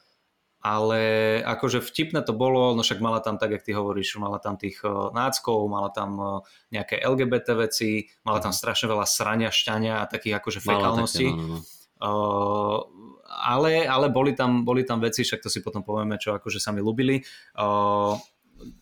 [0.64, 1.02] ale
[1.44, 4.80] akože vtipné to bolo, no však mala tam, tak jak ty hovoríš, mala tam tých
[4.82, 6.28] uh, náckov, mala tam uh,
[6.72, 11.28] nejaké LGBT veci, mala tam strašne veľa srania, šťania a takých akože fekálností.
[11.30, 11.83] Také, no, no, no.
[12.04, 12.84] Uh,
[13.32, 16.76] ale, ale boli, tam, boli tam veci, však to si potom povieme, čo akože sa
[16.76, 17.24] mi ľúbili.
[17.56, 18.20] Uh,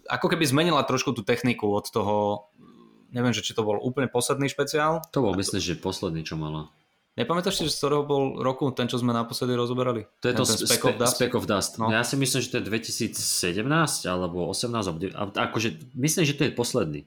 [0.10, 2.49] ako keby zmenila trošku tú techniku od toho,
[3.14, 5.06] neviem, že či to bol úplne posledný špeciál.
[5.14, 6.73] To bol, myslím, že posledný, čo mala.
[7.11, 10.07] Nepamätáš si, že z ktorého bol roku ten, čo sme naposledy rozoberali?
[10.23, 11.15] To je to Speck of Dust.
[11.19, 11.76] Speck of Dust.
[11.76, 11.91] No.
[11.91, 13.68] Ja si myslím, že to je 2017
[14.07, 15.11] alebo 18.
[15.35, 17.02] Akože, myslím, že to je posledný.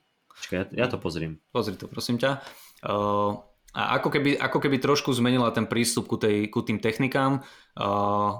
[0.44, 1.40] Čakaj, ja, ja to pozriem.
[1.56, 2.44] Pozri to, prosím ťa.
[2.84, 3.40] Uh,
[3.74, 7.42] a ako keby, ako keby trošku zmenila ten prístup ku, tej, ku tým technikám.
[7.74, 8.38] Uh,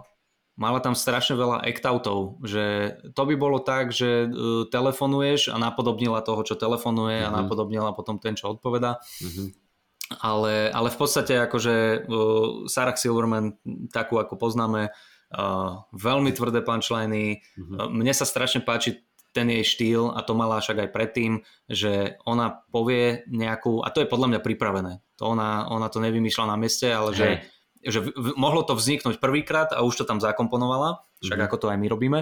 [0.55, 6.23] mala tam strašne veľa act-outov, že to by bolo tak, že uh, telefonuješ a napodobnila
[6.23, 7.28] toho, čo telefonuje uh-huh.
[7.28, 7.36] a mhm.
[7.44, 9.02] napodobnila potom ten, čo odpoveda.
[9.02, 9.51] Uh-huh.
[10.23, 13.59] Ale, ale v podstate akože uh, Sarah Silverman,
[13.90, 14.94] takú ako poznáme,
[15.35, 17.43] uh, veľmi tvrdé punchliny.
[17.59, 17.74] Uh-huh.
[17.74, 19.02] Uh, mne sa strašne páči
[19.35, 24.06] ten jej štýl a to mala však aj predtým, že ona povie nejakú, a to
[24.06, 27.28] je podľa mňa pripravené, to ona, ona to nevymýšľa na mieste, ale že,
[27.82, 31.47] že v, mohlo to vzniknúť prvýkrát a už to tam zakomponovala, však mm-hmm.
[31.51, 32.20] ako to aj my robíme,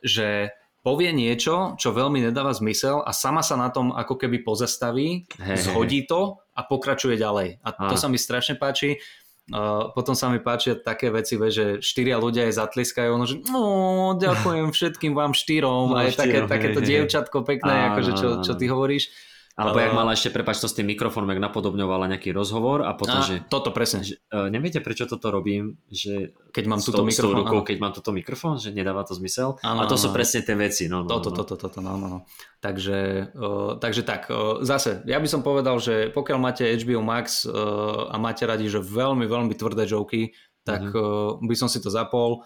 [0.00, 5.24] že povie niečo, čo veľmi nedáva zmysel a sama sa na tom ako keby pozastaví,
[5.40, 7.64] hey, zhodí to a pokračuje ďalej.
[7.64, 9.00] A to sa mi strašne páči
[9.44, 14.16] Uh, potom sa mi páčia také veci, že štyria ľudia aj zatliskajú, ono, že no,
[14.16, 16.88] ďakujem všetkým vám štyrom no, a je štyrom, také, hej, takéto hej.
[16.88, 19.12] dievčatko pekné, akože čo, čo ty hovoríš.
[19.54, 23.22] Alebo jak mala ešte, prepač to s tým mikrofónom, jak napodobňovala nejaký rozhovor a potom,
[23.22, 23.46] a, že...
[23.46, 24.02] Toto presne.
[24.02, 26.34] Že, uh, neviete, prečo toto robím, že...
[26.50, 27.38] Keď mám túto mikrofón.
[27.38, 29.62] rukou, keď mám túto mikrofón, že nedáva to zmysel.
[29.62, 30.90] Ano, a to ano, sú presne tie veci.
[30.90, 31.36] No, no, toto, no.
[31.38, 32.18] toto, toto, no, no, no.
[32.58, 37.46] Takže, uh, takže tak, uh, zase, ja by som povedal, že pokiaľ máte HBO Max
[37.46, 40.34] uh, a máte radi, že veľmi, veľmi tvrdé joky,
[40.66, 41.38] tak uh-huh.
[41.38, 42.42] uh, by som si to zapol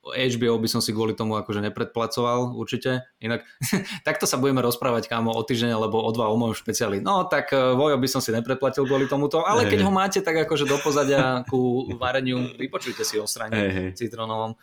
[0.00, 3.04] HBO by som si kvôli tomu akože nepredplacoval určite.
[3.20, 3.44] Inak
[4.08, 7.04] takto sa budeme rozprávať kámo o týždeň alebo o dva o mojom špeciáli.
[7.04, 10.40] No tak uh, Vojo by som si nepredplatil kvôli tomuto, ale keď ho máte tak
[10.48, 14.56] akože do pozadia ku vareniu, vypočujte si o strane citronovom.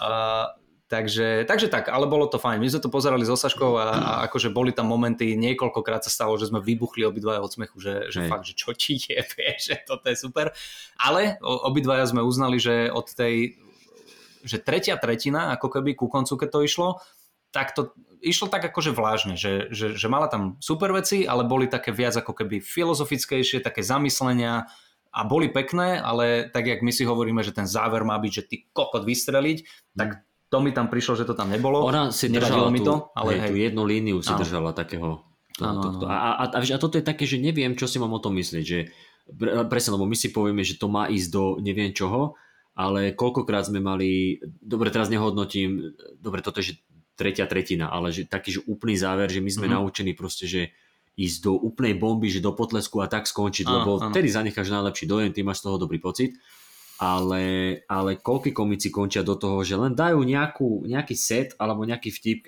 [0.00, 0.48] Uh,
[0.90, 2.58] Takže, takže tak, ale bolo to fajn.
[2.58, 6.34] My sme to pozerali so Saškou a, a akože boli tam momenty, niekoľkokrát sa stalo,
[6.34, 9.22] že sme vybuchli obidvaja od smechu, že, že fakt, že čo ti je,
[9.70, 10.50] že toto je super.
[10.98, 13.54] Ale obidvaja sme uznali, že od tej
[14.44, 16.88] že tretia tretina, ako keby ku koncu, keď to išlo,
[17.50, 17.90] tak to
[18.22, 22.14] išlo tak akože vlážne, že, že, že mala tam super veci, ale boli také viac
[22.20, 24.70] ako keby filozofickejšie, také zamyslenia
[25.10, 28.46] a boli pekné, ale tak jak my si hovoríme, že ten záver má byť, že
[28.46, 29.58] ty kokot vystreliť,
[29.98, 31.82] tak to mi tam prišlo, že to tam nebolo.
[31.86, 33.48] Ona si držala mi to, ale hej, hej.
[33.48, 34.40] tú jednu líniu si áno.
[34.42, 35.26] držala takého.
[35.58, 37.98] To, áno, to, to, a, a, a, a toto je také, že neviem, čo si
[37.98, 38.78] mám o tom myslieť, že
[39.66, 42.34] presne, lebo my si povieme, že to má ísť do neviem čoho,
[42.80, 46.74] ale koľkokrát sme mali, dobre teraz nehodnotím, dobre toto je že
[47.12, 49.76] tretia tretina, ale že taký že úplný záver, že my sme mm-hmm.
[49.76, 50.72] naučení proste, že
[51.20, 54.08] ísť do úplnej bomby, že do potlesku a tak skončiť, áno, lebo áno.
[54.08, 56.40] vtedy zanecháš najlepší dojem, ty máš z toho dobrý pocit.
[57.00, 62.12] Ale, ale koľky komici končia do toho, že len dajú nejakú, nejaký set alebo nejaký
[62.12, 62.40] vtip,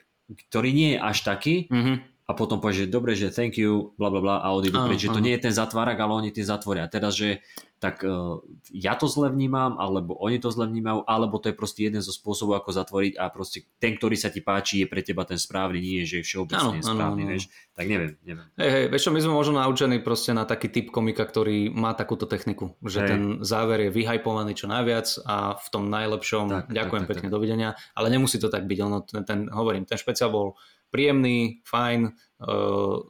[0.49, 4.07] ktorý nie je až taký, mm-hmm a potom povie, že dobre, že thank you, bla
[4.07, 5.03] bla bla a odídu preč.
[5.03, 6.86] Že to nie je ten zatvárak, ale oni tým zatvoria.
[6.86, 7.43] Teraz, že
[7.82, 8.39] tak uh,
[8.70, 12.15] ja to zle vnímam, alebo oni to zle vnímajú, alebo to je proste jeden zo
[12.15, 15.82] spôsobov, ako zatvoriť a proste ten, ktorý sa ti páči, je pre teba ten správny,
[15.82, 17.51] nie je, že je všeobecne ano, správny, ano, vieš.
[17.74, 18.47] Tak neviem, neviem.
[18.55, 21.90] Hej, hej, vieš čo, my sme možno naučení proste na taký typ komika, ktorý má
[21.99, 23.09] takúto techniku, že hej.
[23.11, 27.28] ten záver je vyhypovaný čo najviac a v tom najlepšom, tak, ďakujem tak, tak, pekne,
[27.28, 27.35] tak.
[27.35, 27.69] dovidenia,
[27.99, 30.55] ale nemusí to tak byť, ono, ten, ten, hovorím, ten špeciál bol
[30.93, 32.12] príjemný, fajn.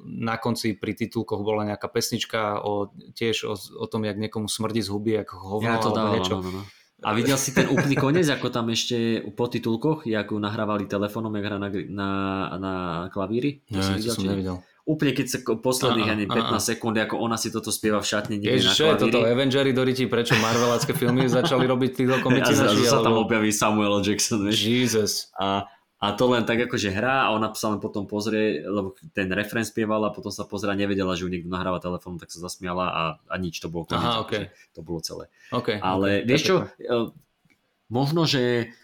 [0.07, 4.85] Na konci pri titulkoch bola nejaká pesnička o, tiež o, o tom, jak niekomu smrdí
[4.85, 6.37] z huby, ako hovno ja to alebo niečo.
[6.39, 6.63] No, no, no.
[7.03, 11.45] A videl si ten úplný koniec, ako tam ešte po titulkoch, ju nahrávali telefónom, jak
[11.51, 12.11] hra na, na,
[12.63, 12.75] na
[13.11, 13.67] klavíri?
[13.75, 14.57] To ja, videl, som nevidel.
[14.83, 18.67] Úplne keď sa posledných ani 15 sekúnd, ako ona si toto spieva v šatni niekde
[18.67, 19.03] Ježiš, na klavíri.
[19.03, 22.55] toto Avengery do ryti, prečo Marvelácké filmy začali robiť týchto komici?
[22.55, 24.59] A zrazu sa tam objaví Samuel Jackson, vieš?
[24.63, 25.13] Jesus.
[25.35, 25.67] A
[26.03, 29.63] a to len tak akože hrá a ona sa len potom pozrie, lebo ten refren
[29.63, 33.03] spievala a potom sa pozera, nevedela, že ju niekto nahráva telefón, tak sa zasmiala a,
[33.23, 34.03] a nič, to bolo koniec.
[34.03, 34.51] Aha, okay.
[34.75, 35.31] To bolo celé.
[35.55, 37.15] Okay, Ale okay, vieš čo, e,
[37.87, 38.75] možno, že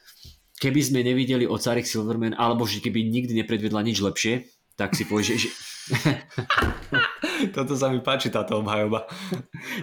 [0.62, 4.46] keby sme nevideli od Sarek Silverman, alebo že keby nikdy nepredvedla nič lepšie,
[4.78, 5.50] tak si povieš, že...
[7.56, 9.10] Toto sa mi páči, táto obhajoba.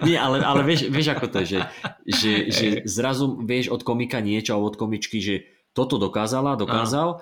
[0.04, 1.60] Nie, ale, ale vieš, vieš, ako to je, že,
[2.04, 7.20] že, že zrazu vieš od komika niečo, od komičky, že toto dokázala, dokázal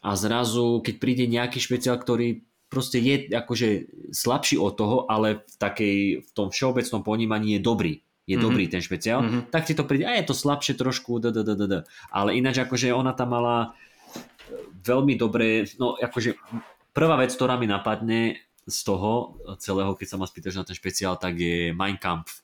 [0.00, 5.56] a zrazu, keď príde nejaký špeciál, ktorý proste je akože slabší od toho, ale v,
[5.58, 7.94] takej, v tom všeobecnom ponímaní je dobrý
[8.26, 8.42] je mm-hmm.
[8.42, 9.54] dobrý ten špeciál, mm-hmm.
[9.54, 11.74] tak ti to príde, a je to slabšie trošku, d, d, d, d.
[12.10, 13.78] ale ináč akože ona tam mala
[14.82, 16.34] veľmi dobré, no akože
[16.90, 21.14] prvá vec, ktorá mi napadne z toho celého, keď sa ma spýtaš na ten špeciál,
[21.14, 22.42] tak je Mein Kampf.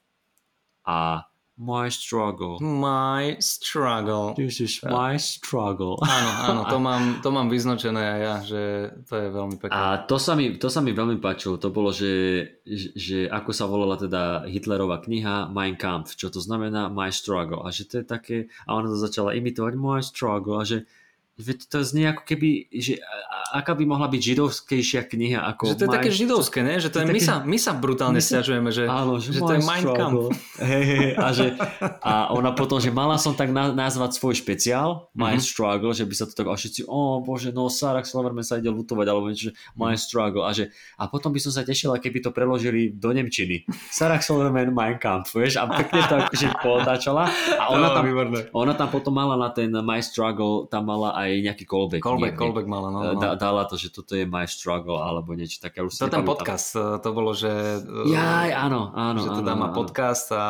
[0.87, 1.27] A
[1.61, 2.57] My struggle.
[2.61, 4.33] My struggle.
[4.33, 6.01] This is my struggle.
[6.01, 8.63] Áno, áno, to mám, to mám vyznačené aj ja, že
[9.05, 9.77] to je veľmi pekné.
[9.77, 11.61] A to sa mi, to sa mi veľmi páčilo.
[11.61, 12.43] To bolo, že,
[12.97, 17.63] že ako sa volala teda Hitlerová kniha Mein Kampf, čo to znamená My struggle.
[17.63, 20.89] A že to je také, a ona to začala imitovať My struggle a že
[21.43, 23.03] Veď to znie ako keby, že
[23.53, 25.77] aká by mohla byť židovskejšia kniha ako...
[25.77, 26.81] Že to je také židovské, ne?
[26.81, 29.53] Že to je, my, sa, my sa brutálne my stiažujeme, že, áno, že, že to
[29.53, 30.33] je Mein Kampf.
[30.57, 31.53] Hey, hey, a, že,
[32.01, 35.45] a ona potom, že mala som tak na, nazvať svoj špeciál, My mm-hmm.
[35.45, 38.57] Struggle, že by sa to tak, a všetci, o oh, bože, no Sarah Silverman sa
[38.57, 40.01] ide lutovať, alebo niečo, že My mm-hmm.
[40.01, 40.43] Struggle.
[40.49, 43.69] A, že, a potom by som sa tešila, keby to preložili do Nemčiny.
[43.93, 45.61] Sarah Silverman, Mein Kampf, vieš?
[45.61, 47.29] A pekne to akože potáčala.
[47.61, 48.05] A ona tam,
[48.57, 52.05] ona tam potom mala na ten My Struggle, tam mala aj nejaký callback.
[52.05, 53.13] Callback, callback mala, no, no.
[53.17, 55.81] Da, dala to, že toto je my struggle, alebo niečo také.
[55.81, 57.81] Už to ten podcast, eh, to bolo, že...
[57.81, 59.25] Eh, Jaj, áno, áno.
[59.25, 60.45] Že teda má podcast a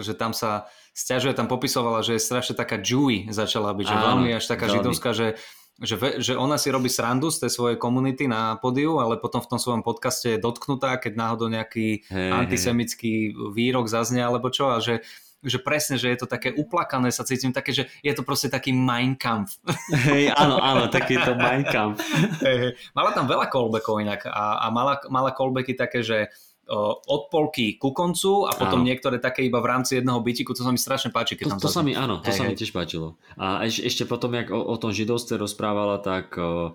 [0.00, 4.04] že tam sa stiažuje, tam popisovala, že je strašne taká Jewy začala byť, že áno,
[4.08, 4.76] veľmi až taká veľmi.
[4.80, 5.36] židovská, že
[5.82, 9.50] že, že ona si robí srandu z tej svojej komunity na podiu, ale potom v
[9.50, 13.50] tom svojom podcaste je dotknutá, keď náhodou nejaký hey, antisemický hey.
[13.50, 15.02] výrok zaznie alebo čo a že
[15.42, 18.70] že presne, že je to také uplakané, sa cítim také, že je to proste taký
[18.70, 19.58] Mein Kampf.
[19.90, 21.98] Hej, áno, áno, taký to Mein Kampf.
[22.46, 22.72] Hej, hej.
[22.94, 26.30] Mala tam veľa callbackov inak a, a mala, mala callbacky také, že
[26.72, 28.86] od polky ku koncu a potom áno.
[28.86, 31.34] niektoré také iba v rámci jedného bytiku, to sa mi strašne páči.
[31.34, 33.18] Keď to, tam to sa mi, áno, to hej, sa mi tiež páčilo.
[33.34, 36.72] A eš, ešte potom, jak o, o tom židovstve rozprávala, tak uh,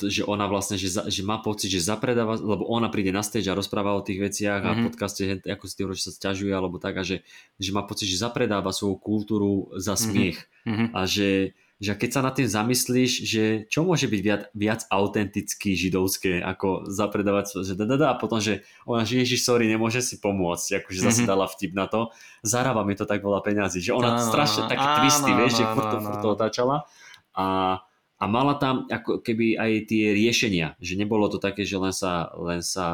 [0.00, 3.48] že ona vlastne, že, za, že má pocit, že zapredáva, lebo ona príde na stage
[3.48, 4.76] a rozpráva o tých veciach mm-hmm.
[4.76, 4.84] a mhm.
[4.88, 7.24] podcaste, ako si hovorí, že sa stiažuje alebo tak a že,
[7.56, 10.00] že má pocit, že zapredáva svoju kultúru za mhm.
[10.00, 10.38] smiech
[10.68, 10.88] mm-hmm.
[10.92, 15.72] a že, že keď sa nad tým zamyslíš, že čo môže byť viac, viac autenticky
[15.72, 20.04] židovské, ako zapredávať, že da, da, da, a potom, že ona, že ježiš, sorry, nemôže
[20.04, 21.30] si pomôcť, akože zase mm-hmm.
[21.32, 22.12] dala vtip na to,
[22.44, 26.20] zarába mi to tak veľa peňazí, že ona no, strašne také twisty, vieš, že furt
[26.20, 26.84] to otáčala
[27.32, 27.80] a
[28.20, 32.28] a mala tam ako keby aj tie riešenia, že nebolo to také, že len sa,
[32.36, 32.86] len sa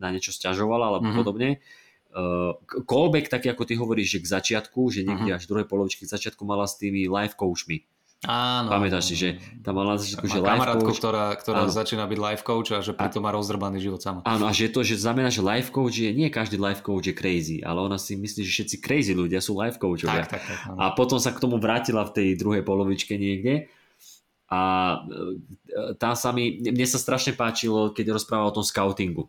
[0.00, 1.20] na niečo stiažovala alebo mm-hmm.
[1.20, 1.50] podobne.
[2.14, 5.42] Uh, callback, taký ako ty hovoríš, že k začiatku, že niekde uh-huh.
[5.42, 7.82] až druhej polovičky k začiatku mala s tými life coachmi.
[8.24, 8.72] Áno.
[8.72, 9.28] Pamätáš si, že
[9.60, 10.96] tam mala začiatku, že life coach.
[10.96, 11.74] ktorá, ktorá áno.
[11.74, 14.24] začína byť life coach a že preto má rozdrbaný život sama.
[14.24, 17.12] Áno, a že to, že znamená, že life coach je, nie každý life coach je
[17.12, 20.24] crazy, ale ona si myslí, že všetci crazy ľudia sú life coachovia.
[20.24, 23.68] Tak, tak, tak, a potom sa k tomu vrátila v tej druhej polovičke niekde
[24.54, 24.58] a
[25.02, 29.26] e, tá sa mi, mne sa strašne páčilo, keď rozprával o tom scoutingu.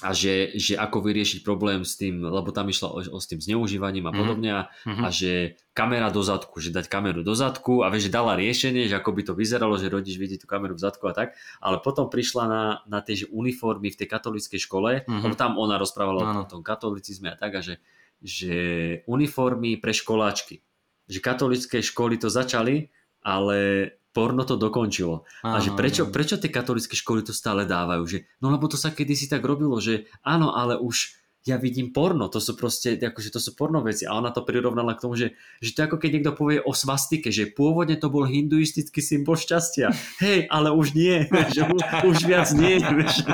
[0.00, 3.36] a že, že ako vyriešiť problém s tým, lebo tam išlo o, o s tým
[3.36, 4.18] zneužívaním a mhm.
[4.18, 5.04] podobne mm-hmm.
[5.04, 8.88] a že kamera do zadku, že dať kameru do zadku a vieš, že dala riešenie,
[8.88, 11.84] že ako by to vyzeralo, že rodič vidí tú kameru v zadku a tak, ale
[11.84, 15.20] potom prišla na, na tie uniformy v tej katolíckej škole, mm-hmm.
[15.20, 16.42] lebo tam ona rozprávala no.
[16.44, 17.76] o tom katolicizme a tak a že,
[18.24, 18.56] že
[19.04, 20.64] uniformy pre školáčky,
[21.12, 22.88] že katolické školy to začali,
[23.20, 25.22] ale porno to dokončilo.
[25.46, 28.02] Aha, a že prečo, prečo tie katolické školy to stále dávajú?
[28.06, 32.28] Že, no lebo to sa kedysi tak robilo, že áno, ale už ja vidím porno,
[32.28, 35.32] to sú proste, akože to sú porno veci a ona to prirovnala k tomu, že,
[35.64, 39.88] že to ako keď niekto povie o svastike, že pôvodne to bol hinduistický symbol šťastia.
[40.20, 41.24] Hej, ale už nie,
[41.56, 41.80] že už,
[42.12, 42.76] už viac nie.
[43.00, 43.24] Vieš.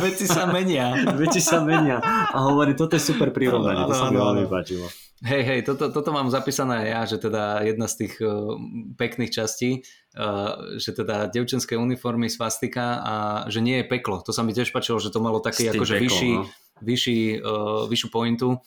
[0.00, 0.96] Veci sa menia.
[1.20, 2.00] Veci sa menia.
[2.32, 4.88] A hovorí, toto je super prirovnanie, to sa mi veľmi páčilo.
[5.24, 8.60] Hej, hej, toto, toto mám zapísané ja, že teda jedna z tých uh,
[9.00, 9.80] pekných častí,
[10.20, 13.14] uh, že teda devčenské uniformy, svastika a
[13.48, 14.20] že nie je peklo.
[14.20, 16.44] To sa mi tiež páčilo, že to malo taký akože vyšší, no?
[16.84, 18.60] vyšší, uh, vyššiu pointu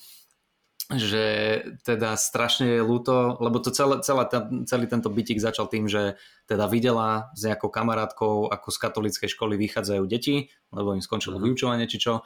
[0.87, 1.23] že
[1.83, 4.23] teda strašne je ľúto, lebo to celé, celé,
[4.63, 6.15] celý tento bytik začal tým, že
[6.47, 11.51] teda videla s nejakou kamarátkou, ako z katolíckej školy vychádzajú deti, lebo im skončilo uh-huh.
[11.51, 12.23] vyučovanie či čo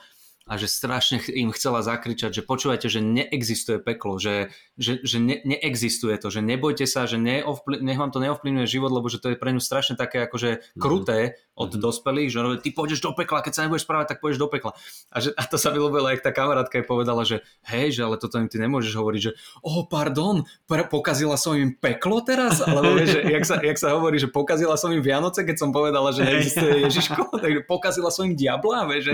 [0.51, 5.39] a že strašne im chcela zakričať, že počúvajte, že neexistuje peklo, že, že, že ne,
[5.47, 9.31] neexistuje to, že nebojte sa, že neovpl- nech vám to neovplyvňuje život, lebo že to
[9.31, 10.81] je pre ňu strašne také akože mhm.
[10.83, 11.85] kruté od mm-hmm.
[11.85, 14.73] dospelých, že ty pôjdeš do pekla, keď sa nebudeš správať, tak pôjdeš do pekla.
[15.13, 18.01] A, že, a to sa mi ľúbilo, jak tá kamarátka jej povedala, že hej, že
[18.01, 19.31] ale toto im ty nemôžeš hovoriť, že
[19.61, 22.59] oh, pardon, pre, pokazila som im peklo teraz?
[22.65, 25.69] Alebo vieš, že, jak, sa, jak sa hovorí, že pokazila som im Vianoce, keď som
[25.69, 29.13] povedala, že neexistuje Ježiško, takže pokazila som im diabla, vieš,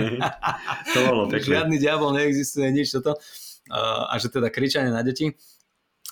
[0.96, 3.20] to bolo žiadny diabol neexistuje, nič toto.
[3.68, 5.36] A, a že teda kričanie na deti.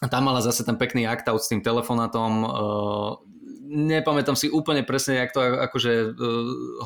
[0.05, 2.33] A tam mala zase ten pekný act s tým telefonátom,
[3.67, 6.15] nepamätám si úplne presne, jak to akože uh,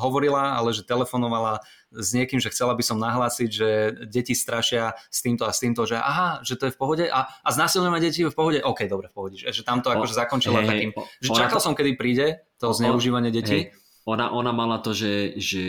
[0.01, 1.61] hovorila, ale že telefonovala
[1.93, 3.69] s niekým, že chcela by som nahlásiť, že
[4.09, 7.29] deti strašia s týmto a s týmto, že aha, že to je v pohode a,
[7.29, 10.65] a znásilňujeme deti v pohode, OK, dobre, v pohode, že, že tam to akože zakončila
[10.65, 10.91] hey, takým,
[11.21, 12.27] že čakal to, som, kedy príde
[12.57, 13.71] to zneužívanie detí.
[13.71, 13.79] Hey,
[14.09, 15.65] ona, ona mala to, že, že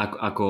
[0.00, 0.46] ako, ako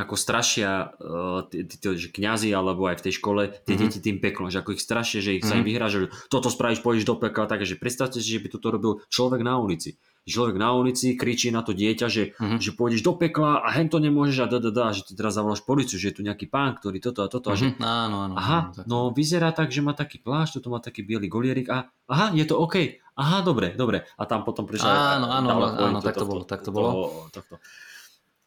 [0.00, 3.80] ako strašia uh, tí, tí, tí, kňazi alebo aj v tej škole tie mm-hmm.
[3.86, 5.50] deti tým peklom, že ako ich strašia, že ich mm-hmm.
[5.52, 5.68] sa im mhm.
[5.68, 5.98] vyhrá, že
[6.32, 10.00] toto spravíš, pôjdeš do pekla, takže predstavte si, že by toto robil človek na ulici.
[10.28, 12.60] Človek na ulici kričí na to dieťa, že, mm-hmm.
[12.60, 15.34] že pôjdeš do pekla a hen to nemôžeš a da, da, da, že ty teraz
[15.34, 17.50] zavoláš policiu, že je tu nejaký pán, ktorý toto a toto.
[17.50, 17.56] Mm-hmm.
[17.56, 17.82] A že, mhm.
[17.82, 21.26] áno, áno, aha, áno, no vyzerá tak, že má taký plášť, toto má taký biely
[21.26, 23.00] golierik a aha, je to OK.
[23.20, 24.08] Aha, dobre, dobre.
[24.16, 25.20] A tam potom prišla...
[25.20, 27.28] Áno, áno, áno, áno tak to bolo, tak to bolo.
[27.28, 27.60] Tohto.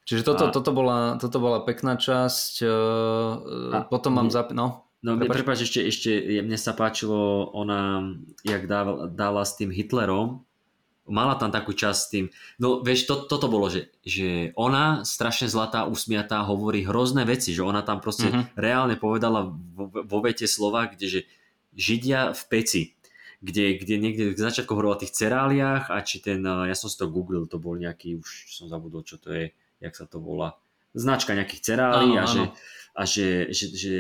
[0.04, 0.54] Čiže toto, a...
[0.54, 2.54] toto, bola, toto bola pekná časť.
[3.72, 3.88] A...
[3.88, 4.52] Potom mám zap...
[4.52, 8.16] No, No mne, prepáč, ešte, ešte mne sa páčilo ona,
[8.48, 10.48] jak dala, dala s tým Hitlerom,
[11.04, 12.26] mala tam takú časť s tým,
[12.56, 17.68] no vieš, to, toto bolo, že, že ona strašne zlatá, usmiatá, hovorí hrozné veci, že
[17.68, 18.56] ona tam proste uh-huh.
[18.56, 21.22] reálne povedala vo, vo vete slova, kde že
[21.76, 22.82] Židia v peci,
[23.44, 26.96] kde, kde niekde v začiatku hovorila o tých ceráliách a či ten, ja som si
[26.96, 29.52] to googlil, to bol nejaký, už som zabudol, čo to je,
[29.84, 30.56] jak sa to volá,
[30.96, 32.44] značka nejakých cerálí a, že,
[32.96, 33.98] a že, že, že,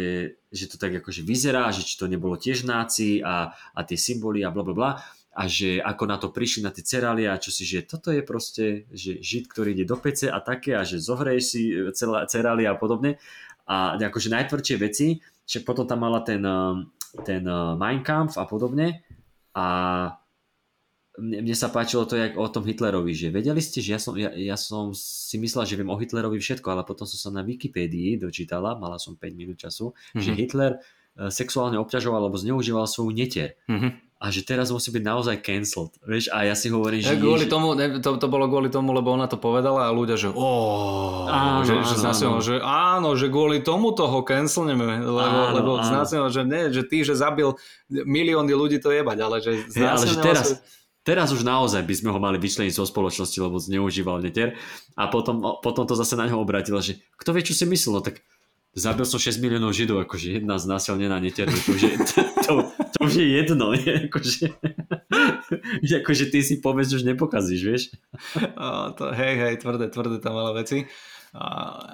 [0.47, 4.47] že to tak akože vyzerá, že či to nebolo tiež náci a, a tie symboly
[4.47, 4.91] a bla bla bla.
[5.33, 8.21] A že ako na to prišli na tie cerálie a čo si, že toto je
[8.21, 12.69] proste, že žid, ktorý ide do pece a také a že zohreješ si celá cerálie
[12.69, 13.17] a podobne.
[13.65, 16.45] A akože najtvrdšie veci, že potom tam mala ten,
[17.25, 17.41] ten
[17.81, 19.01] Mein Kampf a podobne.
[19.57, 19.65] A
[21.19, 24.33] mne, sa páčilo to, jak o tom Hitlerovi, že vedeli ste, že ja som, ja,
[24.33, 28.17] ja som si myslel, že viem o Hitlerovi všetko, ale potom som sa na Wikipédii
[28.17, 30.21] dočítala, mala som 5 minút času, mm-hmm.
[30.21, 30.79] že Hitler e,
[31.29, 33.61] sexuálne obťažoval alebo zneužíval svoju netier.
[33.69, 35.91] Mm-hmm a že teraz musí byť naozaj cancelled.
[36.07, 37.11] Vieš, a ja si hovorím, že...
[37.11, 40.15] Ja, kvôli tomu, ne, to, to bolo kvôli tomu, lebo ona to povedala a ľudia,
[40.15, 42.39] že oh, áno, že, áno, že, áno.
[42.39, 46.31] že áno, že kvôli tomu toho cancelneme, lebo, áno, lebo áno.
[46.31, 47.51] že ne, že ty, že zabil
[47.91, 50.63] milióny ľudí to jebať, ale že hey, ale že teraz,
[51.03, 54.55] Teraz už naozaj by sme ho mali vyčleniť zo spoločnosti, lebo zneužíval netier.
[54.95, 58.01] A potom, potom to zase na neho obratilo, že kto vie, čo si myslel, no
[58.01, 58.23] tak
[58.73, 63.13] zabil som 6 miliónov židov, akože jedna znásilnená netier, to už to, to, to už
[63.19, 64.09] je jedno, nie?
[64.09, 64.55] Akože,
[66.01, 67.83] akože ty si povedz, už nepokazíš, vieš?
[68.57, 70.89] O, to, hej, hej, tvrdé, tvrdé tam malé veci.
[71.33, 71.45] A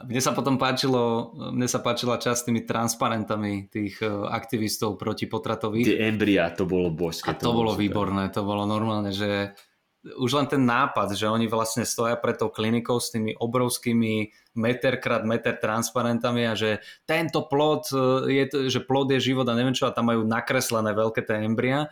[0.03, 5.87] mne sa potom páčilo, mne sa páčila časť tými transparentami tých e, aktivistov proti potratovi.
[5.87, 7.31] Tie embria, to bolo božské.
[7.31, 9.55] A to, to bolo výborné, to bolo normálne, že
[9.99, 14.99] už len ten nápad, že oni vlastne stoja pred tou klinikou s tými obrovskými meter
[14.99, 19.75] krát meter transparentami a že tento plod e, je, že plod je život a neviem
[19.75, 21.87] čo a tam majú nakreslené veľké tie embria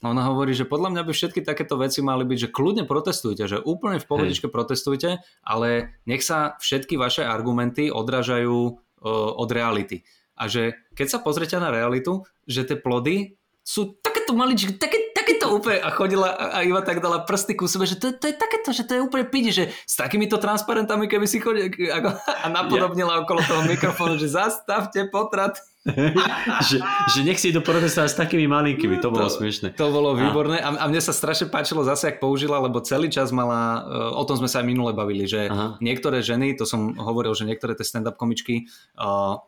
[0.00, 3.60] Ona hovorí, že podľa mňa by všetky takéto veci mali byť, že kľudne protestujte, že
[3.60, 4.54] úplne v pohodičke Hej.
[4.56, 5.10] protestujte,
[5.44, 8.76] ale nech sa všetky vaše argumenty odrážajú uh,
[9.36, 10.00] od reality.
[10.40, 15.09] A že keď sa pozrete na realitu, že tie plody sú takéto maličké, také,
[15.40, 18.36] takéto úplne a chodila a iba tak dala prsty ku sebe, že to, to je
[18.36, 23.24] takéto, že to je úplne pidi, že s takýmito transparentami, keby si chodil a napodobnila
[23.24, 25.56] okolo toho mikrofónu, že zastavte potrat.
[26.68, 26.76] že,
[27.16, 29.72] že nech si idú protestovať s takými malinkými, to bolo to, smiešne.
[29.80, 33.32] To bolo výborné a, a mne sa strašne páčilo zase, ak použila, lebo celý čas
[33.32, 35.80] mala, e, o tom sme sa aj minule bavili, že Aha.
[35.80, 38.68] niektoré ženy, to som hovoril, že niektoré tie stand-up komičky
[39.00, 39.40] uh,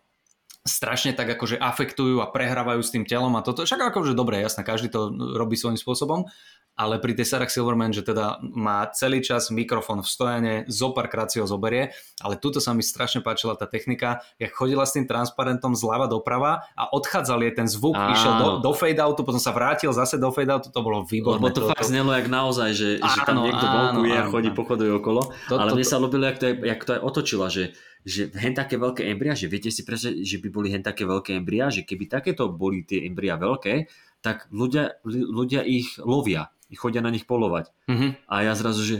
[0.62, 4.62] strašne tak akože afektujú a prehrávajú s tým telom a toto, však akože dobre, jasné,
[4.62, 6.30] každý to robí svojím spôsobom,
[6.72, 11.28] ale pri tej Sarah Silverman, že teda má celý čas mikrofón v stojane, zo párkrát
[11.28, 11.92] si ho zoberie,
[12.24, 16.64] ale tuto sa mi strašne páčila tá technika, jak chodila s tým transparentom zľava doprava
[16.72, 18.14] a odchádzal je ten zvuk, Áno.
[18.16, 21.44] išiel do, do fade outu, potom sa vrátil zase do fade outu, to bolo výborné.
[21.44, 24.50] Lebo to, to fakt znelo jak naozaj, že, áno, že tam niekto vonkuje a chodí,
[24.54, 27.46] pochoduje okolo, to, ale to, mne sa ľúbilo, jak to, je, jak to aj otočila,
[27.52, 31.06] že že hen také veľké embria, že viete si presne, že by boli hen také
[31.06, 33.86] veľké embria, že keby takéto boli tie embria veľké,
[34.22, 37.68] tak ľudia, ľudia ich lovia, chodia na nich polovať.
[37.90, 38.10] Mm-hmm.
[38.32, 38.96] A ja zrazu, že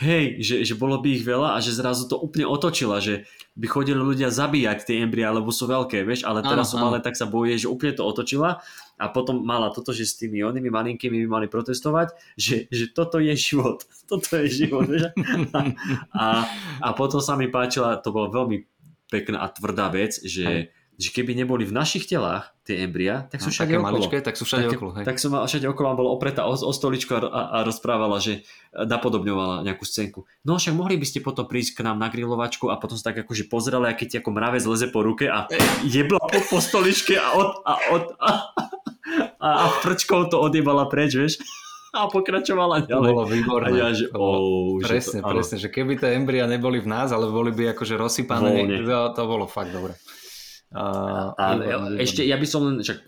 [0.00, 3.68] hej, že, že bolo by ich veľa a že zrazu to úplne otočila, že by
[3.68, 7.28] chodili ľudia zabíjať tie embria, lebo sú veľké, vieš, ale teraz som ale tak sa
[7.28, 8.64] boje, že úplne to otočila
[8.96, 13.20] a potom mala toto, že s tými onými malinkými by mali protestovať, že, že toto
[13.20, 15.12] je život, toto je život, vieš.
[15.52, 15.60] A,
[16.16, 16.26] a,
[16.80, 18.64] a potom sa mi páčila, to bola veľmi
[19.12, 23.48] pekná a tvrdá vec, že že keby neboli v našich telách tie embria, tak sú
[23.48, 23.88] no, všade okolo.
[23.88, 24.90] Maličké, tak sú všade tak, okolo.
[25.00, 25.04] Hej.
[25.08, 28.44] Tak som všade okolo bola opretá o, o stoličku a, a, a rozprávala, že
[28.76, 30.28] napodobňovala nejakú scénku.
[30.44, 33.24] No však mohli by ste potom prísť k nám na grilovačku a potom sa tak
[33.24, 35.48] akože pozreli, aký ti ako mravec leze po ruke a
[35.88, 38.30] jebla po, po stoličke a od, a, od, a,
[39.40, 41.40] a, a prčkou to odjebala preč, vieš
[41.90, 43.10] a pokračovala ďalej.
[43.10, 43.66] To bolo výborné.
[43.66, 47.10] A ja, že, oh, presne, že to, presne, že keby tie embria neboli v nás,
[47.10, 49.98] ale boli by akože rozsypané, to, to bolo fakt dobre.
[50.70, 50.86] A,
[51.34, 51.46] a
[51.98, 52.98] ešte ja by som len, však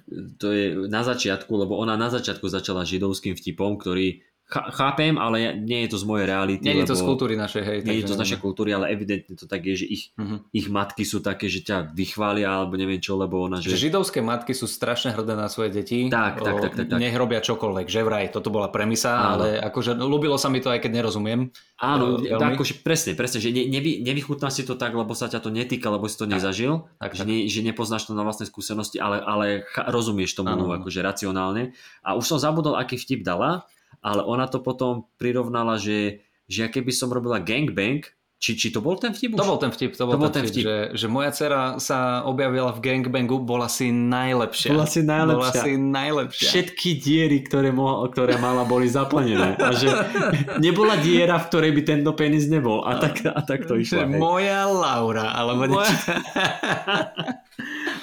[0.42, 4.18] to je na začiatku, lebo ona na začiatku začala židovským vtipom, ktorý
[4.52, 6.60] chápem, ale nie je to z mojej reality.
[6.60, 7.78] Nie je to z kultúry našej, hej.
[7.88, 10.44] Nie je to z našej kultúry, ale evidentne to tak je, že ich, uh-huh.
[10.52, 13.64] ich matky sú také, že ťa vychvália, alebo neviem čo, lebo ona...
[13.64, 13.88] Že...
[13.88, 16.12] Židovské matky sú strašne hrdé na svoje deti.
[16.12, 16.98] Tak, tak, tak, tak, tak.
[17.00, 19.48] Nech robia čokoľvek, že vraj, toto bola premisa, Áno.
[19.48, 21.48] ale akože ľúbilo sa mi to, aj keď nerozumiem.
[21.80, 25.40] Áno, tak, akože presne, presne, že ne, nevy, nevychutná si to tak, lebo sa ťa
[25.40, 29.00] to netýka, lebo si to nezažil, tak, že, ne, že nepoznáš to na vlastnej skúsenosti,
[29.00, 29.46] ale, ale
[29.88, 30.68] rozumieš tomu Áno.
[30.68, 31.72] akože racionálne.
[32.04, 33.64] A už som zabudol, aký vtip dala,
[34.02, 38.02] ale ona to potom prirovnala, že, že keby som robila gangbang,
[38.42, 39.38] či, či to bol ten vtip?
[39.38, 40.64] To bol ten vtip, to bol, to ten, bol ten vtip, vtip.
[40.66, 44.74] Že, že moja dcera sa objavila v gangbangu, bola si najlepšia.
[44.74, 45.38] Bola si najlepšia.
[45.38, 46.48] Bola si najlepšia.
[46.50, 49.54] Všetky diery, ktoré, mo- ktoré mala, boli zaplnené.
[49.62, 49.86] A že
[50.66, 52.82] nebola diera, v ktorej by tento penis nebol.
[52.82, 54.10] A tak, a tak to išlo.
[54.10, 55.94] Moja Laura, alebo moja...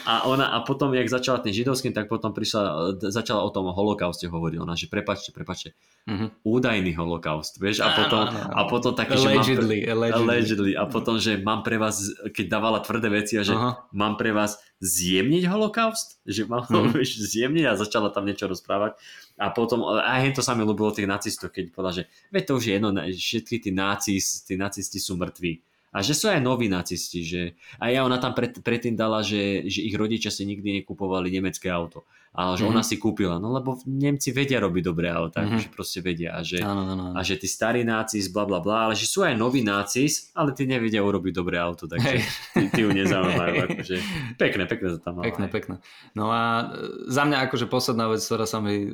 [0.09, 4.25] A ona, a potom, jak začala tým židovským, tak potom prišla, začala o tom holokauste
[4.25, 4.57] hovoriť.
[4.57, 5.77] Ona, že prepačte, prepačte,
[6.09, 6.33] uh-huh.
[6.41, 10.17] údajný holokaust, vieš, a potom, a potom také, allegedly, že mám pre, allegedly.
[10.17, 13.85] allegedly, a potom, že mám pre vás, keď dávala tvrdé veci, a že uh-huh.
[13.93, 16.89] mám pre vás zjemniť holokaust, že mám uh-huh.
[16.97, 18.97] vieš, zjemniť a začala tam niečo rozprávať.
[19.37, 22.63] A potom, aj to sa mi ľúbilo tých nacistov, keď povedala, že veď to už
[22.65, 27.25] je jedno, všetky tí, nacis, tí nacisti sú mŕtvi a že sú aj noví nacisti,
[27.25, 27.41] že
[27.81, 31.65] a ja ona tam pred, predtým dala, že, že ich rodičia si nikdy nekupovali nemecké
[31.65, 32.05] auto.
[32.29, 32.77] A že mm-hmm.
[32.77, 35.65] ona si kúpila, no lebo Nemci vedia robiť dobré auta, mm-hmm.
[35.65, 36.37] že proste vedia.
[36.37, 37.17] A že, ano, ano, ano.
[37.17, 40.53] a že tí starí nácis, bla bla bla, ale že sú aj noví nácis, ale
[40.53, 42.21] tí nevedia urobiť dobré auto, takže
[42.53, 43.53] tí, tí ju nezaujímajú.
[43.73, 43.95] akože,
[44.37, 45.25] pekné, pekné to tam mala.
[45.25, 45.75] Pekné, pekné.
[46.13, 48.93] No a e, za mňa akože posledná vec, ktorá sa mi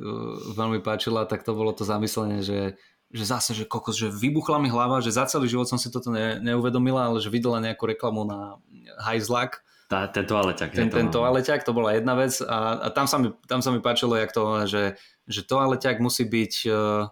[0.56, 4.68] veľmi páčila, tak to bolo to zamyslenie, že že zase, že kokos, že vybuchla mi
[4.68, 8.26] hlava, že za celý život som si toto ne, neuvedomila, ale že videla nejakú reklamu
[8.26, 8.58] na
[8.98, 9.62] hajzlak.
[9.86, 10.74] Tá, ten toaleťak.
[10.74, 10.98] Ten, to...
[10.98, 14.18] ten toaleťak, to bola jedna vec a, a tam, sa mi, tam sa mi páčilo,
[14.18, 14.98] jak to, že,
[15.30, 17.06] že toaleťak musí byť uh,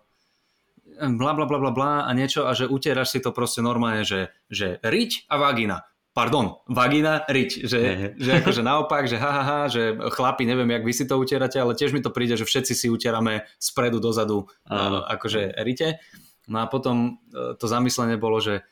[1.14, 4.34] bla bla bla bla bla a niečo a že utieraš si to proste normálne, že,
[4.50, 7.80] že riť a vagina pardon, vagina, riť, že,
[8.14, 11.58] že akože naopak, že ha, ha, ha, že chlapi, neviem, jak vy si to utierate,
[11.58, 15.98] ale tiež mi to príde, že všetci si utierame spredu dozadu, uh, akože rite.
[16.46, 18.62] No a potom uh, to zamyslenie bolo, že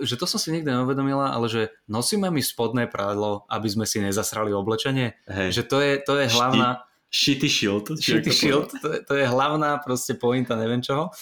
[0.00, 4.00] že to som si nikdy neuvedomila, ale že nosíme mi spodné prádlo, aby sme si
[4.00, 5.12] nezasrali oblečenie.
[5.28, 5.52] Hey.
[5.52, 6.88] Že to je, to je hlavná...
[7.12, 7.92] Shitty shield.
[7.92, 11.12] Shitty shield, to je, to je hlavná proste pointa, neviem čoho.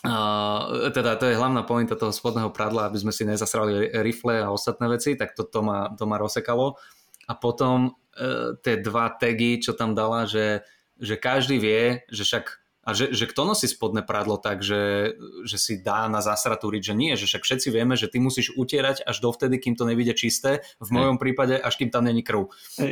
[0.00, 4.48] Uh, teda to je hlavná pointa toho spodného pradla, aby sme si nezasrali rifle a
[4.48, 6.80] ostatné veci, tak to, to, ma, to ma rozsekalo.
[7.28, 10.64] A potom uh, tie dva tagy, čo tam dala, že
[11.00, 15.12] že každý vie, že však a že, že kto nosí spodné prádlo tak, že,
[15.44, 19.04] že si dá na zasratúriť, že nie, že však všetci vieme, že ty musíš utierať
[19.04, 22.48] až dovtedy, kým to nevidie čisté, v mojom prípade až kým tam není krv.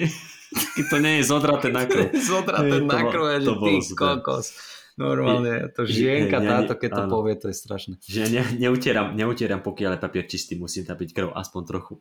[0.76, 2.12] Keď to nie je zodraté na krv.
[2.36, 4.47] zodraté na krv, že ty kokos.
[4.98, 7.12] Normálne, to žienka ne, ne, táto, keď to áno.
[7.14, 7.94] povie, to je strašné.
[8.02, 11.94] Že ne, neutieram, neutieram, pokiaľ je papier čistý, musím tam byť krv aspoň trochu.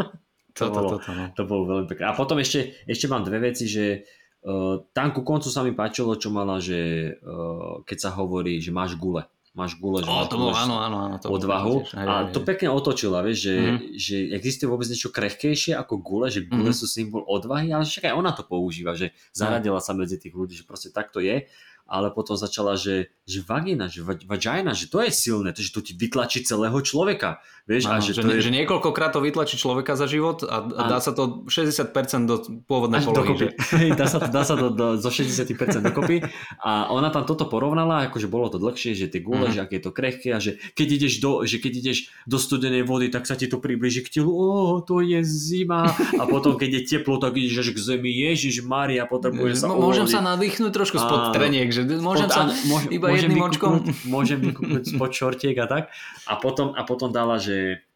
[0.56, 1.24] to, to, bolo, to, to, no.
[1.32, 2.04] to bolo veľmi pekné.
[2.04, 4.04] A potom ešte, ešte mám dve veci, že
[4.44, 6.76] Uh, tam ku koncu sa mi páčilo, čo mala, že
[7.16, 9.24] uh, keď sa hovorí, že máš gule.
[9.56, 11.80] Máš gule, že oh, máš to bolo, áno, áno, áno, to odvahu.
[11.80, 13.78] Tiež, hej, a to pekne otočila, vieš, že, mm.
[13.96, 16.76] že existuje vôbec niečo krehkejšie ako gule, že gule mm.
[16.76, 20.60] sú symbol odvahy, ale však aj ona to používa, že zaradila sa medzi tých ľudí,
[20.60, 21.48] že proste takto je
[21.86, 25.80] ale potom začala, že, že vagina, že vagina, že to je silné, to, že to
[25.80, 27.40] ti vytlačí celého človeka.
[27.64, 28.44] Vieš, ano, a že, že, to je...
[28.44, 31.88] že niekoľkokrát to vytlačí človeka za život a, a dá sa to 60%
[32.28, 32.36] do
[32.68, 33.48] pôvodnej polohy.
[33.48, 33.48] Že...
[33.96, 36.20] dá sa to, dá sa to do, zo 60% dokopy.
[36.60, 39.56] A ona tam toto porovnala, akože bolo to dlhšie, že tie gule, uh-huh.
[39.56, 42.84] že aké je to krehké a že keď ideš do, že keď ideš do studenej
[42.84, 45.88] vody, tak sa ti to približí k telu, oh, to je zima.
[46.20, 50.04] A potom keď je teplo, tak ideš až k zemi, Ježiš Maria, potrebuješ sa Môžem
[50.04, 52.52] sa nadýchnuť trošku spod treniek, že môžem sa
[52.92, 53.72] iba môžem jedným očkom.
[54.14, 55.94] Môžem vykúknuť spod šortiek a tak.
[56.26, 57.86] A potom, a potom dala, že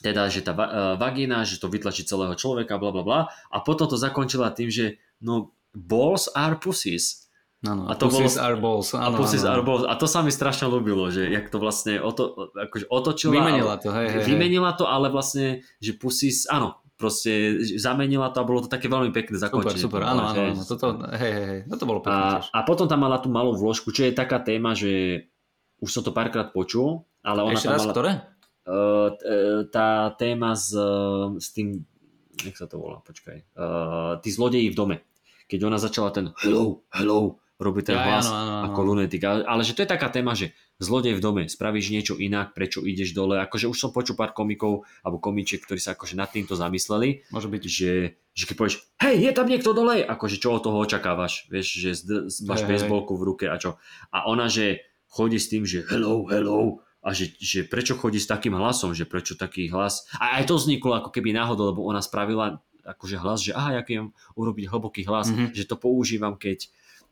[0.00, 3.20] teda, že tá uh, vagína, že to vytlačí celého človeka, bla bla bla.
[3.48, 7.24] A potom to zakončila tým, že no balls are pussies.
[7.64, 8.92] Ano, a to bolo, are balls.
[8.92, 9.56] Ano, a pussies ano.
[9.56, 9.88] are balls.
[9.88, 13.40] A to sa mi strašne ľúbilo, že jak to vlastne oto, akože otočila.
[13.40, 14.24] Vymenila to, hej, hej.
[14.28, 19.10] Vymenila to, ale vlastne, že pussies, áno, proste zamenila to a bolo to také veľmi
[19.10, 19.82] pekné zakončenie.
[19.82, 22.86] Super, super, áno, áno, áno, toto, hej, hej, hej, toto bolo pekné a, a potom
[22.86, 25.26] tam mala tú malú vložku, čo je taká téma, že
[25.82, 27.94] už som to párkrát počul, ale ona Ešte tam raz, mala...
[27.94, 28.12] ktoré?
[28.64, 30.72] Uh, tá téma s,
[31.36, 31.84] s tým,
[32.46, 34.96] nech sa to volá, počkaj, uh, tí zlodeji v dome.
[35.44, 38.64] Keď ona začala ten hello, hello, robí ten ja, hlas áno, áno, áno.
[38.68, 39.22] ako lunetik.
[39.24, 42.84] Ale, ale že to je taká téma, že zlodej v dome, spravíš niečo inak, prečo
[42.84, 43.40] ideš dole.
[43.40, 47.24] Akože už som počul pár komikov alebo komičiek, ktorí sa akože nad týmto zamysleli.
[47.32, 47.62] Môže byť.
[47.64, 47.92] Že,
[48.36, 51.48] že keď povieš, hej, je tam niekto dole, akože čo od toho očakávaš?
[51.48, 51.90] Vieš, že
[52.44, 53.80] máš hey, baseballku v ruke a čo.
[54.12, 58.26] A ona, že chodí s tým, že hello, hello, a že, že prečo chodí s
[58.26, 60.08] takým hlasom, že prečo taký hlas.
[60.16, 64.12] A aj to vzniklo ako keby náhodou, lebo ona spravila akože hlas, že aha, mám
[64.36, 65.56] urobiť hlboký hlas, mm-hmm.
[65.56, 66.68] že to používam, keď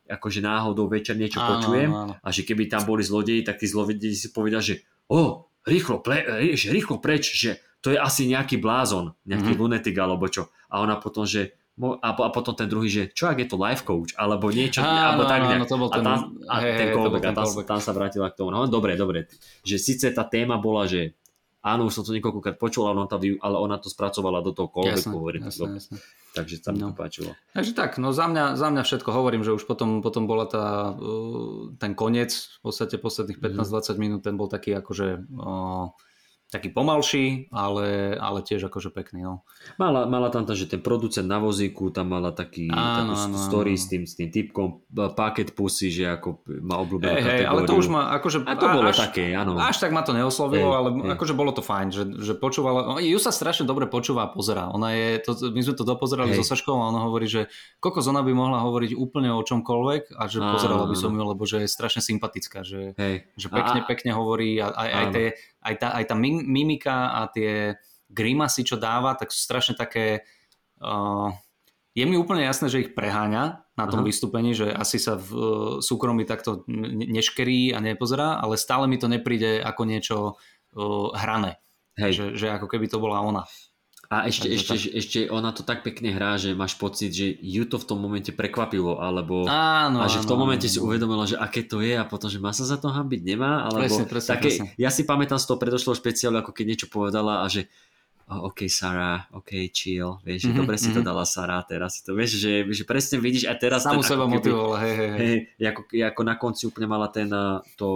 [0.07, 2.13] akože náhodou večer niečo áno, počujem áno.
[2.19, 6.51] a že keby tam boli zlodeji, tak tí zlodeji si povedia, že o, rýchlo, ple,
[6.53, 9.63] že rýchlo preč, že to je asi nejaký blázon, nejaký mm-hmm.
[9.63, 10.51] lunetik alebo čo.
[10.71, 13.81] A ona potom, že a, a potom ten druhý, že čo ak je to life
[13.81, 15.59] coach, alebo niečo, á, alebo tak nejak.
[15.59, 18.29] No, to bol ten, a, tam, a hej, ten callback, a tam, tam sa vrátila
[18.29, 18.53] k tomu.
[18.53, 19.25] No dobre, dobre,
[19.65, 21.17] že síce tá téma bola, že
[21.63, 24.67] áno, už som to niekoľkokrát počul, ale ona, to, ale ona to spracovala do toho
[24.67, 25.15] callbacku.
[25.15, 25.97] Jasne, jasne, jasne.
[26.33, 26.91] Takže sa mi no.
[26.91, 27.31] to páčilo.
[27.55, 30.97] Takže tak, no za mňa, za mňa všetko hovorím, že už potom, potom bola tá,
[31.79, 33.97] ten koniec, v podstate posledných 15-20 mm.
[34.01, 35.93] minút, ten bol taký akože uh,
[36.53, 39.25] taký pomalší, ale, ale tiež akože pekný.
[39.25, 39.41] No.
[39.81, 43.37] Mala, mala tam to, že ten producent na vozíku tam mala taký, áno, takú áno,
[43.41, 43.81] story áno.
[43.81, 44.85] s tým, s tým typkom,
[45.17, 47.49] paket pusy, že ako má obľúbenú hey, kategóriu.
[47.49, 48.45] ale to už ma, akože...
[48.45, 49.57] A to bolo až, také, áno.
[49.57, 51.11] Až tak ma to neoslovilo, hey, ale hey.
[51.17, 54.69] akože bolo to fajn, že, že počúvala, ju sa strašne dobre počúva a pozera.
[54.77, 56.39] Ona je, to, my sme to dopozerali hey.
[56.39, 57.49] so Saškou a ona hovorí, že
[57.81, 61.23] kokos ona by mohla hovoriť úplne o čomkoľvek a že áno, pozerala by som ju,
[61.25, 63.25] lebo že je strašne sympatická, že, hey.
[63.33, 65.25] že pekne, a, pekne hovorí a aj, aj tie
[65.63, 67.79] aj tá, aj tá mimika a tie
[68.11, 70.27] grimasy, čo dáva, tak sú strašne také...
[70.77, 71.33] Uh,
[71.93, 74.07] je mi úplne jasné, že ich preháňa na tom Aha.
[74.09, 75.45] vystúpení, že asi sa v uh,
[75.81, 80.17] súkromí takto neškerí a nepozerá, ale stále mi to nepríde ako niečo
[80.75, 81.57] uh, hrané.
[81.97, 82.11] Hej.
[82.13, 83.45] Že, že ako keby to bola ona.
[84.13, 84.93] A ešte, ešte, tak...
[84.93, 88.29] ešte ona to tak pekne hrá, že máš pocit, že ju to v tom momente
[88.29, 90.73] prekvapilo, alebo áno, a že v tom áno, momente áno.
[90.73, 93.65] si uvedomila, že aké to je a potom, že má sa za to hambiť, nemá,
[93.65, 94.65] alebo presne, presne, také, presne.
[94.77, 97.65] ja si pamätám z toho predošlého špeciálu, ako keď niečo povedala a že
[98.29, 101.01] oh, OK Sara, OK chill, vieš, mm-hmm, dobre si mm-hmm.
[101.01, 104.29] to dala Sara, teraz si to, vieš, že, že presne vidíš a teraz Samu seba
[104.29, 105.35] motivovala, hej, hej, hej.
[105.73, 107.27] Ako, ako na konci úplne mala ten
[107.75, 107.89] to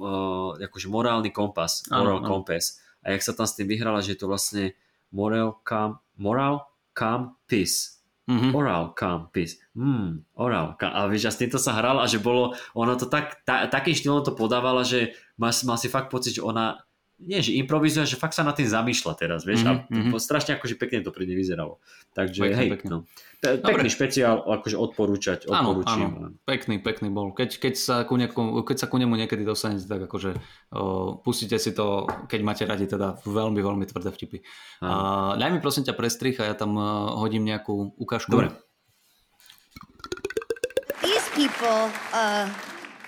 [0.00, 4.24] uh, akože morálny kompas, moral kompas a jak sa tam s tým vyhrala, že to
[4.26, 4.72] vlastne
[5.12, 6.64] moral, calm, moral,
[6.94, 8.00] calm, peace.
[8.24, 8.56] Mm-hmm.
[8.56, 9.60] Oral, calm, peace.
[9.76, 10.92] Mm, oral, calm.
[10.96, 13.92] A vieš, a s týmto sa hrala a že bolo, ona to tak, ta, takým
[13.92, 16.80] štýlom to podávala, že mal, mal si fakt pocit, že ona
[17.22, 19.90] nie, že improvizuje, že fakt sa na tým zamýšľa teraz, vieš, mm-hmm.
[19.90, 21.78] a mhm, to, strašne akože pekne to pri nej vyzeralo.
[22.14, 22.88] Takže pekne, hej, pekne.
[22.90, 22.98] No.
[23.38, 26.10] Pe- pekný špeciál, akože odporúčať, odporúčam.
[26.10, 27.30] Áno, áno, pekný, pekný bol.
[27.30, 31.56] Keď, keď, sa ku nieku, keď sa ku nemu niekedy dostanete, tak akože uh, pustite
[31.62, 34.38] si to, keď máte radi teda veľmi, veľmi tvrdé vtipy.
[34.82, 38.34] Uh, daj mi prosím ťa prestrich a ja tam uh, hodím nejakú ukážku.
[38.34, 38.50] Dobre.
[41.34, 42.48] people, uh,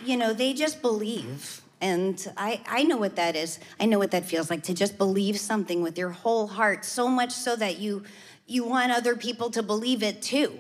[0.04, 1.62] you know, they just believe.
[1.80, 3.58] And I, I know what that is.
[3.78, 7.08] I know what that feels like to just believe something with your whole heart, so
[7.08, 8.04] much so that you
[8.46, 10.56] you want other people to believe it too.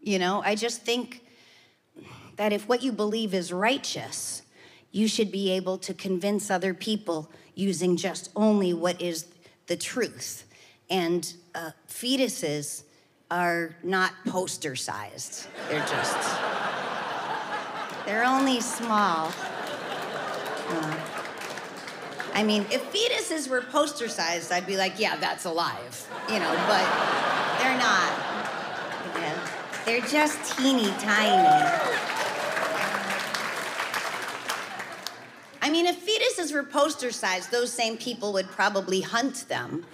[0.00, 1.24] You know, I just think
[2.36, 4.42] that if what you believe is righteous,
[4.92, 9.26] you should be able to convince other people using just only what is
[9.66, 10.44] the truth.
[10.88, 12.84] And uh, fetuses
[13.30, 16.40] are not poster sized, they're just,
[18.04, 19.32] they're only small.
[20.70, 20.96] Uh,
[22.34, 26.54] I mean, if fetuses were poster sized, I'd be like, yeah, that's alive, you know,
[26.66, 26.86] but
[27.58, 28.30] they're not.
[29.86, 31.48] They're just teeny tiny.
[35.62, 39.84] I mean, if fetuses were poster sized, those same people would probably hunt them.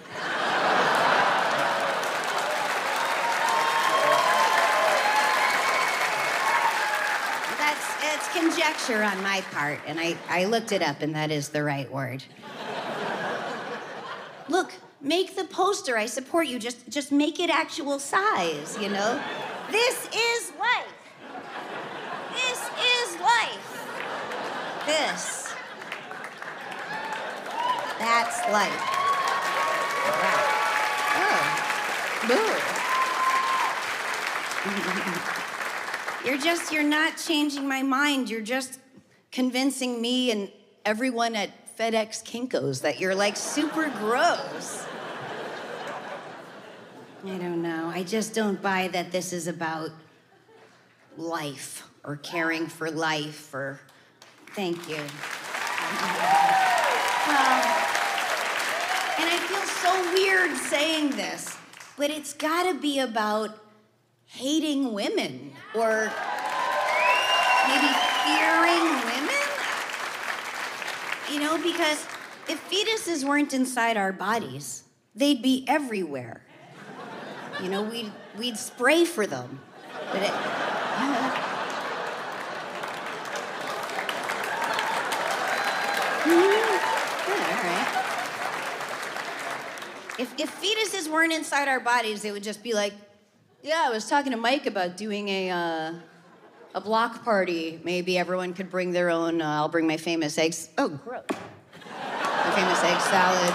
[7.57, 8.33] That's it's
[8.67, 11.91] conjecture on my part, and I, I looked it up, and that is the right
[11.91, 12.23] word.
[14.49, 15.97] Look, make the poster.
[15.97, 16.57] I support you.
[16.59, 19.21] Just just make it actual size, you know?
[19.71, 20.85] This is life.
[22.33, 23.83] This is life.
[24.85, 25.53] This.
[27.99, 28.81] That's life.
[30.21, 30.43] Wow.
[31.19, 31.43] Oh.
[35.37, 35.43] Boo.
[36.27, 38.29] you're just, you're not changing my mind.
[38.29, 38.81] You're just
[39.31, 40.51] convincing me and
[40.83, 44.85] everyone at FedEx Kinkos that you're like super gross.
[47.25, 47.87] I don't know.
[47.87, 49.91] I just don't buy that this is about
[51.15, 53.79] life or caring for life or.
[54.53, 54.95] Thank you.
[54.95, 55.03] Well,
[59.19, 61.57] and I feel so weird saying this,
[61.95, 63.66] but it's gotta be about
[64.27, 66.11] hating women or
[67.67, 67.87] maybe
[68.23, 69.35] fearing women.
[71.31, 72.05] You know, because
[72.47, 74.83] if fetuses weren't inside our bodies,
[75.15, 76.41] they'd be everywhere.
[77.61, 79.59] You know, we'd, we'd spray for them.
[80.11, 80.29] But it,
[86.29, 86.67] hmm,
[87.67, 88.03] right.
[90.19, 92.93] If, if fetuses weren't inside our bodies, it would just be like,
[93.63, 95.93] yeah, I was talking to Mike about doing a, uh,
[96.75, 97.79] a block party.
[97.83, 100.69] Maybe everyone could bring their own, uh, I'll bring my famous eggs.
[100.77, 101.23] Oh, gross.
[101.29, 103.53] My famous egg salad.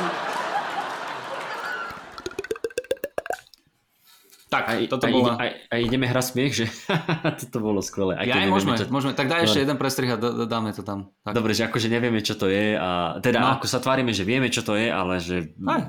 [4.53, 5.33] Tak, Aj, toto aj, bola...
[5.41, 6.67] aj, aj ideme hrať smiech, že
[7.41, 8.21] toto bolo skvelé.
[8.21, 8.85] Aj Ja, aj nevieme, môžeme, čo...
[8.93, 9.13] môžeme.
[9.17, 11.09] Tak daj ešte jeden prestrih a d- d- dáme to tam.
[11.25, 11.33] Tak.
[11.33, 13.49] Dobre, že akože nevieme, čo to je a teda No.
[13.49, 13.53] no.
[13.57, 15.57] ako sa tvárime, že vieme, čo to je, ale že...
[15.65, 15.89] Aj.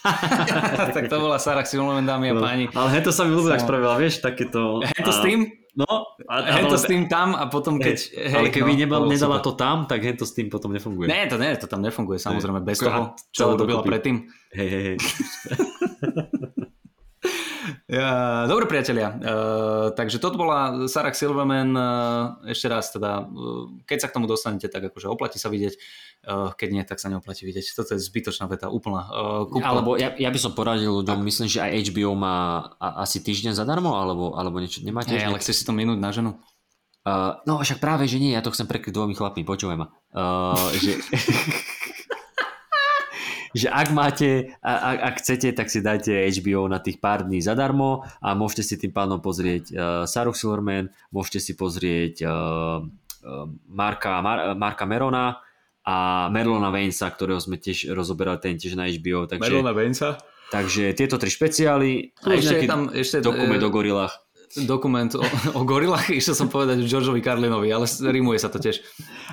[0.96, 2.64] tak to bola Sarah Silverman, dámy a No, páni.
[2.72, 4.80] Ale hento sa mi ľúbil, ak spravila, vieš, takéto...
[4.80, 5.40] Hento a- s tým?
[5.70, 5.86] No.
[6.26, 7.94] A, a, Hento s tým tam a potom keď...
[8.10, 9.46] Hej, ale keby no, nebal, nedala super.
[9.46, 11.06] to tam, tak hento s tým potom nefunguje.
[11.06, 13.88] Ne, to ne, to tam nefunguje, samozrejme, bez Ako- toho, čo celé to robila dokopy.
[13.88, 14.16] predtým.
[14.50, 14.96] Hej, hej, hej.
[18.46, 24.08] Dobre priatelia, uh, takže toto bola Sarah Silverman, uh, ešte raz teda, uh, keď sa
[24.08, 25.74] k tomu dostanete, tak akože oplatí sa vidieť,
[26.30, 27.72] keď nie, tak sa neoplatí vidieť.
[27.72, 29.08] Toto je zbytočná veta, úplná.
[29.48, 29.64] Kúpla.
[29.64, 32.36] Alebo ja, ja by som poradil ľuďom, myslím, že aj HBO má
[32.78, 35.16] asi týždeň zadarmo, alebo, alebo niečo, nemáte?
[35.16, 36.36] Nie, ale chceš si to minúť na ženu?
[37.00, 39.88] Uh, no však práve, že nie, ja to chcem prekryť dvomi chlapmi, počúvaj ma.
[40.12, 41.00] Uh, že,
[43.54, 47.42] že ak máte, a, a, ak chcete, tak si dajte HBO na tých pár dní
[47.42, 53.46] zadarmo a môžete si tým pádom pozrieť uh, Sarah Silverman, môžete si pozrieť uh, uh,
[53.66, 55.42] Marka, Mar, Marka Merona
[55.84, 59.24] a Merlona Vainsa, ktorého sme tiež rozoberali ten tiež na HBO.
[59.26, 60.20] Takže, Bensa.
[60.52, 64.14] takže tieto tri špeciály, A ešte je nejaký tam ešte, dokument e, o gorilách.
[64.50, 65.22] Dokument o,
[65.54, 68.82] o gorilách, išiel som povedať Georgeovi Carlinovi, ale rimuje sa to tiež.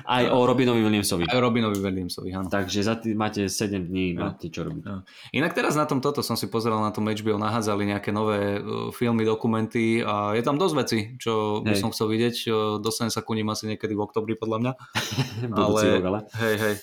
[0.06, 1.26] Aj o Robinovi Williamsovi.
[1.26, 2.46] Aj Robinovi Williamsovi, áno.
[2.46, 4.82] Takže za tým máte 7 dní, máte čo robiť.
[4.86, 5.02] No.
[5.34, 8.94] Inak teraz na tom toto som si pozeral na tom HBO, nahádzali nejaké nové uh,
[8.94, 11.82] filmy, dokumenty a je tam dosť veci, čo by Hej.
[11.82, 12.36] som chcel vidieť.
[12.46, 14.72] Uh, Dostanem sa ku ním asi niekedy v oktobri podľa mňa.
[15.50, 16.20] Budúci rok, ale.
[16.38, 16.74] Hej, hej.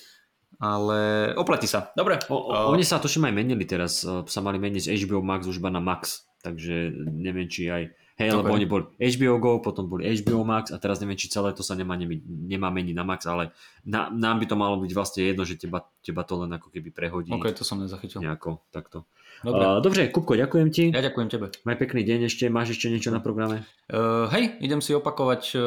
[0.59, 0.99] Ale
[1.35, 1.91] oplatí sa.
[1.95, 2.19] Dobre.
[2.31, 5.47] O, o, oni sa tuším aj menili teraz, o, sa mali meniť z HBO Max
[5.51, 8.55] už iba na Max, takže neviem, či aj, hej, lebo Ok.
[8.55, 11.75] oni boli HBO Go, potom boli HBO Max a teraz neviem, či celé to sa
[11.75, 13.51] nemá, nemá meniť na Max, ale
[13.83, 16.89] na, nám by to malo byť vlastne jedno, že teba, teba to len ako keby
[16.95, 18.23] prehodí OK, to som nezachytil.
[18.23, 19.03] nejako takto.
[19.43, 19.63] Dobre.
[19.67, 20.83] Uh, dobre, Kupko, ďakujem ti.
[20.95, 21.51] Ja ďakujem tebe.
[21.67, 23.67] Maj pekný deň ešte, máš ešte niečo na programe?
[23.91, 25.61] Uh, hej, idem si opakovať uh,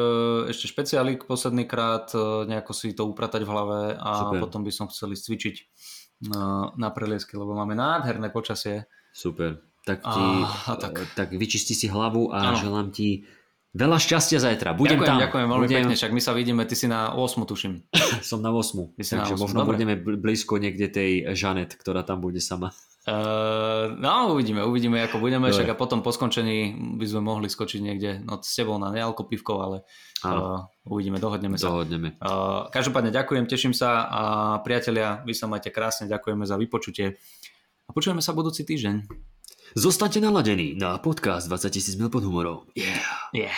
[0.49, 4.41] ešte špeciálik posledný krát, uh, nejako si to upratať v hlave a Super.
[4.41, 5.55] potom by som chcel ísť cvičiť
[6.33, 8.89] uh, na preliesky, lebo máme nádherné počasie.
[9.13, 9.68] Super.
[9.89, 10.93] Tak, ti, Á, tak.
[10.93, 10.93] tak.
[11.17, 12.61] tak vyčisti si hlavu a Áno.
[12.61, 13.25] želám ti
[13.73, 14.77] veľa šťastia zajtra.
[14.77, 15.17] Budem ďakujem, tam.
[15.25, 17.73] ďakujem veľmi budem, pekne, však my sa vidíme, ty si na 8 tuším.
[18.29, 18.97] Som na 8.
[18.97, 19.69] Ty si na takže osmu, možno dobre.
[19.77, 22.69] budeme bl- blízko niekde tej Žanet, ktorá tam bude sama.
[23.09, 25.55] Uh, no uvidíme, uvidíme ako budeme, Dobre.
[25.55, 29.25] však a potom po skončení by sme mohli skočiť niekde no, s tebou na nealko
[29.25, 29.77] pivko, ale
[30.27, 31.73] uh, uvidíme, dohodneme sa.
[31.73, 32.19] Dohodneme.
[32.21, 34.21] Uh, každopádne ďakujem, teším sa a
[34.61, 37.17] priatelia, vy sa majte krásne, ďakujeme za vypočutie
[37.87, 39.09] a počujeme sa budúci týždeň.
[39.75, 42.59] Zostaňte naladení na podcast 20 000 mil pod humorom.
[42.75, 42.99] Yeah.
[43.33, 43.53] Yeah.